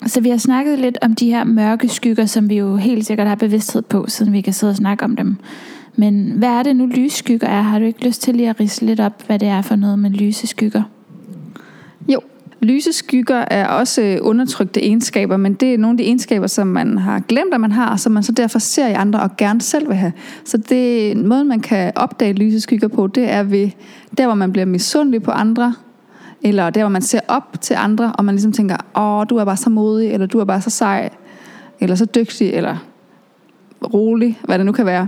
Så 0.05 0.21
vi 0.21 0.29
har 0.29 0.37
snakket 0.37 0.79
lidt 0.79 0.97
om 1.01 1.15
de 1.15 1.29
her 1.29 1.43
mørke 1.43 1.89
skygger, 1.89 2.25
som 2.25 2.49
vi 2.49 2.57
jo 2.57 2.75
helt 2.75 3.05
sikkert 3.05 3.27
har 3.27 3.35
bevidsthed 3.35 3.81
på, 3.81 4.05
siden 4.07 4.33
vi 4.33 4.41
kan 4.41 4.53
sidde 4.53 4.71
og 4.71 4.75
snakke 4.75 5.05
om 5.05 5.15
dem. 5.15 5.37
Men 5.95 6.31
hvad 6.31 6.49
er 6.49 6.63
det 6.63 6.75
nu 6.75 6.85
lysskygger 6.85 7.47
er? 7.47 7.61
Har 7.61 7.79
du 7.79 7.85
ikke 7.85 8.05
lyst 8.05 8.21
til 8.21 8.35
lige 8.35 8.49
at 8.49 8.59
rise 8.59 8.85
lidt 8.85 8.99
op, 8.99 9.23
hvad 9.27 9.39
det 9.39 9.47
er 9.47 9.61
for 9.61 9.75
noget 9.75 9.99
med 9.99 10.09
lyse 10.09 10.47
skygger? 10.47 10.83
Lyse 12.61 12.93
skygger 12.93 13.45
er 13.51 13.67
også 13.67 14.01
øh, 14.01 14.17
undertrykte 14.21 14.83
egenskaber, 14.83 15.37
men 15.37 15.53
det 15.53 15.73
er 15.73 15.77
nogle 15.77 15.93
af 15.93 15.97
de 15.97 16.03
egenskaber, 16.03 16.47
som 16.47 16.67
man 16.67 16.97
har 16.97 17.19
glemt, 17.19 17.53
at 17.53 17.61
man 17.61 17.71
har, 17.71 17.91
og 17.91 17.99
som 17.99 18.11
man 18.11 18.23
så 18.23 18.31
derfor 18.31 18.59
ser 18.59 18.87
i 18.87 18.93
andre 18.93 19.21
og 19.21 19.37
gerne 19.37 19.61
selv 19.61 19.87
vil 19.87 19.95
have. 19.95 20.13
Så 20.45 20.57
det 20.57 21.17
måde, 21.17 21.45
man 21.45 21.59
kan 21.59 21.91
opdage 21.95 22.33
lyse 22.33 22.61
skygger 22.61 22.87
på, 22.87 23.07
det 23.07 23.31
er 23.31 23.43
ved 23.43 23.69
der, 24.17 24.25
hvor 24.25 24.35
man 24.35 24.51
bliver 24.51 24.65
misundelig 24.65 25.23
på 25.23 25.31
andre, 25.31 25.75
eller 26.41 26.69
der, 26.69 26.81
hvor 26.81 26.89
man 26.89 27.01
ser 27.01 27.19
op 27.27 27.61
til 27.61 27.75
andre, 27.79 28.13
og 28.17 28.25
man 28.25 28.35
ligesom 28.35 28.51
tænker, 28.51 28.75
åh, 28.95 29.25
du 29.29 29.35
er 29.35 29.45
bare 29.45 29.57
så 29.57 29.69
modig, 29.69 30.11
eller 30.11 30.25
du 30.25 30.39
er 30.39 30.45
bare 30.45 30.61
så 30.61 30.69
sej, 30.69 31.09
eller 31.79 31.95
så 31.95 32.05
dygtig, 32.05 32.49
eller 32.53 32.77
rolig, 33.93 34.39
hvad 34.43 34.57
det 34.57 34.65
nu 34.65 34.71
kan 34.71 34.85
være. 34.85 35.07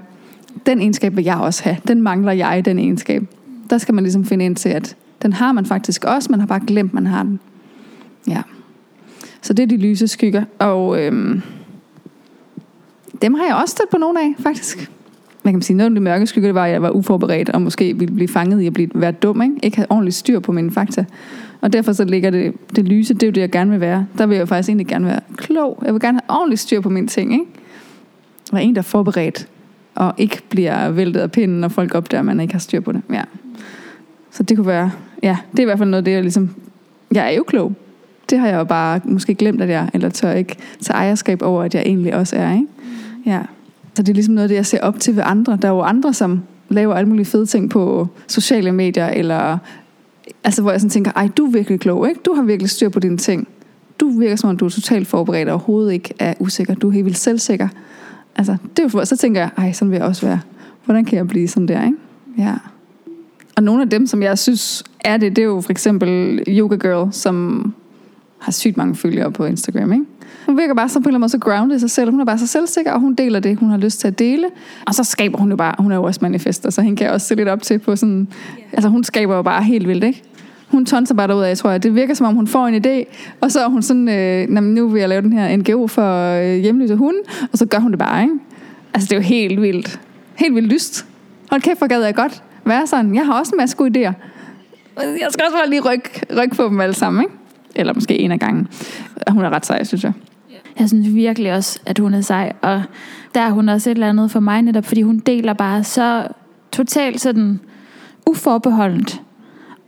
Den 0.66 0.82
egenskab 0.82 1.16
vil 1.16 1.24
jeg 1.24 1.38
også 1.38 1.64
have. 1.64 1.78
Den 1.88 2.02
mangler 2.02 2.32
jeg, 2.32 2.66
den 2.66 2.80
egenskab. 2.80 3.24
Der 3.70 3.78
skal 3.78 3.96
man 3.96 4.04
ligesom 4.04 4.26
finde 4.26 4.46
ind 4.46 4.56
til, 4.56 4.70
at 4.70 4.96
den 5.22 5.34
har 5.34 5.52
man 5.52 5.66
faktisk 5.66 6.06
også, 6.06 6.28
man 6.32 6.40
har 6.40 6.48
bare 6.48 6.62
glemt, 6.68 6.94
man 6.94 7.06
har 7.06 7.24
den. 7.24 7.40
Ja. 8.28 8.42
Så 9.42 9.54
det 9.54 9.64
er 9.64 9.68
de 9.68 9.78
lyse 9.78 10.08
skygger. 10.08 10.44
Og 10.60 11.02
øhm, 11.02 11.42
dem 13.22 13.34
har 13.34 13.46
jeg 13.46 13.56
også 13.56 13.72
stødt 13.72 13.90
på 13.90 13.98
nogle 13.98 14.22
af, 14.22 14.34
faktisk. 14.40 14.92
Man 15.44 15.54
kan 15.54 15.62
sige, 15.62 15.78
noget 15.78 15.92
af 15.92 15.96
de 15.96 16.02
mørke 16.02 16.28
skygger, 16.28 16.48
det 16.48 16.56
var, 16.56 16.66
at 16.66 16.72
jeg 16.72 16.82
var 16.82 16.90
uforberedt, 16.90 17.50
og 17.50 17.62
måske 17.62 17.98
ville 17.98 18.16
blive 18.16 18.28
fanget 18.28 18.62
i 18.62 18.68
at 18.68 18.74
blive, 18.74 18.90
være 18.96 19.12
dum, 19.12 19.42
ikke? 19.42 19.56
ikke 19.64 19.78
have 19.78 19.92
ordentligt 19.92 20.16
styr 20.16 20.40
på 20.40 20.52
mine 20.52 20.72
fakta. 20.72 21.06
Og 21.62 21.74
derfor 21.74 21.94
så 21.94 22.04
ligger 22.06 22.30
det, 22.30 22.54
det 22.76 22.88
lyse, 22.88 23.14
det 23.14 23.24
er 23.24 23.28
jo 23.28 23.32
det, 23.32 23.42
jeg 23.42 23.52
gerne 23.52 23.72
vil 23.72 23.80
være. 23.80 24.08
Der 24.18 24.26
vil 24.26 24.36
jeg 24.36 24.42
jo 24.42 24.46
faktisk 24.46 24.70
egentlig 24.70 24.88
gerne 24.88 25.06
være 25.06 25.20
klog. 25.38 25.84
Jeg 25.86 25.94
vil 25.94 26.02
gerne 26.02 26.20
have 26.28 26.40
ordentligt 26.40 26.62
styr 26.62 26.82
på 26.82 26.90
mine 26.90 27.08
ting, 27.08 27.34
ikke? 27.34 27.46
Være 28.52 28.64
en, 28.64 28.76
der 28.76 28.82
er 28.82 28.84
forberedt, 28.84 29.48
og 29.96 30.14
ikke 30.18 30.42
bliver 30.50 30.90
væltet 30.90 31.20
af 31.20 31.32
pinden, 31.32 31.60
når 31.60 31.68
folk 31.68 31.96
opdager, 31.96 32.20
at 32.20 32.26
man 32.26 32.40
ikke 32.40 32.54
har 32.54 32.60
styr 32.60 32.80
på 32.80 32.92
det. 32.92 33.02
Ja. 33.14 33.24
Så 34.32 34.44
det 34.44 34.58
kunne 34.58 34.68
være, 34.68 34.92
ja, 35.24 35.38
det 35.52 35.60
er 35.60 35.64
i 35.64 35.66
hvert 35.66 35.78
fald 35.78 35.90
noget, 35.90 36.06
det 36.06 36.12
jeg 36.12 36.22
ligesom, 36.22 36.50
jeg 37.12 37.28
er 37.28 37.38
jo 37.38 37.44
klog. 37.44 37.74
Det 38.30 38.40
har 38.40 38.48
jeg 38.48 38.58
jo 38.58 38.64
bare 38.64 39.00
måske 39.06 39.36
glemt, 39.36 39.62
at 39.62 39.70
jeg, 39.70 39.90
eller 39.94 40.10
tør 40.10 40.32
ikke 40.32 40.56
tage 40.82 40.98
ejerskab 40.98 41.42
over, 41.42 41.64
at 41.64 41.76
jeg 41.76 41.84
egentlig 41.86 42.16
også 42.16 42.36
er, 42.36 42.54
ikke? 42.54 42.68
Ja. 43.26 43.42
Så 43.94 44.04
det 44.04 44.10
er 44.10 44.14
ligesom 44.14 44.34
noget, 44.34 44.50
det 44.50 44.56
jeg 44.56 44.66
ser 44.66 44.82
op 44.82 45.00
til 45.00 45.16
ved 45.16 45.24
andre. 45.26 45.58
Der 45.62 45.68
er 45.68 45.72
jo 45.72 45.82
andre, 45.82 46.14
som 46.14 46.42
laver 46.70 46.96
alle 46.96 47.10
mulige 47.10 47.26
fede 47.26 47.46
ting 47.46 47.70
på 47.70 48.08
sociale 48.28 48.72
medier, 48.72 49.08
eller 49.08 49.58
altså 50.44 50.62
hvor 50.62 50.72
jeg 50.72 50.82
sådan 50.82 50.90
tænker, 50.90 51.12
ej, 51.16 51.30
du 51.38 51.46
er 51.46 51.52
virkelig 51.52 51.80
klog, 51.80 52.10
ikke? 52.10 52.22
Du 52.26 52.34
har 52.34 52.44
virkelig 52.44 52.70
styr 52.70 52.90
på 52.90 53.00
dine 53.00 53.18
ting. 53.18 53.48
Du 54.00 54.10
virker 54.20 54.36
som 54.36 54.50
om, 54.50 54.58
du 54.58 54.66
er 54.66 54.70
totalt 54.70 55.08
forberedt 55.08 55.50
og 55.50 55.54
overhovedet 55.54 55.94
ikke 55.94 56.14
er 56.20 56.34
usikker. 56.40 56.74
Du 56.74 56.88
er 56.88 56.92
helt 56.92 57.06
vildt 57.06 57.18
selvsikker. 57.18 57.68
Altså, 58.36 58.58
det 58.78 58.80
er 58.80 59.00
jo, 59.00 59.06
så 59.06 59.18
tænker 59.18 59.42
jeg, 59.42 59.50
ej, 59.58 59.72
sådan 59.72 59.92
vil 59.92 59.98
jeg 59.98 60.06
også 60.06 60.26
være. 60.26 60.40
Hvordan 60.86 61.06
kan 61.06 61.18
jeg 61.18 61.28
blive 61.28 61.48
sådan 61.48 61.68
der, 61.68 61.86
ikke? 61.86 61.98
Ja. 62.38 62.56
Og 63.56 63.64
nogle 63.64 63.82
af 63.82 63.90
dem, 63.90 64.08
som 64.08 64.24
jeg 64.24 64.40
synes 64.40 64.84
er 65.06 65.18
det, 65.18 65.36
det 65.36 65.42
er 65.42 65.46
jo 65.46 65.62
for 65.62 65.72
eksempel 65.72 66.44
Yoga 66.48 66.76
Girl, 66.76 67.14
som 67.14 67.66
har 68.40 68.52
sygt 68.52 68.78
mange 68.78 68.96
følgere 68.96 69.32
på 69.32 69.46
Instagram, 69.46 69.94
ikke? 69.94 70.06
Hun 70.46 70.58
virker 70.58 70.74
bare 70.74 70.90
så 70.90 71.00
på 71.00 71.04
en 71.04 71.08
eller 71.08 71.16
anden 71.16 71.22
måde 71.22 71.30
så 71.30 71.38
grounded 71.38 71.78
i 71.78 71.80
sig 71.80 71.92
selv. 71.92 72.12
Hun 72.12 72.20
er 72.20 72.26
bare 72.26 72.38
så 72.38 72.48
selvsikker, 72.48 72.92
og 72.92 73.00
hun 73.00 73.16
deler 73.16 73.40
det, 73.40 73.58
hun 73.58 73.70
har 73.70 73.78
lyst 73.78 74.00
til 74.00 74.08
at 74.08 74.20
dele. 74.20 74.48
Og 74.88 74.96
så 74.96 75.04
skaber 75.04 75.38
hun 75.38 75.50
jo 75.50 75.56
bare, 75.56 75.76
hun 75.80 75.92
er 75.92 75.96
jo 75.96 76.04
også 76.04 76.20
manifester, 76.22 76.70
så 76.70 76.82
hende 76.82 76.98
kan 76.98 77.06
jeg 77.06 77.14
også 77.14 77.28
se 77.28 77.36
lidt 77.36 77.48
op 77.48 77.62
til 77.62 77.80
på 77.80 77.96
sådan... 77.96 78.28
Yeah. 78.60 78.68
Altså 78.74 78.90
hun 78.90 79.04
skaber 79.04 79.36
jo 79.36 79.42
bare 79.42 79.64
helt 79.64 79.88
vildt, 79.88 80.04
ikke? 80.04 80.24
Hun 80.68 80.86
tonser 80.86 81.16
bare 81.16 81.28
derud 81.28 81.44
af, 81.44 81.58
tror 81.58 81.72
jeg. 81.72 81.84
Det 81.84 81.96
virker 81.96 82.14
som 82.14 82.28
om, 82.28 82.36
hun 82.36 82.48
får 82.48 82.68
en 82.68 82.86
idé, 82.86 83.16
og 83.42 83.52
så 83.52 83.60
er 83.60 83.68
hun 83.68 83.82
sådan, 83.82 84.10
øh, 84.10 84.64
nu 84.64 84.88
vil 84.88 85.00
jeg 85.00 85.10
lave 85.10 85.22
den 85.22 85.34
her 85.34 85.58
NGO 85.58 85.88
for 85.88 86.36
øh, 86.36 86.58
hjemløse 86.58 86.96
hunde, 86.96 87.20
og 87.52 87.58
så 87.58 87.66
gør 87.66 87.80
hun 87.80 87.92
det 87.92 88.00
bare, 88.00 88.24
ikke? 88.24 88.36
Altså 88.94 89.08
det 89.08 89.12
er 89.12 89.20
jo 89.20 89.24
helt 89.24 89.62
vildt. 89.62 90.00
Helt 90.36 90.56
vildt 90.56 90.74
lyst. 90.74 91.06
Hold 91.50 91.62
kæft, 91.62 91.78
hvor 91.78 91.88
gad 91.88 92.04
jeg 92.04 92.16
godt 92.16 92.44
være 92.66 92.88
sådan. 92.88 93.16
Jeg 93.16 93.26
har 93.26 93.40
også 93.40 93.52
en 93.56 93.58
masse 93.58 93.78
gode 93.78 94.08
idéer. 94.08 94.14
Jeg 94.98 95.28
skal 95.30 95.46
også 95.46 95.58
bare 95.58 95.70
lige 95.70 95.82
rykke, 95.82 96.22
rykke 96.42 96.56
på 96.56 96.64
dem 96.64 96.82
alle 96.82 96.96
sammen, 96.96 97.24
ikke? 97.24 97.36
Eller 97.76 97.94
måske 97.94 98.20
en 98.20 98.32
af 98.32 98.40
gangen. 98.40 98.68
Hun 99.30 99.46
er 99.46 99.50
ret 99.50 99.66
sej, 99.66 99.84
synes 99.84 100.04
jeg. 100.04 100.14
Jeg 100.80 100.88
synes 100.88 101.16
virkelig 101.16 101.54
også, 101.54 101.80
at 101.86 102.00
hun 102.00 102.14
er 102.14 102.22
sej. 102.22 102.54
Og 102.62 102.84
der 103.36 103.42
er 103.42 103.50
hun 103.50 103.70
også 103.70 103.90
et 103.90 103.96
eller 103.96 104.10
andet 104.10 104.32
for 104.32 104.40
mig 104.40 104.62
netop, 104.62 104.86
fordi 104.86 105.02
hun 105.02 105.20
deler 105.20 105.54
bare 105.54 105.84
så 105.84 106.28
totalt 106.72 107.22
sådan 107.22 107.60
uforbeholdent. 108.26 109.22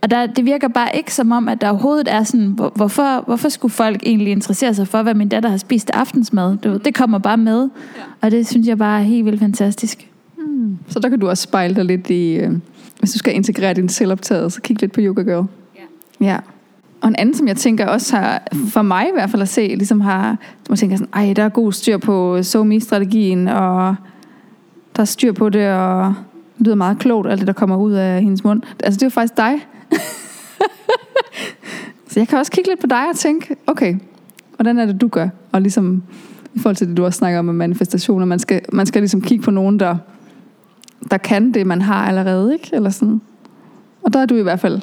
Og 0.02 0.10
der, 0.10 0.26
det 0.26 0.44
virker 0.44 0.68
bare 0.68 0.96
ikke 0.96 1.14
som 1.14 1.32
om, 1.32 1.48
at 1.48 1.60
der 1.60 1.68
overhovedet 1.68 2.12
er 2.12 2.22
sådan, 2.22 2.46
hvor, 2.46 2.72
hvorfor, 2.74 3.24
hvorfor 3.26 3.48
skulle 3.48 3.72
folk 3.72 4.02
egentlig 4.06 4.32
interessere 4.32 4.74
sig 4.74 4.88
for, 4.88 5.02
hvad 5.02 5.14
min 5.14 5.28
datter 5.28 5.48
har 5.48 5.56
spist 5.56 5.90
aftensmad? 5.90 6.56
Du, 6.56 6.76
det 6.76 6.94
kommer 6.94 7.18
bare 7.18 7.36
med. 7.36 7.60
Ja. 7.96 8.02
Og 8.20 8.30
det 8.30 8.46
synes 8.46 8.66
jeg 8.66 8.78
bare 8.78 9.00
er 9.00 9.04
helt 9.04 9.24
vildt 9.24 9.40
fantastisk. 9.40 10.10
Mm. 10.38 10.78
Så 10.88 10.98
der 10.98 11.08
kan 11.08 11.18
du 11.18 11.28
også 11.28 11.42
spejle 11.42 11.74
dig 11.74 11.84
lidt 11.84 12.10
i, 12.10 12.36
øh, 12.36 12.52
hvis 12.98 13.12
du 13.12 13.18
skal 13.18 13.34
integrere 13.34 13.74
din 13.74 13.88
selvoptaget, 13.88 14.52
så 14.52 14.60
kig 14.60 14.80
lidt 14.80 14.92
på 14.92 15.00
Yoga 15.00 15.22
Girl. 15.22 15.46
Ja. 16.20 16.26
ja. 16.26 16.38
Og 17.00 17.08
en 17.08 17.16
anden, 17.16 17.34
som 17.34 17.48
jeg 17.48 17.56
tænker 17.56 17.86
også 17.86 18.16
har, 18.16 18.42
for 18.68 18.82
mig 18.82 19.08
i 19.08 19.12
hvert 19.12 19.30
fald 19.30 19.42
at 19.42 19.48
se, 19.48 19.60
ligesom 19.60 20.00
har, 20.00 20.36
man 20.68 20.78
tænker 20.78 20.96
sådan, 20.96 21.12
ej, 21.14 21.32
der 21.32 21.42
er 21.42 21.48
god 21.48 21.72
styr 21.72 21.98
på 21.98 22.42
SoMe-strategien, 22.42 23.48
og 23.48 23.94
der 24.96 25.00
er 25.00 25.04
styr 25.04 25.32
på 25.32 25.48
det, 25.48 25.68
og 25.68 26.14
det 26.58 26.66
lyder 26.66 26.74
meget 26.74 26.98
klogt, 26.98 27.28
alt 27.28 27.38
det, 27.38 27.46
der 27.46 27.52
kommer 27.52 27.76
ud 27.76 27.92
af 27.92 28.22
hendes 28.22 28.44
mund. 28.44 28.62
Altså, 28.84 28.98
det 28.98 29.02
er 29.02 29.06
jo 29.06 29.10
faktisk 29.10 29.36
dig. 29.36 29.66
så 32.10 32.20
jeg 32.20 32.28
kan 32.28 32.38
også 32.38 32.52
kigge 32.52 32.70
lidt 32.70 32.80
på 32.80 32.86
dig 32.86 33.08
og 33.10 33.16
tænke, 33.16 33.56
okay, 33.66 33.96
hvordan 34.56 34.78
er 34.78 34.86
det, 34.86 35.00
du 35.00 35.08
gør? 35.08 35.28
Og 35.52 35.62
ligesom, 35.62 36.02
i 36.54 36.58
forhold 36.58 36.76
til 36.76 36.88
det, 36.88 36.96
du 36.96 37.04
også 37.04 37.18
snakker 37.18 37.38
om 37.38 37.44
med 37.44 37.54
manifestationer, 37.54 38.26
man 38.26 38.38
skal, 38.38 38.60
man 38.72 38.86
skal 38.86 39.02
ligesom 39.02 39.20
kigge 39.20 39.44
på 39.44 39.50
nogen, 39.50 39.80
der, 39.80 39.96
der 41.10 41.16
kan 41.16 41.54
det, 41.54 41.66
man 41.66 41.82
har 41.82 42.08
allerede, 42.08 42.52
ikke? 42.52 42.70
Eller 42.72 42.90
sådan. 42.90 43.20
Og 44.02 44.12
der 44.12 44.20
er 44.20 44.26
du 44.26 44.34
i 44.34 44.42
hvert 44.42 44.60
fald 44.60 44.80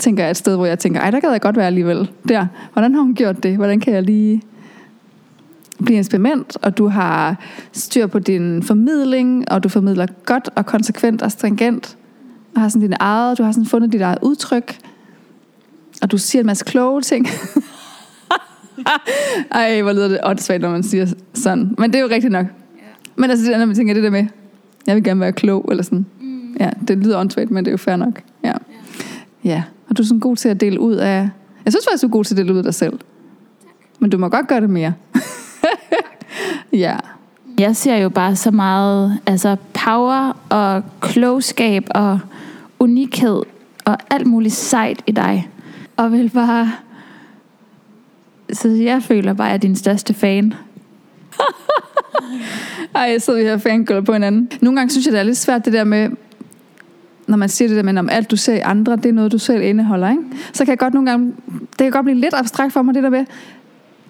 tænker 0.00 0.22
jeg 0.22 0.30
et 0.30 0.36
sted, 0.36 0.56
hvor 0.56 0.66
jeg 0.66 0.78
tænker, 0.78 1.00
ej, 1.00 1.10
der 1.10 1.20
gad 1.20 1.30
jeg 1.30 1.40
godt 1.40 1.56
være 1.56 1.66
alligevel. 1.66 2.10
Der. 2.28 2.46
Hvordan 2.72 2.94
har 2.94 3.02
hun 3.02 3.14
gjort 3.14 3.42
det? 3.42 3.56
Hvordan 3.56 3.80
kan 3.80 3.94
jeg 3.94 4.02
lige 4.02 4.42
blive 5.84 5.98
eksperiment, 5.98 6.56
og 6.62 6.78
du 6.78 6.88
har 6.88 7.36
styr 7.72 8.06
på 8.06 8.18
din 8.18 8.62
formidling, 8.62 9.52
og 9.52 9.64
du 9.64 9.68
formidler 9.68 10.06
godt 10.24 10.48
og 10.54 10.66
konsekvent 10.66 11.22
og 11.22 11.32
stringent, 11.32 11.96
og 12.54 12.60
har 12.60 12.68
sådan 12.68 12.82
din 12.82 12.96
eget, 13.00 13.38
du 13.38 13.42
har 13.42 13.52
sådan 13.52 13.66
fundet 13.66 13.92
dit 13.92 14.00
eget 14.00 14.18
udtryk, 14.22 14.78
og 16.02 16.10
du 16.10 16.18
siger 16.18 16.42
en 16.42 16.46
masse 16.46 16.64
kloge 16.64 17.02
ting. 17.02 17.26
Ej, 19.50 19.82
hvor 19.82 19.92
lyder 19.92 20.08
det 20.08 20.20
åndssvagt, 20.22 20.62
når 20.62 20.70
man 20.70 20.82
siger 20.82 21.06
sådan. 21.34 21.74
Men 21.78 21.92
det 21.92 21.98
er 21.98 22.02
jo 22.02 22.08
rigtigt 22.10 22.32
nok. 22.32 22.46
Men 23.16 23.30
altså, 23.30 23.46
det, 23.46 23.58
når 23.58 23.66
man 23.66 23.76
tænker 23.76 23.94
det 23.94 24.02
der 24.02 24.10
med, 24.10 24.26
jeg 24.86 24.96
vil 24.96 25.04
gerne 25.04 25.20
være 25.20 25.32
klog, 25.32 25.66
eller 25.70 25.82
sådan. 25.82 26.06
Mm. 26.20 26.56
Ja, 26.60 26.70
det 26.88 26.98
lyder 26.98 27.18
åndssvagt, 27.18 27.50
men 27.50 27.64
det 27.64 27.70
er 27.70 27.72
jo 27.72 27.76
fair 27.76 27.96
nok. 27.96 28.22
Ja. 28.44 28.52
Ja. 29.44 29.62
Og 29.88 29.96
du 29.96 30.02
er 30.02 30.06
sådan 30.06 30.20
god 30.20 30.36
til 30.36 30.48
at 30.48 30.60
dele 30.60 30.80
ud 30.80 30.94
af... 30.94 31.28
Jeg 31.64 31.72
synes 31.72 31.84
faktisk, 31.84 32.02
du 32.02 32.06
er 32.06 32.10
god 32.10 32.24
til 32.24 32.34
at 32.34 32.38
dele 32.38 32.52
ud 32.52 32.58
af 32.58 32.64
dig 32.64 32.74
selv. 32.74 32.92
Tak. 32.92 33.70
Men 33.98 34.10
du 34.10 34.18
må 34.18 34.28
godt 34.28 34.48
gøre 34.48 34.60
det 34.60 34.70
mere. 34.70 34.94
ja. 36.72 36.96
Jeg 37.58 37.76
ser 37.76 37.96
jo 37.96 38.08
bare 38.08 38.36
så 38.36 38.50
meget 38.50 39.18
altså 39.26 39.56
power 39.84 40.38
og 40.48 40.82
klogskab 41.00 41.86
og 41.90 42.20
unikhed 42.78 43.42
og 43.84 43.98
alt 44.10 44.26
muligt 44.26 44.54
sejt 44.54 45.02
i 45.06 45.12
dig. 45.12 45.50
Og 45.96 46.12
vil 46.12 46.30
bare... 46.34 46.72
Så 48.52 48.68
jeg 48.68 49.02
føler 49.02 49.32
bare, 49.32 49.46
at 49.46 49.50
jeg 49.50 49.56
er 49.56 49.60
din 49.60 49.76
største 49.76 50.14
fan. 50.14 50.54
Ej, 52.94 53.02
jeg 53.02 53.22
sidder 53.22 53.38
vi 53.38 53.44
her 53.44 53.58
fangirl 53.58 54.04
på 54.04 54.12
hinanden. 54.12 54.50
Nogle 54.60 54.78
gange 54.78 54.90
synes 54.90 55.06
jeg, 55.06 55.12
det 55.12 55.20
er 55.20 55.24
lidt 55.24 55.36
svært 55.36 55.64
det 55.64 55.72
der 55.72 55.84
med, 55.84 56.10
når 57.26 57.36
man 57.36 57.48
siger 57.48 57.68
det 57.68 57.76
der 57.76 57.82
med, 57.82 57.98
om 57.98 58.08
alt 58.08 58.30
du 58.30 58.36
ser 58.36 58.54
i 58.54 58.60
andre, 58.60 58.96
det 58.96 59.06
er 59.06 59.12
noget, 59.12 59.32
du 59.32 59.38
selv 59.38 59.62
indeholder, 59.62 60.10
ikke? 60.10 60.22
Så 60.52 60.64
kan 60.64 60.70
jeg 60.70 60.78
godt 60.78 60.94
nogle 60.94 61.10
gange, 61.10 61.32
det 61.46 61.78
kan 61.78 61.90
godt 61.90 62.04
blive 62.04 62.20
lidt 62.20 62.34
abstrakt 62.34 62.72
for 62.72 62.82
mig, 62.82 62.94
det 62.94 63.02
der 63.02 63.10
med, 63.10 63.24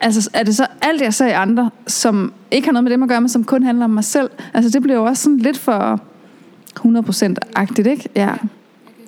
altså 0.00 0.30
er 0.32 0.42
det 0.42 0.56
så 0.56 0.66
alt, 0.82 1.00
jeg 1.00 1.14
ser 1.14 1.26
i 1.26 1.32
andre, 1.32 1.70
som 1.86 2.32
ikke 2.50 2.66
har 2.66 2.72
noget 2.72 2.84
med 2.84 2.92
dem 2.92 3.02
at 3.02 3.08
gøre, 3.08 3.20
men 3.20 3.28
som 3.28 3.44
kun 3.44 3.62
handler 3.62 3.84
om 3.84 3.90
mig 3.90 4.04
selv? 4.04 4.30
Altså 4.54 4.70
det 4.70 4.82
bliver 4.82 4.96
jo 4.96 5.04
også 5.04 5.22
sådan 5.22 5.38
lidt 5.38 5.58
for 5.58 6.00
100%-agtigt, 6.80 7.86
ikke? 7.86 8.08
Ja. 8.16 8.30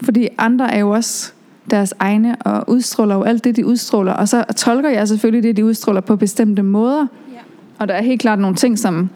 Fordi 0.02 0.28
andre 0.38 0.74
er 0.74 0.78
jo 0.78 0.90
også 0.90 1.32
deres 1.70 1.94
egne, 1.98 2.36
og 2.36 2.70
udstråler 2.70 3.14
jo 3.14 3.22
alt 3.22 3.44
det, 3.44 3.56
de 3.56 3.66
udstråler. 3.66 4.12
Og 4.12 4.28
så 4.28 4.44
tolker 4.56 4.90
jeg 4.90 5.08
selvfølgelig 5.08 5.42
det, 5.42 5.56
de 5.56 5.64
udstråler 5.64 6.00
på 6.00 6.16
bestemte 6.16 6.62
måder. 6.62 7.06
Og 7.78 7.88
der 7.88 7.94
er 7.94 8.02
helt 8.02 8.20
klart 8.20 8.38
nogle 8.38 8.56
ting, 8.56 8.78
som, 8.78 9.10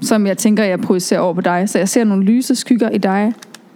som 0.00 0.26
jeg 0.26 0.38
tænker, 0.38 0.64
jeg 0.64 0.80
projicerer 0.80 1.20
over 1.20 1.34
på 1.34 1.40
dig. 1.40 1.68
Så 1.68 1.78
jeg 1.78 1.88
ser 1.88 2.04
nogle 2.04 2.24
lyse 2.24 2.54
skygger 2.54 2.90
i 2.90 2.98
dig, 2.98 3.32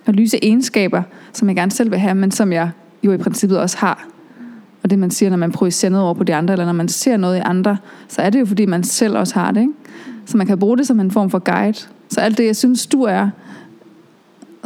og 0.06 0.14
lyse 0.14 0.38
egenskaber, 0.42 1.02
som 1.32 1.48
jeg 1.48 1.56
gerne 1.56 1.70
selv 1.70 1.90
vil 1.90 1.98
have, 1.98 2.14
men 2.14 2.30
som 2.30 2.52
jeg 2.52 2.70
jo 3.02 3.12
i 3.12 3.16
princippet 3.16 3.58
også 3.58 3.78
har. 3.78 4.06
Og 4.82 4.90
det 4.90 4.98
man 4.98 5.10
siger, 5.10 5.30
når 5.30 5.36
man 5.36 5.52
projicerer 5.52 5.90
noget 5.90 6.04
over 6.04 6.14
på 6.14 6.24
de 6.24 6.34
andre, 6.34 6.54
eller 6.54 6.64
når 6.64 6.72
man 6.72 6.88
ser 6.88 7.16
noget 7.16 7.36
i 7.36 7.40
andre, 7.44 7.76
så 8.08 8.22
er 8.22 8.30
det 8.30 8.40
jo 8.40 8.46
fordi, 8.46 8.66
man 8.66 8.84
selv 8.84 9.18
også 9.18 9.34
har 9.34 9.50
det. 9.50 9.60
Ikke? 9.60 9.72
Så 10.26 10.36
man 10.36 10.46
kan 10.46 10.58
bruge 10.58 10.78
det 10.78 10.86
som 10.86 11.00
en 11.00 11.10
form 11.10 11.30
for 11.30 11.38
guide. 11.38 11.78
Så 12.08 12.20
alt 12.20 12.38
det, 12.38 12.46
jeg 12.46 12.56
synes, 12.56 12.86
du 12.86 13.02
er, 13.02 13.28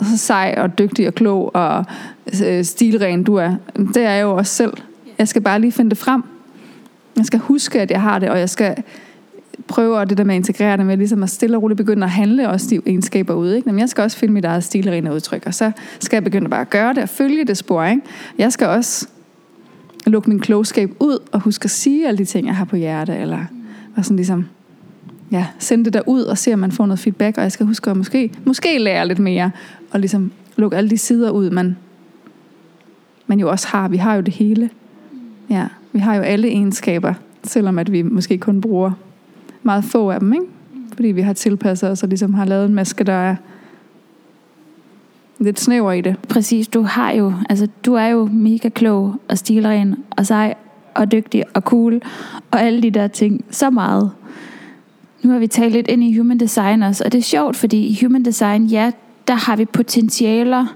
så 0.03 0.17
sej 0.17 0.55
og 0.59 0.79
dygtig 0.79 1.09
og 1.09 1.15
klog 1.15 1.57
og 1.57 1.85
øh, 2.45 2.65
stilren 2.65 3.25
du 3.25 3.35
er, 3.35 3.55
det 3.77 3.97
er 3.97 4.11
jeg 4.11 4.23
jo 4.23 4.37
også 4.37 4.55
selv. 4.55 4.73
Jeg 5.19 5.29
skal 5.29 5.43
bare 5.43 5.61
lige 5.61 5.73
finde 5.73 5.91
det 5.91 5.99
frem. 5.99 6.23
Jeg 7.17 7.27
skal 7.27 7.39
huske, 7.39 7.81
at 7.81 7.91
jeg 7.91 8.03
har 8.03 8.19
det, 8.19 8.31
og 8.31 8.39
jeg 8.39 8.51
skal 8.51 8.77
prøve 9.69 10.01
at 10.01 10.11
det 10.11 10.19
der 10.19 10.25
med 10.25 10.35
at 10.35 10.39
integrere 10.39 10.77
det 10.77 10.87
med, 10.87 10.97
ligesom 10.97 11.23
at 11.23 11.31
stille 11.31 11.57
og 11.57 11.63
roligt 11.63 11.79
begynde 11.79 12.05
at 12.05 12.11
handle 12.11 12.49
også 12.49 12.67
de 12.71 12.81
egenskaber 12.87 13.35
ud. 13.35 13.53
Ikke? 13.53 13.69
Men 13.69 13.79
jeg 13.79 13.89
skal 13.89 14.03
også 14.03 14.17
finde 14.17 14.35
mit 14.35 14.45
eget 14.45 14.65
stilrene 14.65 15.15
udtryk, 15.15 15.43
og 15.47 15.55
så 15.55 15.73
skal 16.01 16.17
jeg 16.17 16.25
begynde 16.25 16.49
bare 16.49 16.61
at 16.61 16.71
gøre 16.71 16.95
det 16.95 17.03
og 17.03 17.09
følge 17.09 17.45
det 17.45 17.57
spor. 17.57 17.85
Ikke? 17.85 18.03
Jeg 18.39 18.53
skal 18.53 18.67
også 18.67 19.09
lukke 20.07 20.31
min 20.31 20.41
klogskab 20.41 20.91
ud 21.01 21.19
og 21.33 21.41
huske 21.41 21.65
at 21.65 21.71
sige 21.71 22.09
alle 22.09 22.19
de 22.19 22.25
ting, 22.25 22.47
jeg 22.47 22.57
har 22.57 22.65
på 22.65 22.77
hjerte, 22.77 23.17
eller 23.17 23.45
og 23.97 24.05
sådan 24.05 24.17
ligesom 24.17 24.47
ja, 25.33 25.47
sende 25.59 25.85
det 25.85 25.93
der 25.93 26.01
ud 26.07 26.23
og 26.23 26.39
se, 26.39 26.53
om 26.53 26.59
man 26.59 26.73
får 26.73 26.87
noget 26.87 26.99
feedback, 26.99 27.37
og 27.37 27.43
jeg 27.43 27.53
skal 27.53 27.67
huske 27.67 27.91
at 27.91 27.97
måske, 27.97 28.33
måske 28.45 28.79
lære 28.79 29.09
lidt 29.09 29.19
mere, 29.19 29.51
og 29.91 30.01
ligesom 30.01 30.33
lukke 30.57 30.77
alle 30.77 30.91
de 30.91 30.99
sider 30.99 31.31
ud, 31.31 31.51
man, 31.51 31.77
man 33.27 33.41
jo 33.41 33.51
også 33.51 33.69
har. 33.69 33.89
Vi 33.89 33.97
har 33.97 34.15
jo 34.15 34.21
det 34.21 34.35
hele. 34.35 34.71
Ja, 35.51 35.67
vi 35.93 35.99
har 35.99 36.15
jo 36.15 36.23
alle 36.23 36.49
egenskaber, 36.49 37.15
selvom 37.45 37.79
at 37.79 37.93
vi 37.93 38.03
måske 38.03 38.39
kun 38.39 38.61
bruger 38.61 38.93
meget 39.67 39.85
få 39.85 40.11
af 40.11 40.21
dem, 40.21 40.33
ikke? 40.33 40.47
Fordi 40.95 41.09
vi 41.09 41.21
har 41.21 41.33
tilpasset 41.33 41.91
os 41.91 42.03
og 42.03 42.09
ligesom 42.09 42.35
har 42.35 42.45
lavet 42.45 42.67
en 42.67 42.75
maske, 42.75 43.05
der 43.05 43.13
er 43.13 43.37
lidt 45.39 45.61
snæver 45.61 45.93
i 45.93 46.01
det. 46.01 46.17
Præcis, 46.29 46.69
du 46.69 46.83
har 46.83 47.11
jo, 47.11 47.33
altså 47.49 47.69
du 47.87 47.95
er 47.95 48.07
jo 48.07 48.29
mega 48.33 48.69
klog 48.69 49.15
og 49.29 49.39
stilren 49.39 49.97
og 50.11 50.27
sej 50.27 50.55
og 50.95 51.13
dygtig 51.13 51.45
og 51.55 51.63
cool 51.63 52.01
og 52.51 52.63
alle 52.63 52.83
de 52.83 52.91
der 52.91 53.09
ting 53.09 53.45
så 53.51 53.71
meget. 53.71 54.11
Nu 55.23 55.31
har 55.31 55.39
vi 55.39 55.47
talt 55.47 55.73
lidt 55.73 55.89
ind 55.89 56.05
i 56.05 56.17
human 56.19 56.41
design 56.41 56.83
også, 56.83 57.05
og 57.05 57.13
det 57.13 57.19
er 57.19 57.23
sjovt, 57.23 57.57
fordi 57.57 57.87
i 57.87 57.99
human 58.03 58.25
design, 58.25 58.65
ja, 58.65 58.91
der 59.29 59.35
har 59.35 59.57
vi 59.57 59.65
potentialer 59.65 60.67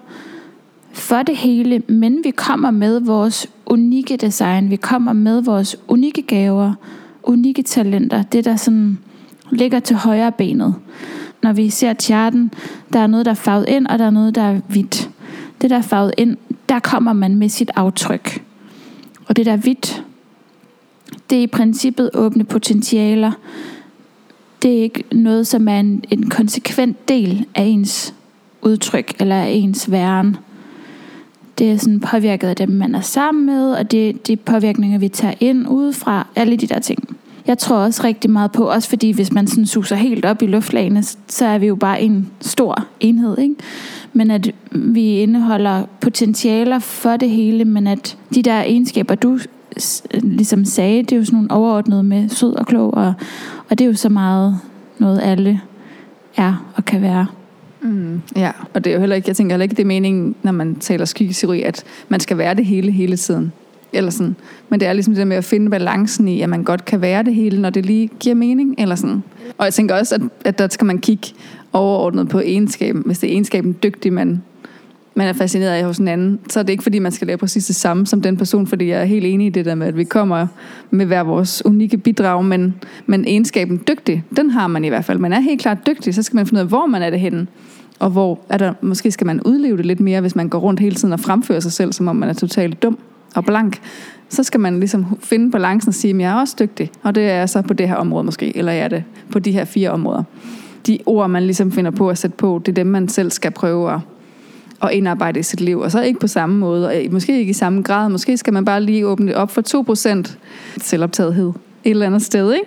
for 0.92 1.22
det 1.22 1.36
hele, 1.36 1.82
men 1.88 2.18
vi 2.24 2.30
kommer 2.30 2.70
med 2.70 3.00
vores 3.00 3.46
unikke 3.66 4.16
design, 4.16 4.70
vi 4.70 4.76
kommer 4.76 5.12
med 5.12 5.42
vores 5.42 5.76
unikke 5.88 6.22
gaver, 6.22 6.74
unikke 7.30 7.62
talenter, 7.62 8.22
det 8.22 8.44
der 8.44 8.56
sådan 8.56 8.98
ligger 9.50 9.80
til 9.80 9.96
højre 9.96 10.32
benet. 10.32 10.74
Når 11.42 11.52
vi 11.52 11.70
ser 11.70 11.94
charten, 11.94 12.52
der 12.92 12.98
er 12.98 13.06
noget, 13.06 13.26
der 13.26 13.30
er 13.30 13.36
farvet 13.36 13.68
ind, 13.68 13.86
og 13.86 13.98
der 13.98 14.06
er 14.06 14.10
noget, 14.10 14.34
der 14.34 14.42
er 14.42 14.60
hvidt. 14.68 15.10
Det, 15.60 15.70
der 15.70 15.76
er 15.76 15.82
farvet 15.82 16.14
ind, 16.16 16.36
der 16.68 16.78
kommer 16.78 17.12
man 17.12 17.34
med 17.34 17.48
sit 17.48 17.70
aftryk. 17.76 18.44
Og 19.26 19.36
det, 19.36 19.46
der 19.46 19.52
er 19.52 19.56
hvidt, 19.56 20.04
det 21.30 21.38
er 21.38 21.42
i 21.42 21.46
princippet 21.46 22.10
åbne 22.14 22.44
potentialer. 22.44 23.32
Det 24.62 24.78
er 24.78 24.82
ikke 24.82 25.04
noget, 25.12 25.46
som 25.46 25.68
er 25.68 25.80
en, 25.80 26.04
en 26.10 26.30
konsekvent 26.30 27.08
del 27.08 27.46
af 27.54 27.62
ens 27.62 28.14
udtryk 28.62 29.14
eller 29.20 29.36
af 29.36 29.50
ens 29.50 29.90
væren. 29.90 30.36
Det 31.58 31.72
er 31.72 31.76
sådan 31.76 32.00
påvirket 32.00 32.48
af 32.48 32.56
dem, 32.56 32.68
man 32.68 32.94
er 32.94 33.00
sammen 33.00 33.46
med, 33.46 33.72
og 33.72 33.90
det 33.90 34.26
de 34.26 34.36
påvirkninger, 34.36 34.98
vi 34.98 35.08
tager 35.08 35.34
ind 35.40 35.68
udefra, 35.68 36.26
alle 36.36 36.56
de 36.56 36.66
der 36.66 36.78
ting. 36.78 37.09
Jeg 37.50 37.58
tror 37.58 37.76
også 37.76 38.04
rigtig 38.04 38.30
meget 38.30 38.52
på, 38.52 38.64
også 38.64 38.88
fordi 38.88 39.10
hvis 39.10 39.32
man 39.32 39.46
sådan 39.46 39.66
suser 39.66 39.96
helt 39.96 40.24
op 40.24 40.42
i 40.42 40.46
luftlagene, 40.46 41.02
så 41.28 41.46
er 41.46 41.58
vi 41.58 41.66
jo 41.66 41.74
bare 41.74 42.02
en 42.02 42.30
stor 42.40 42.86
enhed, 43.00 43.38
ikke? 43.38 43.54
Men 44.12 44.30
at 44.30 44.50
vi 44.72 45.18
indeholder 45.18 45.84
potentialer 46.00 46.78
for 46.78 47.16
det 47.16 47.30
hele, 47.30 47.64
men 47.64 47.86
at 47.86 48.18
de 48.34 48.42
der 48.42 48.60
egenskaber, 48.60 49.14
du 49.14 49.38
ligesom 50.12 50.64
sagde, 50.64 51.02
det 51.02 51.12
er 51.12 51.16
jo 51.16 51.24
sådan 51.24 51.36
nogle 51.36 51.50
overordnede 51.50 52.02
med 52.02 52.28
sød 52.28 52.54
og 52.54 52.66
klog, 52.66 52.94
og, 52.94 53.14
og 53.70 53.78
det 53.78 53.84
er 53.84 53.88
jo 53.88 53.94
så 53.94 54.08
meget 54.08 54.58
noget, 54.98 55.20
alle 55.22 55.60
er 56.36 56.72
og 56.76 56.84
kan 56.84 57.02
være. 57.02 57.26
Mm, 57.82 58.20
ja, 58.36 58.50
og 58.74 58.84
det 58.84 58.90
er 58.90 58.94
jo 58.94 59.00
heller 59.00 59.16
ikke, 59.16 59.28
jeg 59.28 59.36
tænker 59.36 59.54
heller 59.54 59.62
ikke, 59.62 59.76
det 59.76 59.82
er 59.82 59.86
meningen, 59.86 60.34
når 60.42 60.52
man 60.52 60.74
taler 60.74 61.04
skyggeteori, 61.04 61.62
at 61.62 61.84
man 62.08 62.20
skal 62.20 62.38
være 62.38 62.54
det 62.54 62.66
hele 62.66 62.92
hele 62.92 63.16
tiden. 63.16 63.52
Eller 63.92 64.10
sådan. 64.10 64.36
Men 64.68 64.80
det 64.80 64.88
er 64.88 64.92
ligesom 64.92 65.14
det 65.14 65.18
der 65.18 65.24
med 65.24 65.36
at 65.36 65.44
finde 65.44 65.70
balancen 65.70 66.28
i, 66.28 66.42
at 66.42 66.48
man 66.48 66.64
godt 66.64 66.84
kan 66.84 67.00
være 67.00 67.22
det 67.22 67.34
hele, 67.34 67.60
når 67.60 67.70
det 67.70 67.86
lige 67.86 68.10
giver 68.20 68.34
mening. 68.34 68.74
Eller 68.78 68.94
sådan. 68.94 69.22
Og 69.58 69.64
jeg 69.64 69.74
tænker 69.74 69.94
også, 69.94 70.14
at, 70.14 70.20
at 70.44 70.58
der 70.58 70.68
skal 70.68 70.86
man 70.86 70.98
kigge 70.98 71.26
overordnet 71.72 72.28
på 72.28 72.40
egenskaben. 72.40 73.02
Hvis 73.06 73.18
det 73.18 73.28
er 73.28 73.32
egenskaben 73.32 73.76
dygtig, 73.82 74.12
man, 74.12 74.42
man 75.14 75.28
er 75.28 75.32
fascineret 75.32 75.70
af 75.70 75.84
hos 75.84 75.98
en 75.98 76.08
anden, 76.08 76.40
så 76.48 76.58
er 76.58 76.62
det 76.62 76.70
ikke 76.70 76.82
fordi, 76.82 76.98
man 76.98 77.12
skal 77.12 77.26
lave 77.26 77.38
præcis 77.38 77.66
det 77.66 77.76
samme 77.76 78.06
som 78.06 78.22
den 78.22 78.36
person, 78.36 78.66
fordi 78.66 78.88
jeg 78.88 79.00
er 79.00 79.04
helt 79.04 79.26
enig 79.26 79.46
i 79.46 79.50
det 79.50 79.64
der 79.64 79.74
med, 79.74 79.86
at 79.86 79.96
vi 79.96 80.04
kommer 80.04 80.46
med 80.90 81.06
hver 81.06 81.22
vores 81.22 81.62
unikke 81.64 81.96
bidrag, 81.96 82.44
men, 82.44 82.74
men 83.06 83.24
egenskaben 83.24 83.80
dygtig, 83.88 84.24
den 84.36 84.50
har 84.50 84.66
man 84.66 84.84
i 84.84 84.88
hvert 84.88 85.04
fald. 85.04 85.18
Man 85.18 85.32
er 85.32 85.40
helt 85.40 85.60
klart 85.60 85.86
dygtig, 85.86 86.14
så 86.14 86.22
skal 86.22 86.36
man 86.36 86.46
finde 86.46 86.60
ud 86.60 86.64
af, 86.64 86.68
hvor 86.68 86.86
man 86.86 87.02
er 87.02 87.10
det 87.10 87.20
henne. 87.20 87.46
Og 87.98 88.10
hvor 88.10 88.40
er 88.48 88.58
der, 88.58 88.72
måske 88.82 89.10
skal 89.10 89.26
man 89.26 89.40
udleve 89.42 89.76
det 89.76 89.86
lidt 89.86 90.00
mere, 90.00 90.20
hvis 90.20 90.36
man 90.36 90.48
går 90.48 90.58
rundt 90.58 90.80
hele 90.80 90.94
tiden 90.94 91.12
og 91.12 91.20
fremfører 91.20 91.60
sig 91.60 91.72
selv, 91.72 91.92
som 91.92 92.08
om 92.08 92.16
man 92.16 92.28
er 92.28 92.32
totalt 92.32 92.82
dum 92.82 92.98
og 93.34 93.44
blank. 93.44 93.80
Så 94.28 94.42
skal 94.42 94.60
man 94.60 94.78
ligesom 94.78 95.18
finde 95.20 95.50
balancen 95.50 95.88
og 95.88 95.94
sige, 95.94 96.14
at 96.14 96.20
jeg 96.20 96.30
er 96.30 96.40
også 96.40 96.56
dygtig, 96.58 96.90
og 97.02 97.14
det 97.14 97.30
er 97.30 97.46
så 97.46 97.62
på 97.62 97.74
det 97.74 97.88
her 97.88 97.94
område 97.94 98.24
måske, 98.24 98.56
eller 98.56 98.72
er 98.72 98.88
det 98.88 99.04
på 99.32 99.38
de 99.38 99.52
her 99.52 99.64
fire 99.64 99.90
områder. 99.90 100.22
De 100.86 100.98
ord, 101.06 101.30
man 101.30 101.42
ligesom 101.42 101.72
finder 101.72 101.90
på 101.90 102.08
at 102.08 102.18
sætte 102.18 102.36
på, 102.36 102.62
det 102.66 102.72
er 102.72 102.74
dem, 102.74 102.86
man 102.86 103.08
selv 103.08 103.30
skal 103.30 103.50
prøve 103.50 103.92
at, 103.92 104.00
at 104.82 104.90
indarbejde 104.90 105.40
i 105.40 105.42
sit 105.42 105.60
liv. 105.60 105.78
Og 105.78 105.90
så 105.90 106.02
ikke 106.02 106.20
på 106.20 106.26
samme 106.26 106.58
måde, 106.58 106.88
og 106.88 106.94
måske 107.10 107.38
ikke 107.38 107.50
i 107.50 107.52
samme 107.52 107.82
grad. 107.82 108.08
Måske 108.08 108.36
skal 108.36 108.52
man 108.52 108.64
bare 108.64 108.80
lige 108.82 109.06
åbne 109.06 109.26
det 109.26 109.34
op 109.34 109.50
for 109.50 110.22
2% 110.26 110.36
selvoptagethed 110.78 111.52
et 111.84 111.90
eller 111.90 112.06
andet 112.06 112.22
sted, 112.22 112.52
ikke? 112.52 112.66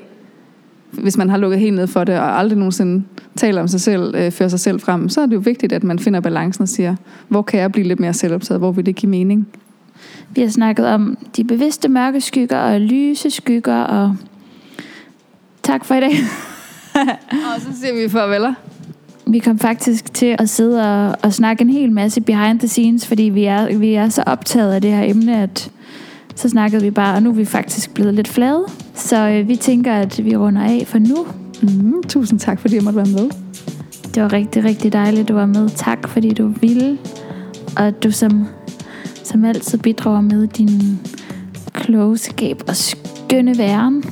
hvis 1.01 1.17
man 1.17 1.29
har 1.29 1.37
lukket 1.37 1.59
helt 1.59 1.75
ned 1.75 1.87
for 1.87 2.03
det, 2.03 2.19
og 2.19 2.39
aldrig 2.39 2.57
nogensinde 2.57 3.03
taler 3.35 3.61
om 3.61 3.67
sig 3.67 3.81
selv, 3.81 4.15
øh, 4.15 4.31
fører 4.31 4.49
sig 4.49 4.59
selv 4.59 4.79
frem, 4.79 5.09
så 5.09 5.21
er 5.21 5.25
det 5.25 5.33
jo 5.33 5.39
vigtigt, 5.39 5.73
at 5.73 5.83
man 5.83 5.99
finder 5.99 6.19
balancen 6.19 6.61
og 6.61 6.69
siger, 6.69 6.95
hvor 7.27 7.41
kan 7.41 7.59
jeg 7.59 7.71
blive 7.71 7.87
lidt 7.87 7.99
mere 7.99 8.13
selvoptaget, 8.13 8.59
hvor 8.59 8.71
vil 8.71 8.85
det 8.85 8.95
give 8.95 9.09
mening? 9.09 9.47
Vi 10.29 10.41
har 10.41 10.49
snakket 10.49 10.87
om 10.87 11.17
de 11.37 11.43
bevidste 11.43 11.89
mørke 11.89 12.21
skygger 12.21 12.59
og 12.59 12.81
lyse 12.81 13.31
skygger, 13.31 13.81
og 13.81 14.15
tak 15.63 15.85
for 15.85 15.95
i 15.95 15.99
dag. 15.99 16.11
og 17.55 17.61
så 17.61 17.67
siger 17.81 18.03
vi 18.03 18.09
farveler. 18.09 18.53
Vi 19.27 19.39
kom 19.39 19.59
faktisk 19.59 20.13
til 20.13 20.35
at 20.39 20.49
sidde 20.49 21.05
og, 21.07 21.15
og 21.21 21.33
snakke 21.33 21.61
en 21.61 21.69
hel 21.69 21.91
masse 21.91 22.21
behind 22.21 22.59
the 22.59 22.67
scenes, 22.67 23.07
fordi 23.07 23.23
vi 23.23 23.43
er, 23.43 23.77
vi 23.77 23.93
er 23.93 24.09
så 24.09 24.23
optaget 24.25 24.73
af 24.73 24.81
det 24.81 24.91
her 24.91 25.03
emne, 25.03 25.41
at 25.41 25.71
så 26.35 26.49
snakkede 26.49 26.83
vi 26.83 26.91
bare, 26.91 27.15
og 27.15 27.23
nu 27.23 27.29
er 27.29 27.33
vi 27.33 27.45
faktisk 27.45 27.93
blevet 27.93 28.13
lidt 28.13 28.27
flade. 28.27 28.65
Så 28.93 29.27
øh, 29.29 29.47
vi 29.47 29.55
tænker, 29.55 29.93
at 29.93 30.25
vi 30.25 30.35
runder 30.35 30.61
af 30.63 30.83
for 30.87 30.99
nu. 30.99 31.27
Mm, 31.61 32.03
tusind 32.03 32.39
tak, 32.39 32.59
fordi 32.59 32.75
jeg 32.75 32.83
måtte 32.83 32.97
være 32.97 33.21
med. 33.21 33.29
Det 34.15 34.23
var 34.23 34.33
rigtig, 34.33 34.63
rigtig 34.63 34.93
dejligt, 34.93 35.21
at 35.21 35.27
du 35.27 35.33
var 35.33 35.45
med. 35.45 35.69
Tak, 35.69 36.07
fordi 36.07 36.33
du 36.33 36.47
ville. 36.47 36.97
Og 37.77 37.87
at 37.87 38.03
du 38.03 38.11
som, 38.11 38.47
som 39.23 39.45
altid 39.45 39.77
bidrager 39.77 40.21
med 40.21 40.47
din 40.47 40.99
klogskab 41.73 42.63
og 42.67 42.75
skønne 42.75 43.57
væren. 43.57 44.03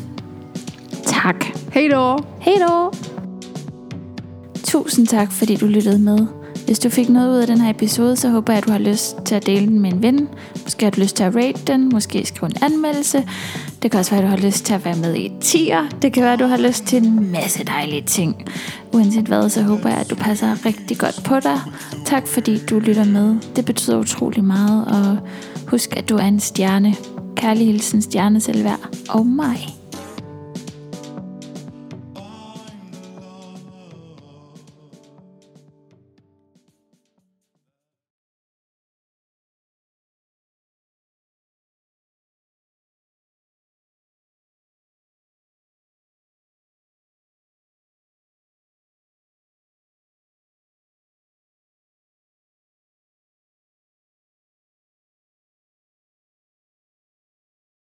Tak. 1.06 1.46
Hej 1.74 1.88
då. 1.92 2.18
Hej 2.40 2.56
då. 2.68 2.92
Tusind 4.64 5.08
tak, 5.08 5.32
fordi 5.32 5.56
du 5.56 5.66
lyttede 5.66 6.00
med. 6.00 6.28
Hvis 6.66 6.80
du 6.80 6.90
fik 6.90 7.10
noget 7.10 7.30
ud 7.30 7.38
af 7.38 7.48
den 7.48 7.62
her 7.62 7.70
episode, 7.70 8.16
så 8.16 8.30
håber 8.30 8.54
jeg, 8.54 8.58
at 8.58 8.66
du 8.68 8.72
har 8.72 8.80
lyst 8.80 9.18
til 9.26 9.36
at 9.36 9.46
dele 9.46 9.68
den 9.68 9.80
med 9.80 9.94
en 9.94 10.04
ven. 10.04 10.30
Måske 10.64 10.84
har 10.86 10.92
du 10.92 11.02
lyst 11.02 11.16
til 11.16 11.24
at 11.24 11.36
rate 11.36 11.62
den, 11.68 11.90
måske 11.90 12.26
skrive 12.26 12.50
en 12.50 12.64
anmeldelse. 12.64 13.24
Det 13.82 13.92
kan 13.92 14.00
også 14.00 14.12
være, 14.12 14.24
at 14.24 14.26
du 14.26 14.30
har 14.30 14.48
lyst 14.48 14.66
til 14.66 14.74
at 14.74 14.86
være 14.86 14.96
med 14.96 15.16
i 15.16 15.32
tier. 15.42 15.88
Det 16.02 16.14
kan 16.14 16.24
være, 16.24 16.34
at 16.34 16.40
du 16.40 16.46
har 16.46 16.58
lyst 16.58 16.84
til 16.84 17.04
en 17.04 17.32
masse 17.32 17.64
dejlige 17.64 18.02
ting. 18.02 18.46
Uanset 18.94 19.26
hvad, 19.26 19.50
så 19.50 19.62
håber 19.62 19.90
jeg, 19.90 19.98
at 19.98 20.10
du 20.10 20.16
passer 20.16 20.66
rigtig 20.66 20.98
godt 20.98 21.22
på 21.26 21.40
dig. 21.40 21.60
Tak 22.06 22.28
fordi 22.28 22.58
du 22.58 22.80
lytter 22.80 23.06
med. 23.06 23.36
Det 23.56 23.66
betyder 23.66 23.98
utrolig 23.98 24.44
meget, 24.44 24.86
og 24.86 25.18
husk, 25.68 25.98
at 25.98 26.10
du 26.10 26.16
er 26.16 26.26
en 26.26 26.40
stjerne. 26.40 26.96
Kærlig 27.36 27.66
hilsen, 27.66 28.02
stjerne 28.02 28.42
selvværd 28.42 28.90
og 29.10 29.26
mig. 29.26 29.81